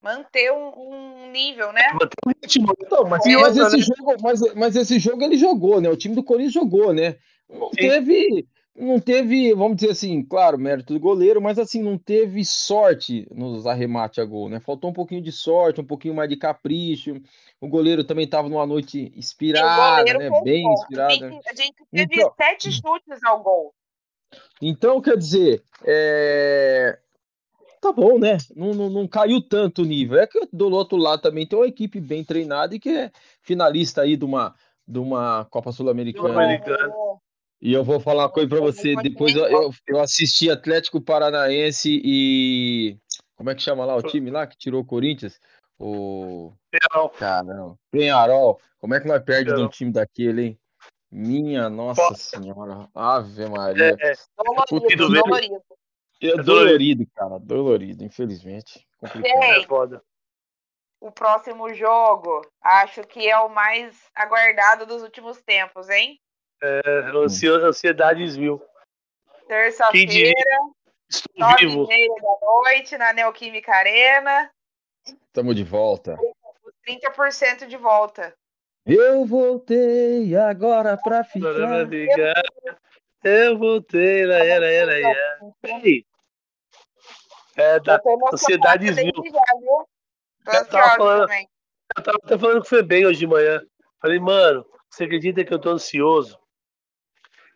Manter 0.00 0.52
um, 0.52 0.72
um 0.76 1.30
nível, 1.30 1.72
né? 1.72 1.88
Manter 1.92 2.16
um 2.26 2.30
ritmo. 2.30 2.72
Então, 2.80 3.04
mas, 3.08 3.24
mas, 3.24 3.56
esse 3.56 3.76
né? 3.78 3.82
jogo, 3.82 4.16
mas, 4.22 4.54
mas 4.54 4.76
esse 4.76 4.98
jogo 4.98 5.22
ele 5.24 5.36
jogou, 5.36 5.80
né? 5.80 5.88
O 5.88 5.96
time 5.96 6.14
do 6.14 6.22
Corinthians 6.22 6.52
jogou, 6.52 6.92
né? 6.92 7.16
Não 7.48 7.70
Sim. 7.70 7.76
teve, 7.76 8.46
não 8.76 9.00
teve, 9.00 9.52
vamos 9.54 9.76
dizer 9.78 9.90
assim, 9.90 10.22
claro, 10.22 10.58
mérito 10.58 10.92
do 10.94 11.00
goleiro, 11.00 11.40
mas 11.40 11.58
assim, 11.58 11.82
não 11.82 11.98
teve 11.98 12.44
sorte 12.44 13.26
nos 13.32 13.66
arremates 13.66 14.18
a 14.18 14.24
gol, 14.24 14.48
né? 14.48 14.60
Faltou 14.60 14.90
um 14.90 14.92
pouquinho 14.92 15.22
de 15.22 15.32
sorte, 15.32 15.80
um 15.80 15.86
pouquinho 15.86 16.14
mais 16.14 16.28
de 16.28 16.36
capricho. 16.36 17.20
O 17.60 17.66
goleiro 17.66 18.04
também 18.04 18.26
estava 18.26 18.48
numa 18.48 18.66
noite 18.66 19.12
inspirada, 19.16 20.18
né? 20.18 20.30
Bem 20.44 20.72
inspirada. 20.72 21.14
A 21.14 21.30
gente, 21.30 21.48
a 21.48 21.54
gente 21.54 21.84
teve 21.90 22.14
então, 22.14 22.34
sete 22.36 22.70
chutes 22.70 23.24
ao 23.24 23.42
gol. 23.42 23.74
Então, 24.60 25.00
quer 25.00 25.16
dizer, 25.16 25.62
é... 25.84 26.98
tá 27.80 27.92
bom, 27.92 28.18
né? 28.18 28.38
Não, 28.54 28.72
não, 28.72 28.90
não, 28.90 29.06
caiu 29.06 29.40
tanto 29.40 29.82
o 29.82 29.86
nível. 29.86 30.18
É 30.18 30.26
que 30.26 30.48
do 30.52 30.70
outro 30.70 30.96
lado 30.96 31.22
também 31.22 31.46
tem 31.46 31.58
uma 31.58 31.68
equipe 31.68 32.00
bem 32.00 32.24
treinada 32.24 32.74
e 32.74 32.80
que 32.80 32.88
é 32.88 33.10
finalista 33.42 34.02
aí 34.02 34.16
de 34.16 34.24
uma, 34.24 34.54
de 34.86 34.98
uma 34.98 35.44
Copa 35.46 35.72
Sul-Americana. 35.72 36.34
E 37.60 37.72
eu 37.72 37.82
vou 37.82 37.98
falar 37.98 38.24
uma 38.24 38.30
coisa 38.30 38.48
para 38.48 38.60
você. 38.60 38.94
Depois 38.96 39.34
eu, 39.34 39.70
eu 39.86 40.00
assisti 40.00 40.50
Atlético 40.50 41.00
Paranaense 41.00 42.00
e. 42.04 42.96
Como 43.34 43.50
é 43.50 43.54
que 43.54 43.62
chama 43.62 43.84
lá 43.84 43.94
o 43.96 44.02
time 44.02 44.30
lá 44.30 44.46
que 44.46 44.56
tirou 44.56 44.82
o 44.82 44.84
Corinthians? 44.84 45.38
O. 45.78 46.52
Penharol. 46.70 47.10
Caramba. 47.10 47.78
Penharol. 47.90 48.60
Como 48.78 48.94
é 48.94 49.00
que 49.00 49.08
nós 49.08 49.22
perdemos 49.22 49.60
de 49.60 49.66
um 49.66 49.68
time 49.68 49.92
daquele, 49.92 50.42
hein? 50.42 50.58
Minha 51.10 51.68
Nossa 51.68 52.14
Senhora. 52.14 52.88
Ave 52.94 53.48
Maria. 53.48 53.96
É, 54.00 54.12
é. 54.12 54.14
Dolorido, 54.68 55.08
dolorido. 55.08 55.62
É 56.22 56.36
dolorido, 56.42 57.06
cara. 57.14 57.38
Dolorido, 57.38 58.04
infelizmente. 58.04 58.86
Complicado. 58.98 59.42
É 59.42 59.66
foda. 59.66 60.02
O 61.00 61.12
próximo 61.12 61.72
jogo, 61.74 62.40
acho 62.60 63.02
que 63.02 63.28
é 63.28 63.38
o 63.38 63.48
mais 63.48 63.96
aguardado 64.14 64.86
dos 64.86 65.02
últimos 65.02 65.40
tempos, 65.42 65.88
hein? 65.90 66.18
É, 66.62 66.80
ansiedades 67.62 68.36
mil. 68.36 68.62
Terça-feira, 69.46 70.32
nove 71.36 71.66
e 71.66 71.86
meia 71.86 72.14
da 72.14 72.46
noite, 72.46 72.98
na 72.98 73.12
Neoquímica 73.12 73.72
Arena. 73.72 74.50
Estamos 75.06 75.54
de 75.54 75.62
volta. 75.62 76.16
30% 76.86 77.66
de 77.66 77.76
volta. 77.76 78.34
Eu 78.86 79.26
voltei 79.26 80.36
agora 80.36 80.96
pra 80.96 81.24
ficar. 81.24 81.48
Eu 83.24 83.58
voltei, 83.58 84.24
lá 84.24 84.36
era, 84.36 84.70
era, 84.70 85.00
era. 85.00 85.40
É 87.56 87.80
da 87.80 88.00
Sociedade 88.30 88.92
Mil. 88.92 89.12
Eu 90.46 90.66
tava 90.66 90.96
falando, 90.96 91.32
eu 91.96 92.02
tava 92.04 92.18
até 92.22 92.38
falando 92.38 92.62
que 92.62 92.68
foi 92.68 92.82
bem 92.84 93.04
hoje 93.04 93.18
de 93.18 93.26
manhã. 93.26 93.60
Falei, 94.00 94.20
mano, 94.20 94.64
você 94.88 95.02
acredita 95.04 95.44
que 95.44 95.52
eu 95.52 95.58
tô 95.58 95.70
ansioso? 95.70 96.38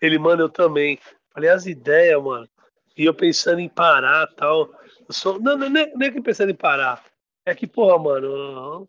Ele, 0.03 0.19
mano, 0.19 0.43
eu 0.43 0.49
também. 0.49 0.99
Falei, 1.33 1.51
as 1.51 1.67
ideias, 1.67 2.21
mano. 2.21 2.49
E 2.97 3.05
eu 3.05 3.15
pensando 3.15 3.61
em 3.61 3.69
parar 3.69 4.27
tal. 4.35 4.69
Eu 5.09 5.15
sou... 5.15 5.41
Não, 5.41 5.57
não, 5.57 5.71
não, 5.71 5.81
é, 5.81 5.87
não 5.95 6.07
é 6.07 6.11
que 6.11 6.21
pensando 6.21 6.51
em 6.51 6.57
parar. 6.57 7.05
É 7.47 7.55
que, 7.55 7.69
porra, 7.69 7.99
mano. 7.99 8.89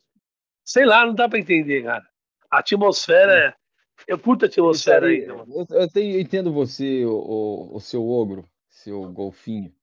Sei 0.63 0.85
lá, 0.85 1.05
não 1.05 1.13
dá 1.13 1.29
pra 1.29 1.37
entender, 1.37 1.83
cara. 1.83 2.10
A 2.51 2.59
atmosfera 2.59 3.33
é. 3.33 3.53
Eu 4.07 4.19
curto 4.19 4.45
a 4.45 4.47
atmosfera 4.47 5.07
aí. 5.07 5.23
Eu, 5.23 5.45
eu, 5.69 5.89
tenho, 5.89 6.15
eu, 6.15 6.19
entendo 6.19 6.51
você, 6.51 7.05
o, 7.05 7.69
o, 7.73 7.79
seu 7.79 8.07
ogro, 8.07 8.47
seu 8.69 9.03
golfinho. 9.11 9.73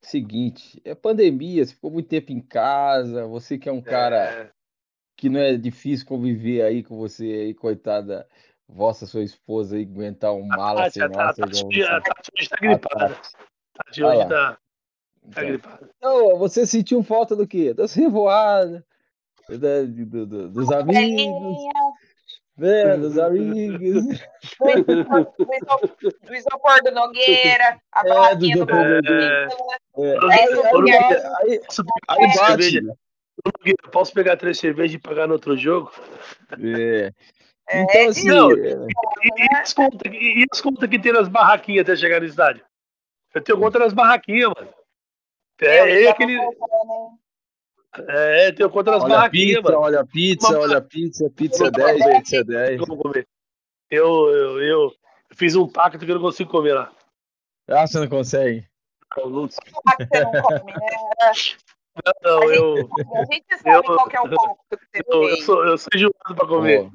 Seguinte, 0.00 0.80
é 0.84 0.94
pandemia, 0.94 1.64
você 1.64 1.74
ficou 1.74 1.90
muito 1.90 2.08
tempo 2.08 2.32
em 2.32 2.40
casa, 2.40 3.26
você 3.26 3.58
que 3.58 3.68
é 3.68 3.72
um 3.72 3.82
cara 3.82 4.24
é. 4.24 4.50
que 5.16 5.28
não 5.28 5.40
é 5.40 5.56
difícil 5.56 6.06
conviver 6.06 6.62
aí 6.62 6.82
com 6.82 6.96
você 6.96 7.24
aí, 7.24 7.54
coitada, 7.54 8.26
vossa 8.68 9.04
sua 9.04 9.24
esposa 9.24 9.76
aí, 9.76 9.82
aguentar 9.82 10.32
um 10.32 10.46
mala 10.46 10.86
ah, 10.86 10.90
sem 10.90 11.02
tá, 11.02 11.08
massa. 11.08 11.44
A 11.44 11.48
Tati 11.48 11.64
hoje 11.66 12.48
tá 12.48 12.56
gripada. 12.60 13.16
Tati 13.74 14.04
hoje 14.04 14.28
tá, 14.28 14.58
tá 15.32 15.42
gripada. 15.42 15.90
Então, 15.96 16.38
você 16.38 16.64
sentiu 16.66 17.02
falta 17.02 17.34
do 17.34 17.46
quê? 17.46 17.74
Das 17.74 17.92
revoadas, 17.94 18.84
da, 19.48 19.82
do, 19.82 20.26
do, 20.26 20.48
dos 20.50 20.70
amigos. 20.70 21.56
Dos 22.56 23.18
amigos. 23.18 24.04
Do 26.22 26.34
isopor 26.34 26.82
do 26.82 26.90
Nogueira, 26.90 27.78
a 27.92 28.00
é, 28.00 28.08
barraquinha 28.08 28.56
do, 28.56 28.66
do 28.66 28.74
Nogueira. 28.74 29.48
É. 29.98 30.16
Aí, 30.30 31.60
aí 32.08 32.36
bate. 32.36 32.80
Nogueira, 33.44 33.90
posso 33.92 34.12
pegar 34.14 34.36
três 34.38 34.58
cervejas 34.58 34.94
e 34.94 34.98
pagar 34.98 35.26
no 35.26 35.34
outro 35.34 35.54
jogo? 35.56 35.92
É. 36.58 37.12
é 37.68 37.82
então, 37.82 38.08
assim. 38.08 38.28
Não, 38.28 38.50
e, 38.52 38.70
e, 38.72 39.56
as 39.56 39.74
contas, 39.74 40.12
e 40.12 40.46
as 40.50 40.60
contas 40.60 40.88
que 40.88 40.98
tem 40.98 41.12
nas 41.12 41.28
barraquinhas 41.28 41.82
até 41.82 41.94
chegar 41.94 42.20
no 42.20 42.26
estádio? 42.26 42.64
Eu 43.34 43.42
tenho 43.42 43.60
conta 43.60 43.78
nas 43.78 43.92
barraquinhas, 43.92 44.50
mano. 44.56 44.72
É, 45.60 46.04
é 46.04 46.08
aquele. 46.08 46.38
É, 48.08 48.52
tem 48.52 48.68
contra 48.68 48.96
as 48.96 49.02
olha 49.02 49.14
barraquinhas, 49.14 49.56
pizza, 49.56 49.62
mano. 49.62 49.84
Olha 49.84 50.00
a 50.00 50.06
pizza, 50.06 50.48
Mas, 50.48 50.58
olha 50.58 50.78
a 50.78 50.80
pizza, 50.80 51.30
pizza 51.30 51.70
10, 51.70 52.04
pizza 52.04 52.44
10. 52.44 52.80
Vamos 52.80 53.02
comer. 53.02 53.26
Eu, 53.90 54.28
eu, 54.28 54.62
eu 54.62 54.92
fiz 55.34 55.54
um 55.54 55.68
pacto 55.68 56.04
que 56.04 56.10
eu 56.10 56.16
não 56.16 56.22
consigo 56.22 56.50
comer 56.50 56.74
lá. 56.74 56.92
Ah, 57.68 57.86
você 57.86 57.98
não 57.98 58.08
consegue? 58.08 58.66
Não, 59.16 59.30
não... 59.30 59.48
Você 59.48 59.60
não 60.14 60.42
come, 60.42 60.72
né? 60.72 60.86
Não, 62.22 62.42
a 62.42 62.46
eu. 62.46 62.76
Gente, 62.76 62.90
a 62.98 63.34
gente 63.34 63.58
sabe 63.62 63.76
eu, 63.76 63.82
qual 63.82 64.08
é 64.10 64.20
o 64.20 64.30
pacto 64.30 64.78
que 64.92 65.02
você 65.02 65.04
eu, 65.06 65.28
eu, 65.28 65.36
sou, 65.38 65.66
eu 65.66 65.78
sou 65.78 65.88
enjoado 65.94 66.34
pra 66.34 66.46
comer. 66.46 66.90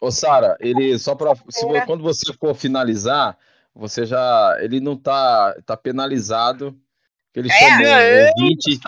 Ô, 0.00 0.06
ô 0.06 0.10
Sara, 0.10 0.56
ele 0.60 0.98
só 0.98 1.14
pra. 1.14 1.34
Se, 1.48 1.66
é. 1.66 1.86
Quando 1.86 2.02
você 2.02 2.32
for 2.32 2.54
finalizar, 2.54 3.38
você 3.74 4.04
já. 4.04 4.56
Ele 4.60 4.80
não 4.80 4.96
tá, 4.96 5.54
tá 5.64 5.76
penalizado. 5.76 6.76
Ele 7.34 7.48
É, 7.50 7.52
chamou 7.52 7.86
é, 7.86 8.30
o 8.30 8.34
20. 8.40 8.80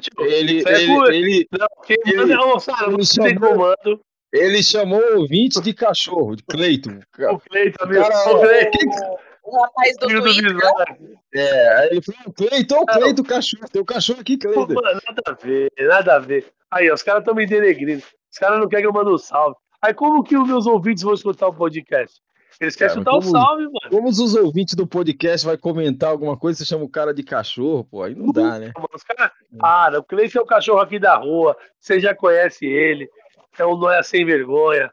Tio? 0.00 0.24
Ele, 0.26 0.64
é 0.66 0.82
ele, 0.82 1.16
ele, 1.16 1.48
Não, 1.58 1.68
quem 1.86 1.96
ele- 2.04 2.16
manda 2.16 2.34
é 2.34 2.38
o 2.38 2.58
Sara, 2.60 2.86
ele 2.88 2.96
você 2.96 3.14
chamou- 3.14 3.50
comando. 3.50 4.00
ele 4.32 4.62
chamou 4.62 5.00
o 5.00 5.20
ouvinte 5.20 5.60
de 5.60 5.72
cachorro, 5.72 6.34
de 6.36 6.42
Cleiton. 6.42 6.98
O 7.30 7.38
Cleiton. 7.38 7.78
Cara, 7.86 8.34
O 8.34 8.40
Cleiton. 8.40 9.16
O 9.44 9.60
rapaz 9.60 9.96
do 9.98 10.06
do 10.06 10.22
Twitter, 10.22 10.54
Bismarck. 10.54 11.00
É, 11.34 11.76
aí 11.78 11.88
ele 11.90 12.02
falou, 12.02 12.32
Cleiton, 12.32 12.76
Não. 12.76 12.86
Cleiton, 12.86 13.22
cachorro. 13.24 13.64
Tem 13.72 13.82
o 13.82 13.84
cachorro 13.84 14.20
aqui, 14.20 14.38
Pô, 14.38 14.52
Cleiton. 14.52 14.74
mano, 14.74 15.00
nada 15.06 15.22
a 15.26 15.32
ver, 15.32 15.72
nada 15.80 16.14
a 16.16 16.18
ver. 16.18 16.46
Aí, 16.70 16.90
ó, 16.90 16.94
os 16.94 17.02
caras 17.02 17.20
estão 17.22 17.34
me 17.34 17.44
denegrindo. 17.46 18.02
Os 18.32 18.38
caras 18.38 18.58
não 18.60 18.68
querem 18.68 18.84
que 18.84 18.88
eu 18.88 18.92
mande 18.92 19.10
um 19.10 19.18
salve. 19.18 19.56
Aí, 19.82 19.92
como 19.92 20.22
que 20.22 20.36
os 20.36 20.46
meus 20.48 20.64
ouvintes 20.66 21.02
vão 21.02 21.12
escutar 21.12 21.48
o 21.48 21.54
podcast? 21.54 22.20
Eles 22.62 22.76
querem 22.76 22.94
Cara, 22.94 23.00
escutar 23.00 23.16
o 23.16 23.20
como- 23.20 23.30
salve, 23.32 23.64
mano. 23.64 23.90
Como 23.90 24.08
os 24.08 24.34
ouvintes 24.36 24.74
do 24.74 24.86
podcast 24.86 25.44
vai 25.44 25.56
comentar 25.58 26.10
alguma 26.10 26.36
coisa, 26.38 26.58
você 26.58 26.64
chama 26.64 26.84
o 26.84 26.88
cara 26.88 27.12
de 27.12 27.24
cachorro, 27.24 27.84
pô, 27.84 28.04
aí 28.04 28.14
não 28.14 28.30
dá, 28.32 28.58
né? 28.58 28.72
Mano, 28.76 28.88
Os 28.94 29.02
caras, 29.02 29.32
para, 29.58 29.98
o 29.98 30.04
Cleiton 30.04 30.38
é 30.38 30.42
o 30.42 30.46
cachorro 30.46 30.80
aqui 30.80 30.98
da 30.98 31.16
rua, 31.16 31.56
você 31.80 31.98
já 31.98 32.14
conhece 32.14 32.64
ele, 32.64 33.10
é 33.58 33.66
um 33.66 33.76
nóia 33.76 34.02
sem 34.04 34.24
vergonha. 34.24 34.92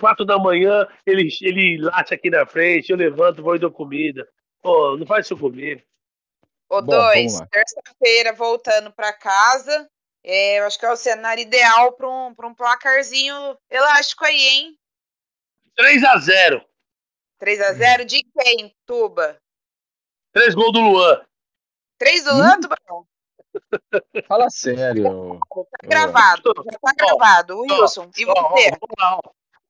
Quatro 0.00 0.24
da 0.24 0.38
manhã, 0.38 0.86
ele, 1.04 1.28
ele 1.42 1.78
late 1.82 2.14
aqui 2.14 2.30
na 2.30 2.46
frente, 2.46 2.90
eu 2.90 2.96
levanto, 2.96 3.42
vou 3.42 3.56
e 3.56 3.58
dou 3.58 3.70
comida. 3.70 4.26
Pô, 4.62 4.96
não 4.96 5.04
faz 5.06 5.26
isso 5.26 5.36
comigo. 5.36 5.82
Bom, 6.70 6.80
vamos 6.82 6.94
dois, 6.94 7.40
terça-feira 7.50 8.32
voltando 8.32 8.90
para 8.92 9.12
casa. 9.12 9.86
É, 10.24 10.60
eu 10.60 10.64
acho 10.66 10.78
que 10.78 10.86
é 10.86 10.90
o 10.92 10.96
cenário 10.96 11.42
ideal 11.42 11.92
para 11.92 12.08
um, 12.08 12.32
pra 12.34 12.46
um 12.48 12.54
placarzinho 12.54 13.34
elástico 13.70 14.24
aí, 14.24 14.40
hein? 14.48 14.78
3x0. 15.78 16.00
3 16.00 16.04
a 16.04 16.16
0 16.18 16.71
de 18.06 18.22
quem, 18.22 18.72
Tuba? 18.86 19.36
Três 20.32 20.54
gols 20.54 20.72
do 20.72 20.80
Luan. 20.80 21.20
3 21.98 22.24
do 22.24 22.30
Hum. 22.32 22.36
Luan, 22.38 22.60
Tubarão? 22.60 23.06
Fala 24.28 24.48
sério. 24.50 25.38
Tá 25.50 25.86
gravado, 25.88 26.42
já 26.64 26.78
tá 26.78 26.92
gravado. 26.96 27.58
Wilson, 27.60 28.10
e 28.16 28.24
você? 28.24 28.70
vamos 28.70 28.94
lá, 28.98 29.16
ó. 29.16 29.20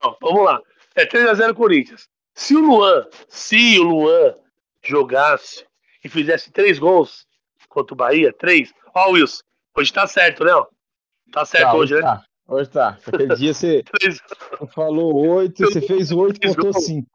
Ó, 0.05 0.17
vamos 0.21 0.45
lá. 0.45 0.61
É 0.95 1.05
3x0 1.07 1.55
Corinthians. 1.55 2.09
Se 2.35 2.55
o 2.57 2.61
Luan, 2.61 3.07
se 3.29 3.79
o 3.81 3.83
Luan 3.85 4.35
jogasse 4.83 5.67
e 6.05 6.09
fizesse 6.09 6.51
três 6.51 6.79
gols 6.79 7.27
contra 7.69 7.95
o 7.95 7.97
Bahia, 7.97 8.33
três. 8.33 8.73
Ó, 8.95 9.11
Wilson, 9.13 9.43
hoje 9.77 9.93
tá 9.93 10.07
certo, 10.07 10.45
né? 10.45 10.53
Tá 11.33 11.45
certo 11.45 11.65
Tá, 11.71 11.75
hoje, 11.75 11.95
né? 11.95 12.01
tá. 12.03 12.25
Hoje 12.49 12.71
tá. 12.71 12.99
Aquele 13.07 13.35
dia 13.37 13.53
você 13.55 13.83
Três. 13.99 14.19
falou 14.75 15.15
oito, 15.37 15.65
você 15.65 15.81
fez 15.87 16.11
oito, 16.13 16.39
Três 16.41 16.55
contou 16.55 16.73
gols. 16.73 16.85
cinco. 16.85 17.11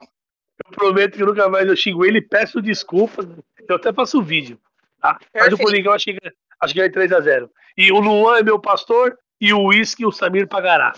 Eu 0.66 0.72
prometo 0.72 1.18
que 1.18 1.26
nunca 1.26 1.48
mais 1.50 1.68
eu 1.68 1.76
xingo 1.76 2.06
ele 2.06 2.20
e 2.20 2.28
peço 2.28 2.62
desculpas. 2.62 3.26
Eu 3.68 3.76
até 3.76 3.94
faço 3.94 4.20
o 4.20 4.24
vídeo. 4.24 4.60
Tá? 5.00 5.20
Mas 5.34 5.54
o. 5.54 5.58
Coringão 5.58 5.94
acho 5.94 6.06
que, 6.06 6.18
acho 6.60 6.74
que 6.74 6.82
é 6.82 6.90
3x0. 6.90 7.50
E 7.78 7.92
o 7.92 8.00
Luan 8.00 8.38
é 8.38 8.44
meu 8.44 8.60
pastor 8.60 9.18
e 9.40 9.54
o 9.54 9.68
Whisky 9.68 10.06
o 10.06 10.12
Samir 10.12 10.48
pagará. 10.48 10.94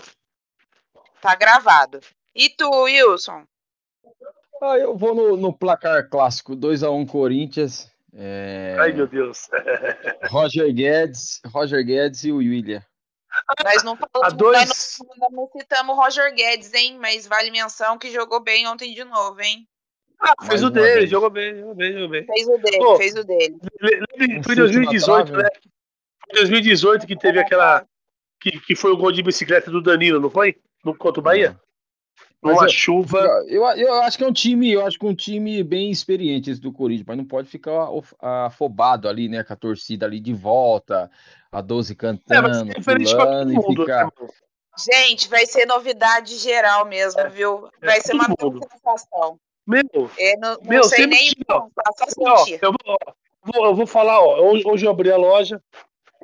Tá 1.20 1.34
gravado. 1.34 2.00
E 2.34 2.48
tu, 2.48 2.70
Wilson? 2.84 3.44
Ah, 4.62 4.78
eu 4.78 4.96
vou 4.96 5.14
no, 5.14 5.36
no 5.36 5.52
placar 5.52 6.08
clássico, 6.08 6.56
2x1 6.56 7.06
Corinthians. 7.08 7.90
É, 8.12 8.76
Ai, 8.78 8.92
meu 8.92 9.06
Deus. 9.06 9.48
Roger 10.30 10.72
Guedes, 10.72 11.40
Roger 11.46 11.84
Guedes 11.84 12.24
e 12.24 12.32
o 12.32 12.38
William. 12.38 12.82
Nós 13.64 13.82
não 13.82 13.96
falamos, 13.96 14.22
A 14.24 14.30
dois- 14.30 14.98
nós 15.08 15.18
não, 15.18 15.30
não 15.30 15.50
citamos 15.56 15.96
o 15.96 16.00
Roger 16.00 16.34
Guedes, 16.34 16.72
hein? 16.74 16.98
Mas 17.00 17.26
vale 17.26 17.50
menção 17.50 17.96
que 17.98 18.10
jogou 18.10 18.40
bem 18.40 18.66
ontem 18.66 18.92
de 18.94 19.04
novo, 19.04 19.40
hein? 19.40 19.66
Ah, 20.20 20.34
fez 20.40 20.48
Mais 20.48 20.62
o 20.62 20.66
uma 20.66 20.70
dele, 20.72 20.94
vez. 21.00 21.10
jogou 21.10 21.30
bem, 21.30 21.54
jogou 21.58 21.74
bem, 21.74 21.92
jogou 21.94 22.08
bem. 22.08 22.26
Fez 22.26 22.46
o 22.48 22.58
dele, 22.58 22.78
Pô, 22.78 22.96
fez 22.96 23.14
o 23.14 23.24
dele. 23.24 23.56
Foi 23.80 24.26
em 24.26 24.42
chute 24.42 24.48
na 24.48 24.54
2018, 24.54 25.26
trave. 25.32 25.42
né? 25.44 25.48
Foi 25.54 26.30
em 26.30 26.34
2018 26.40 27.06
que 27.06 27.16
teve 27.16 27.38
aquela. 27.38 27.86
Que, 28.40 28.58
que 28.60 28.74
foi 28.76 28.90
o 28.90 28.96
gol 28.96 29.12
de 29.12 29.22
bicicleta 29.22 29.70
do 29.70 29.82
Danilo, 29.82 30.18
não 30.20 30.30
foi? 30.30 30.56
No, 30.84 30.94
contra 30.94 31.20
o 31.20 31.22
Bahia? 31.22 31.58
Mas 32.42 32.54
Numa 32.54 32.64
eu- 32.66 32.70
chuva. 32.70 33.18
Eu, 33.48 33.62
eu 33.76 33.94
acho 34.02 34.16
que 34.18 34.24
é 34.24 34.26
um 34.26 34.32
time, 34.32 34.70
eu 34.72 34.86
acho 34.86 34.98
que 34.98 35.04
é 35.06 35.08
um 35.08 35.14
time 35.14 35.62
bem 35.62 35.90
experiente 35.90 36.50
esse 36.50 36.60
do 36.60 36.72
Corinthians, 36.72 37.06
mas 37.06 37.16
não 37.18 37.24
pode 37.24 37.48
ficar 37.48 37.88
afobado 38.20 39.08
ali, 39.08 39.28
né? 39.28 39.44
Com 39.44 39.52
a 39.52 39.56
torcida 39.56 40.06
ali 40.06 40.18
de 40.20 40.32
volta, 40.32 41.10
a 41.52 41.60
12 41.60 41.92
É, 41.92 41.96
cantando, 41.96 42.70
é 42.70 42.74
pulando 42.80 43.52
e 43.52 43.54
mundo, 43.56 43.68
né, 43.68 43.74
ficar. 43.84 43.98
irmão? 44.06 44.30
Gente, 44.78 45.28
vai 45.28 45.44
ser 45.46 45.66
novidade 45.66 46.36
geral 46.36 46.86
mesmo, 46.86 47.28
viu? 47.30 47.68
Vai 47.82 47.98
é 47.98 48.00
ser 48.00 48.14
uma 48.14 48.24
sensação. 48.26 49.38
Meu, 49.66 49.82
É, 50.18 50.36
não, 50.38 50.54
não 50.54 50.62
Meu, 50.62 50.84
sei 50.84 51.06
nem 51.06 51.32
ó. 51.48 51.68
tá 51.74 51.92
só 52.08 52.22
ó, 52.22 52.36
sentir. 52.38 52.58
eu, 52.62 52.72
vou, 52.72 52.96
ó, 53.06 53.12
vou- 53.42 53.64
eu 53.66 53.74
vou 53.74 53.86
falar, 53.86 54.20
ó. 54.20 54.40
Hoje, 54.40 54.62
hoje 54.66 54.86
eu 54.86 54.90
abri 54.90 55.10
a 55.12 55.16
loja, 55.16 55.62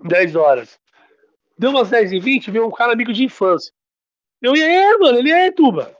10 0.04 0.34
horas. 0.34 0.78
Deu 1.58 1.70
umas 1.70 1.90
10 1.90 2.12
e 2.12 2.20
20, 2.20 2.50
veio 2.50 2.66
um 2.66 2.70
cara 2.70 2.92
amigo 2.92 3.12
de 3.12 3.24
infância. 3.24 3.72
Eu, 4.40 4.54
e 4.56 4.62
aí, 4.62 4.98
mano, 4.98 5.18
ele 5.18 5.30
é 5.30 5.50
Tuba. 5.50 5.94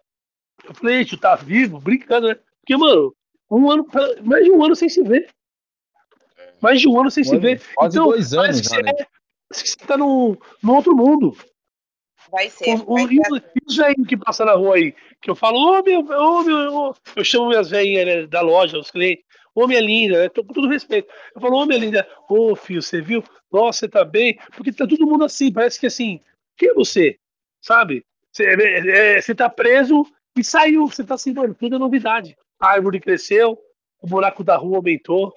Eu 0.64 0.74
falei, 0.74 1.04
tio, 1.04 1.18
tá 1.18 1.34
vivo? 1.34 1.78
Brincando, 1.80 2.28
né? 2.28 2.38
Porque, 2.60 2.76
mano, 2.76 3.14
um 3.50 3.70
ano, 3.70 3.86
mais 4.22 4.44
de 4.44 4.50
um 4.50 4.64
ano 4.64 4.74
sem 4.74 4.88
se 4.88 5.02
ver. 5.02 5.28
Mais 6.60 6.80
de 6.80 6.88
um 6.88 6.98
ano 7.00 7.10
sem 7.10 7.22
se 7.24 7.36
ver. 7.38 7.60
quase 7.74 7.96
então, 7.96 8.08
dois 8.10 8.34
parece 8.34 8.50
anos 8.50 8.60
que 8.60 8.68
já, 8.68 8.76
você, 8.76 8.82
né? 8.82 8.92
é- 8.98 9.04
que 9.04 9.68
você 9.68 9.76
tá 9.86 9.96
num, 9.96 10.36
num 10.62 10.74
outro 10.74 10.94
mundo. 10.94 11.36
Vai 12.30 12.50
ser. 12.50 12.74
O, 12.74 12.92
o, 12.92 12.94
vai 12.94 13.04
e 13.04 13.24
ser. 13.24 13.32
os- 13.32 13.40
os 13.66 13.76
velhinhos 13.76 14.08
que 14.08 14.16
passam 14.16 14.46
na 14.46 14.54
rua 14.54 14.76
aí, 14.76 14.94
que 15.20 15.30
eu 15.30 15.36
falo, 15.36 15.58
ô 15.58 15.82
meu, 15.82 16.00
ô 16.00 16.42
meu, 16.42 16.74
ô, 16.74 16.94
eu 17.14 17.24
chamo 17.24 17.48
minhas 17.48 17.70
velhinhas 17.70 18.06
né, 18.06 18.26
da 18.26 18.40
loja, 18.40 18.78
os 18.78 18.90
clientes, 18.90 19.24
ô 19.54 19.66
minha 19.66 19.80
linda, 19.80 20.22
né, 20.22 20.28
tô 20.28 20.44
com 20.44 20.52
todo 20.52 20.68
respeito. 20.68 21.08
Eu 21.34 21.40
falo, 21.40 21.56
ô 21.56 21.66
minha 21.66 21.78
linda, 21.78 22.08
ô 22.28 22.56
filho, 22.56 22.82
você 22.82 23.00
viu? 23.00 23.22
Nossa, 23.52 23.80
você 23.80 23.88
tá 23.88 24.04
bem? 24.04 24.38
Porque 24.56 24.72
tá 24.72 24.86
todo 24.86 25.06
mundo 25.06 25.24
assim, 25.24 25.52
parece 25.52 25.78
que 25.78 25.86
assim, 25.86 26.20
quem 26.56 26.70
é 26.70 26.74
você? 26.74 27.18
Sabe? 27.60 28.04
Você, 28.32 28.44
é, 28.44 29.16
é, 29.16 29.20
você 29.20 29.34
tá 29.34 29.48
preso 29.48 30.04
e 30.36 30.42
saiu, 30.44 30.86
você 30.88 31.04
tá 31.04 31.14
assim, 31.14 31.32
mano, 31.32 31.54
tudo 31.54 31.76
é 31.76 31.78
novidade. 31.78 32.36
A 32.60 32.70
árvore 32.72 33.00
cresceu, 33.00 33.56
o 34.02 34.06
buraco 34.06 34.42
da 34.42 34.56
rua 34.56 34.78
aumentou. 34.78 35.32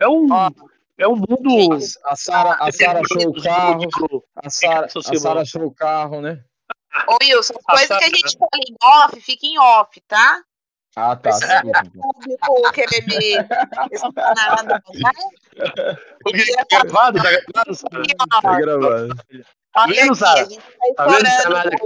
É 0.00 0.08
um, 0.08 0.26
Ó, 0.30 0.50
é 0.98 1.08
um 1.08 1.16
mundo. 1.16 1.78
A 2.04 2.16
Sara, 2.16 2.56
a 2.60 2.70
Sara 2.72 3.00
achou 3.00 3.30
o 3.30 3.42
carro, 3.42 3.88
a 4.36 4.50
Sara, 4.50 4.86
achou 5.40 5.64
o 5.64 5.74
carro, 5.74 6.20
né? 6.20 6.44
Ô, 7.08 7.16
Wilson, 7.22 7.54
as 7.66 7.78
coisas 7.78 7.98
que 7.98 8.04
a 8.04 8.08
gente 8.08 8.36
fala 8.38 8.50
em 8.68 8.76
off, 8.82 9.18
fica 9.20 9.46
em 9.46 9.58
off, 9.58 10.00
tá? 10.02 10.42
Ah, 10.96 11.16
tá, 11.16 11.30
desculpa. 11.30 11.82
do 11.82 11.90
público 11.90 12.72
querer 12.72 13.04
me 13.04 13.34
não, 13.34 13.42
tá? 14.14 14.46
Porque 16.22 16.54
tá 16.54 16.64
gravado, 16.70 17.20
tá 17.20 17.30
gravado? 17.30 17.76
Tá 18.42 18.60
gravando. 18.60 19.16
Olha 19.76 19.92
vendo, 19.92 20.12
aqui, 20.12 20.18
Sara? 20.18 20.40
a 20.40 20.44
gente 20.44 20.62
tá 20.62 20.70
Tá 20.96 21.04
vendo 21.06 21.50
nada 21.50 21.70
é 21.70 21.76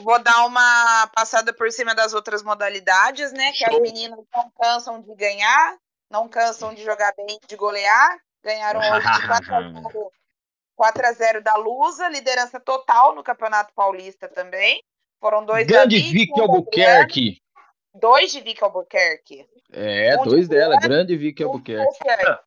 Vou 0.00 0.18
dar 0.18 0.46
uma 0.46 1.06
passada 1.14 1.52
por 1.52 1.70
cima 1.70 1.94
das 1.94 2.12
outras 2.12 2.42
modalidades, 2.42 3.30
né? 3.32 3.52
Que 3.52 3.64
as 3.64 3.78
meninas 3.80 4.18
não 4.34 4.50
cansam 4.60 5.00
de 5.00 5.14
ganhar, 5.14 5.76
não 6.10 6.28
cansam 6.28 6.74
de 6.74 6.82
jogar 6.84 7.12
bem, 7.16 7.38
de 7.46 7.56
golear. 7.56 8.18
Ganharam 8.42 8.80
hoje 8.80 9.00
de 9.20 9.26
4 9.26 9.54
a 9.54 9.60
0, 9.62 10.12
4 10.76 11.06
a 11.06 11.12
0 11.12 11.42
da 11.42 11.56
Lusa, 11.56 12.08
liderança 12.08 12.60
total 12.60 13.14
no 13.14 13.24
Campeonato 13.24 13.72
Paulista 13.74 14.28
também. 14.28 14.82
Foram 15.20 15.44
dois 15.44 15.66
Grande 15.66 15.98
da 16.34 16.42
Albuquerque. 16.42 17.42
Dois 17.94 18.30
de 18.30 18.40
Vicky 18.42 18.62
Albuquerque. 18.62 19.48
É, 19.72 20.14
Um 20.18 20.22
de 20.24 20.28
dois 20.28 20.48
dela, 20.48 20.74
Goiás, 20.74 20.84
grande 20.86 21.16
Vicky 21.16 21.38
de 21.38 21.44
Albuquerque. 21.44 21.82
Albuquerque. 22.04 22.42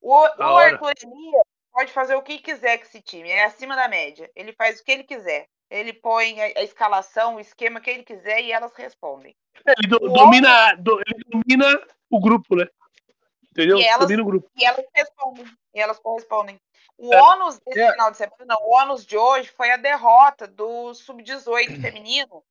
O, 0.00 0.14
o. 0.14 0.56
Arthur 0.56 0.92
Elias 1.02 1.42
pode 1.72 1.92
fazer 1.92 2.14
o 2.14 2.22
que 2.22 2.38
quiser 2.38 2.78
com 2.78 2.84
esse 2.84 3.02
time, 3.02 3.28
é 3.28 3.44
acima 3.44 3.76
da 3.76 3.88
média. 3.88 4.30
Ele 4.34 4.52
faz 4.52 4.80
o 4.80 4.84
que 4.84 4.92
ele 4.92 5.04
quiser. 5.04 5.46
Ele 5.68 5.92
põe 5.92 6.40
a, 6.40 6.44
a 6.60 6.62
escalação, 6.62 7.34
o 7.36 7.40
esquema 7.40 7.80
que 7.80 7.90
ele 7.90 8.02
quiser 8.04 8.40
e 8.42 8.52
elas 8.52 8.72
respondem. 8.74 9.36
Ele 9.66 9.88
do- 9.88 9.98
domina, 10.08 10.74
do- 10.76 11.00
ele 11.06 11.24
domina 11.28 11.86
o 12.10 12.20
grupo, 12.20 12.56
né? 12.56 12.66
Entendeu? 13.52 13.78
E 13.78 13.84
elas- 13.84 14.10
o 14.10 14.24
grupo. 14.24 14.50
E 14.56 14.64
elas 14.64 14.84
respondem. 14.94 15.44
E 15.74 15.80
elas 15.80 15.98
correspondem. 15.98 16.60
O 16.98 17.12
É. 17.14 17.22
ônus 17.22 17.58
desse 17.60 17.80
É. 17.80 17.92
final 17.92 18.10
de 18.10 18.16
semana, 18.16 18.56
o 18.60 18.74
ônus 18.76 19.06
de 19.06 19.16
hoje 19.16 19.48
foi 19.56 19.70
a 19.70 19.76
derrota 19.76 20.46
do 20.46 20.92
Sub-18 20.94 21.66
feminino 22.04 22.42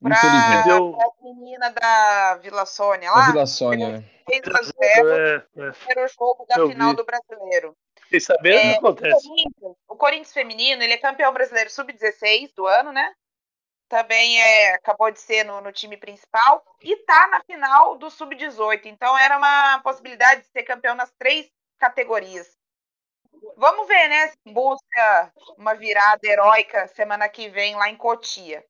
para 0.00 0.16
a 0.20 1.22
menina 1.22 1.70
da 1.70 2.36
Vila 2.36 2.64
Sônia 2.64 3.10
A 3.10 3.14
lá. 3.14 3.30
Vila 3.32 3.46
Sônia, 3.46 3.88
né? 3.98 4.04
6 4.30 4.42
a 4.54 4.62
0 4.62 5.08
É, 5.08 5.34
é. 5.56 5.70
primeiro 5.72 6.12
jogo 6.18 6.46
da 6.48 6.56
Eu 6.56 6.68
final 6.68 6.90
vi. 6.90 6.96
do 6.96 7.04
brasileiro. 7.04 7.76
Fiquei 8.02 8.20
sabendo 8.20 8.56
o 8.56 8.58
É, 8.58 8.62
que 8.62 8.74
O 8.74 8.78
acontece. 8.88 9.28
Corinthians, 9.28 9.76
o 9.88 9.96
Corinthians 9.96 10.32
feminino, 10.32 10.82
ele 10.82 10.92
é 10.94 10.98
campeão 10.98 11.32
brasileiro 11.32 11.68
sub-16 11.70 12.52
do 12.54 12.66
ano, 12.66 12.92
né? 12.92 13.12
Também 13.88 14.40
é, 14.40 14.74
acabou 14.74 15.10
de 15.10 15.20
ser 15.20 15.44
no, 15.44 15.60
no 15.60 15.72
time 15.72 15.96
principal 15.96 16.62
e 16.82 16.96
tá 17.04 17.26
na 17.28 17.42
final 17.44 17.96
do 17.96 18.10
sub-18. 18.10 18.86
Então 18.86 19.16
era 19.18 19.38
uma 19.38 19.80
possibilidade 19.80 20.42
de 20.42 20.48
ser 20.48 20.62
campeão 20.62 20.94
nas 20.94 21.10
três 21.18 21.50
categorias. 21.78 22.56
Vamos 23.56 23.86
ver, 23.86 24.08
né? 24.08 24.28
Se 24.28 24.52
busca 24.52 25.32
uma 25.56 25.74
virada 25.74 26.26
heróica 26.26 26.88
semana 26.88 27.28
que 27.28 27.48
vem 27.48 27.76
lá 27.76 27.88
em 27.88 27.96
Cotia. 27.96 28.64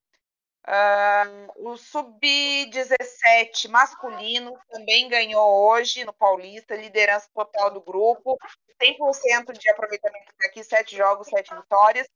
Uh, 0.67 1.71
o 1.71 1.77
Sub-17 1.79 3.69
masculino 3.69 4.53
também 4.69 5.09
ganhou 5.09 5.67
hoje 5.67 6.05
no 6.05 6.13
Paulista, 6.13 6.77
liderança 6.77 7.27
total 7.35 7.71
do 7.71 7.81
grupo, 7.81 8.37
100% 8.79 9.59
de 9.59 9.71
aproveitamento 9.71 10.31
aqui, 10.45 10.63
sete 10.63 10.95
jogos, 10.95 11.29
sete 11.29 11.55
vitórias. 11.55 12.07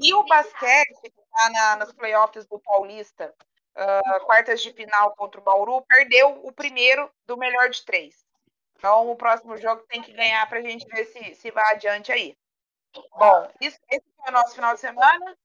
E 0.00 0.14
o 0.14 0.24
basquete, 0.24 1.00
que 1.02 1.08
está 1.08 1.50
na, 1.50 1.76
nas 1.76 1.92
playoffs 1.92 2.46
do 2.46 2.58
Paulista, 2.60 3.34
uh, 3.76 4.24
quartas 4.24 4.62
de 4.62 4.72
final 4.72 5.14
contra 5.16 5.40
o 5.40 5.44
Bauru, 5.44 5.82
perdeu 5.82 6.40
o 6.44 6.52
primeiro 6.52 7.10
do 7.26 7.36
melhor 7.36 7.68
de 7.68 7.84
três. 7.84 8.24
Então, 8.76 9.10
o 9.10 9.16
próximo 9.16 9.56
jogo 9.56 9.82
tem 9.88 10.00
que 10.00 10.12
ganhar 10.12 10.48
para 10.48 10.58
a 10.58 10.62
gente 10.62 10.86
ver 10.86 11.04
se, 11.06 11.34
se 11.34 11.50
vai 11.50 11.74
adiante 11.74 12.12
aí. 12.12 12.36
Bom, 13.18 13.50
isso, 13.60 13.78
esse 13.90 14.06
foi 14.16 14.30
o 14.30 14.32
nosso 14.32 14.54
final 14.54 14.74
de 14.74 14.80
semana. 14.80 15.36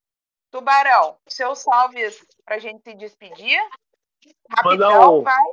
Tubarão, 0.51 1.17
seus 1.27 1.59
salves 1.59 2.23
para 2.45 2.55
a 2.55 2.59
gente 2.59 2.83
se 2.83 2.93
despedir. 2.93 3.59
Rapidão, 4.51 4.91
mandar 4.91 5.09
um, 5.09 5.23
vai. 5.23 5.51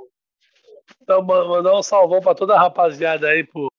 Então, 1.00 1.22
mandar 1.22 1.74
um 1.74 1.82
salvão 1.82 2.20
para 2.20 2.34
toda 2.34 2.54
a 2.54 2.60
rapaziada 2.60 3.28
aí, 3.28 3.44
pro, 3.44 3.69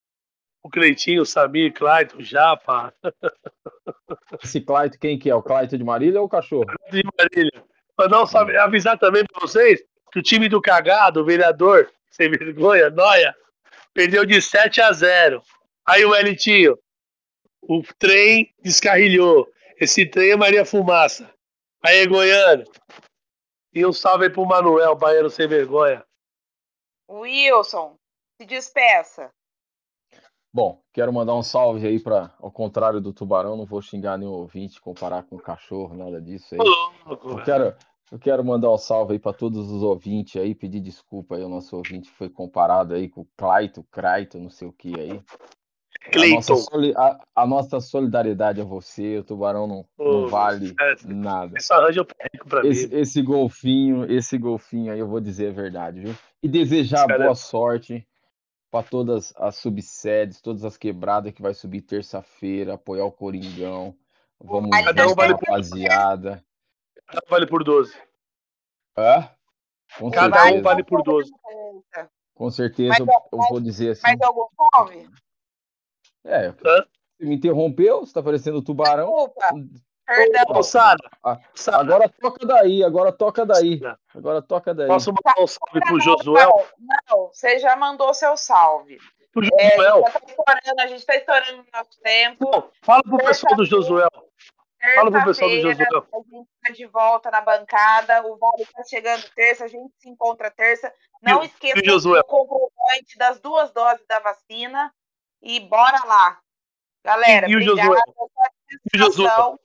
o 0.64 0.70
Cleitinho, 0.70 1.22
o 1.22 1.26
Samir, 1.26 1.74
Clayton, 1.74 2.18
o 2.18 2.24
Japa. 2.24 2.94
Esse 4.44 4.62
Clayton, 4.62 4.98
quem 5.00 5.18
que 5.18 5.30
é? 5.30 5.36
O 5.36 5.42
Clayton 5.42 5.78
de 5.78 5.84
Marília 5.84 6.20
ou 6.20 6.28
o 6.28 6.30
cachorro? 6.30 6.66
De 6.92 7.04
Marília. 7.18 7.64
Mandar 7.98 8.24
um 8.24 8.26
salve, 8.26 8.56
avisar 8.58 8.98
também 8.98 9.24
para 9.26 9.42
vocês 9.42 9.84
que 10.12 10.20
o 10.20 10.24
time 10.24 10.50
do 10.50 10.62
cagado, 10.62 11.22
o 11.22 11.26
vereador, 11.26 11.92
sem 12.10 12.30
vergonha, 12.30 12.90
Noia, 12.90 13.36
perdeu 13.94 14.26
de 14.26 14.42
7 14.42 14.82
a 14.82 14.92
0. 14.92 15.42
Aí 15.86 16.04
o 16.06 16.16
Elitinho, 16.16 16.78
o 17.62 17.82
trem 17.98 18.54
descarrilhou. 18.62 19.52
Esse 19.80 20.06
trem 20.06 20.32
é 20.32 20.36
Maria 20.36 20.66
Fumaça. 20.66 21.32
Aí, 21.84 22.06
Goiano. 22.06 22.64
E 23.74 23.86
um 23.86 23.94
salve 23.94 24.26
aí 24.26 24.30
pro 24.30 24.46
Manuel, 24.46 24.96
baiano 24.96 25.30
sem 25.30 25.48
vergonha. 25.48 26.06
Wilson, 27.10 27.98
se 28.38 28.46
despeça. 28.46 29.32
Bom, 30.54 30.82
quero 30.92 31.14
mandar 31.14 31.34
um 31.36 31.44
salve 31.44 31.88
aí 31.88 31.98
para, 31.98 32.34
ao 32.38 32.52
contrário 32.52 33.00
do 33.00 33.14
tubarão, 33.14 33.56
não 33.56 33.66
vou 33.66 33.82
xingar 33.82 34.18
nenhum 34.18 34.34
ouvinte, 34.34 34.82
comparar 34.82 35.24
com 35.24 35.38
cachorro, 35.38 35.96
nada 35.96 36.22
disso 36.22 36.56
aí. 36.56 36.60
eu 37.08 37.44
quero, 37.44 37.76
eu 38.12 38.20
quero 38.20 38.44
mandar 38.44 38.70
um 38.70 38.78
salve 38.78 39.14
aí 39.14 39.20
para 39.20 39.32
todos 39.32 39.72
os 39.72 39.82
ouvintes 39.82 40.42
aí, 40.42 40.54
pedir 40.54 40.82
desculpa 40.82 41.36
aí 41.36 41.44
ao 41.44 41.50
nosso 41.50 41.78
ouvinte 41.78 42.10
foi 42.10 42.30
comparado 42.30 42.94
aí 42.94 43.08
com 43.08 43.22
o 43.22 43.28
Claito, 43.38 43.86
Craito, 43.90 44.38
não 44.40 44.50
sei 44.50 44.68
o 44.68 44.74
que 44.74 44.94
aí. 45.00 45.22
A 46.14 46.36
nossa, 46.36 46.54
a, 46.98 47.44
a 47.44 47.48
nossa, 47.48 47.80
solidariedade 47.80 48.60
a 48.60 48.66
você, 48.66 49.20
o 49.20 49.24
tubarão 49.24 49.68
não, 49.68 49.86
não 49.98 50.28
vale 50.28 50.76
é, 50.78 50.96
nada. 51.06 51.54
O 51.54 51.58
pra 52.44 52.68
esse, 52.68 52.88
mim. 52.88 52.96
Esse 53.00 53.22
golfinho, 53.22 54.12
esse 54.12 54.38
golfinho 54.38 54.92
aí, 54.92 55.00
eu 55.00 55.08
vou 55.08 55.22
dizer 55.22 55.50
a 55.50 55.54
verdade, 55.54 56.02
viu? 56.02 56.16
E 56.44 56.50
desejar 56.50 57.08
boa 57.08 57.36
sorte 57.36 58.06
para 58.72 58.88
todas 58.88 59.34
as 59.36 59.58
subsedes, 59.58 60.42
todas 60.42 60.64
as 60.64 60.78
quebradas 60.78 61.34
que 61.34 61.42
vai 61.42 61.54
subir 61.54 61.82
terça-feira, 61.82 62.76
apoiar 62.76 63.04
o 63.04 63.12
Coringão. 63.12 63.94
Vamos 64.40 64.72
Cada 64.72 65.08
um 65.08 65.14
vale 65.14 65.34
rapaziada. 65.34 66.44
Cada 67.06 67.22
um 67.28 67.30
vale 67.30 67.46
por 67.46 67.64
12. 67.64 67.94
Hã? 68.98 69.30
Com 70.00 70.10
Cada 70.10 70.38
certeza. 70.38 70.58
um 70.58 70.62
vale 70.62 70.84
por 70.86 71.04
12. 71.04 71.30
Com 72.34 72.50
certeza, 72.50 72.96
eu, 73.00 73.08
eu 73.34 73.40
vou 73.50 73.60
dizer 73.60 73.92
assim. 73.92 74.02
Mais 74.04 74.22
algum 74.22 74.48
salve? 74.74 75.10
É, 76.24 76.48
Hã? 76.48 76.88
você 77.18 77.26
me 77.26 77.36
interrompeu, 77.36 78.00
você 78.00 78.14
tá 78.14 78.24
parecendo 78.24 78.64
tubarão. 78.64 79.14
Desculpa. 79.14 79.50
Perdão. 80.16 80.64
Sara, 80.64 80.98
ah, 81.24 81.40
agora 81.74 82.10
toca 82.10 82.46
daí, 82.46 82.84
agora 82.84 83.12
toca 83.12 83.46
daí. 83.46 83.80
Agora 84.14 84.42
toca 84.42 84.74
daí. 84.74 84.88
Posso 84.88 85.12
mandar 85.12 85.42
um 85.42 85.48
salve 85.48 85.80
pro 85.80 86.00
Josué? 86.00 86.46
Não, 86.46 86.66
não, 87.10 87.28
você 87.28 87.60
já 87.60 87.76
mandou 87.76 88.14
seu 88.14 88.36
salve. 88.36 88.98
Pro 89.32 89.44
Josué. 89.44 90.12
É, 90.66 90.84
a 90.84 90.88
gente 90.88 91.06
tá 91.06 91.16
estourando 91.16 91.62
o 91.62 91.78
nosso 91.78 92.00
tempo. 92.02 92.52
Não, 92.52 92.70
fala 92.82 93.02
pro 93.04 93.18
pessoal 93.18 93.56
do 93.56 93.66
Josué. 93.66 94.06
Fala 94.96 95.12
pro 95.12 95.24
pessoal 95.24 95.50
do 95.50 95.62
Josué. 95.62 95.72
A 95.72 96.18
gente 96.18 96.48
tá 96.66 96.74
de 96.74 96.86
volta 96.88 97.32
na 97.32 97.42
bancada. 97.42 98.26
O 98.28 98.38
Vale 98.38 98.66
tá 98.66 98.84
chegando 98.84 99.24
terça, 99.34 99.66
a 99.66 99.68
gente 99.68 99.94
se 99.98 100.10
encontra 100.10 100.52
terça. 100.52 100.94
Não 101.22 101.44
esqueça 101.44 101.82
do 101.82 102.24
comprovante 102.26 103.18
das 103.18 103.40
duas 103.40 103.72
doses 103.72 104.06
da 104.08 104.20
vacina. 104.20 104.94
E 105.42 105.60
bora 105.62 106.06
lá. 106.06 106.40
Galera, 107.04 107.48
e, 107.48 107.52
e 107.52 107.56
o 107.56 107.72
obrigada 107.72 108.02
E 108.94 108.98
o 108.98 109.00
Josué? 109.00 109.58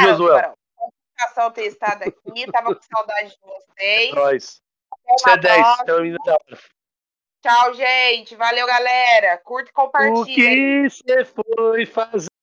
Josué. 0.00 0.52
Satisfação 1.16 1.50
ter 1.52 1.66
estado 1.66 2.02
aqui. 2.02 2.50
Tava 2.50 2.74
com 2.74 2.82
saudade 2.82 3.30
de 3.30 3.38
vocês. 3.40 4.14
Nós. 4.14 4.62
Você 5.06 5.30
é 5.30 5.36
10. 5.36 5.66
É 5.86 6.58
Tchau, 7.42 7.74
gente. 7.74 8.34
Valeu, 8.36 8.66
galera. 8.66 9.38
Curta 9.38 9.70
e 9.70 9.72
compartilha. 9.72 10.22
O 10.22 10.24
que 10.24 10.88
você 10.88 11.24
foi 11.24 11.86
fazer? 11.86 12.33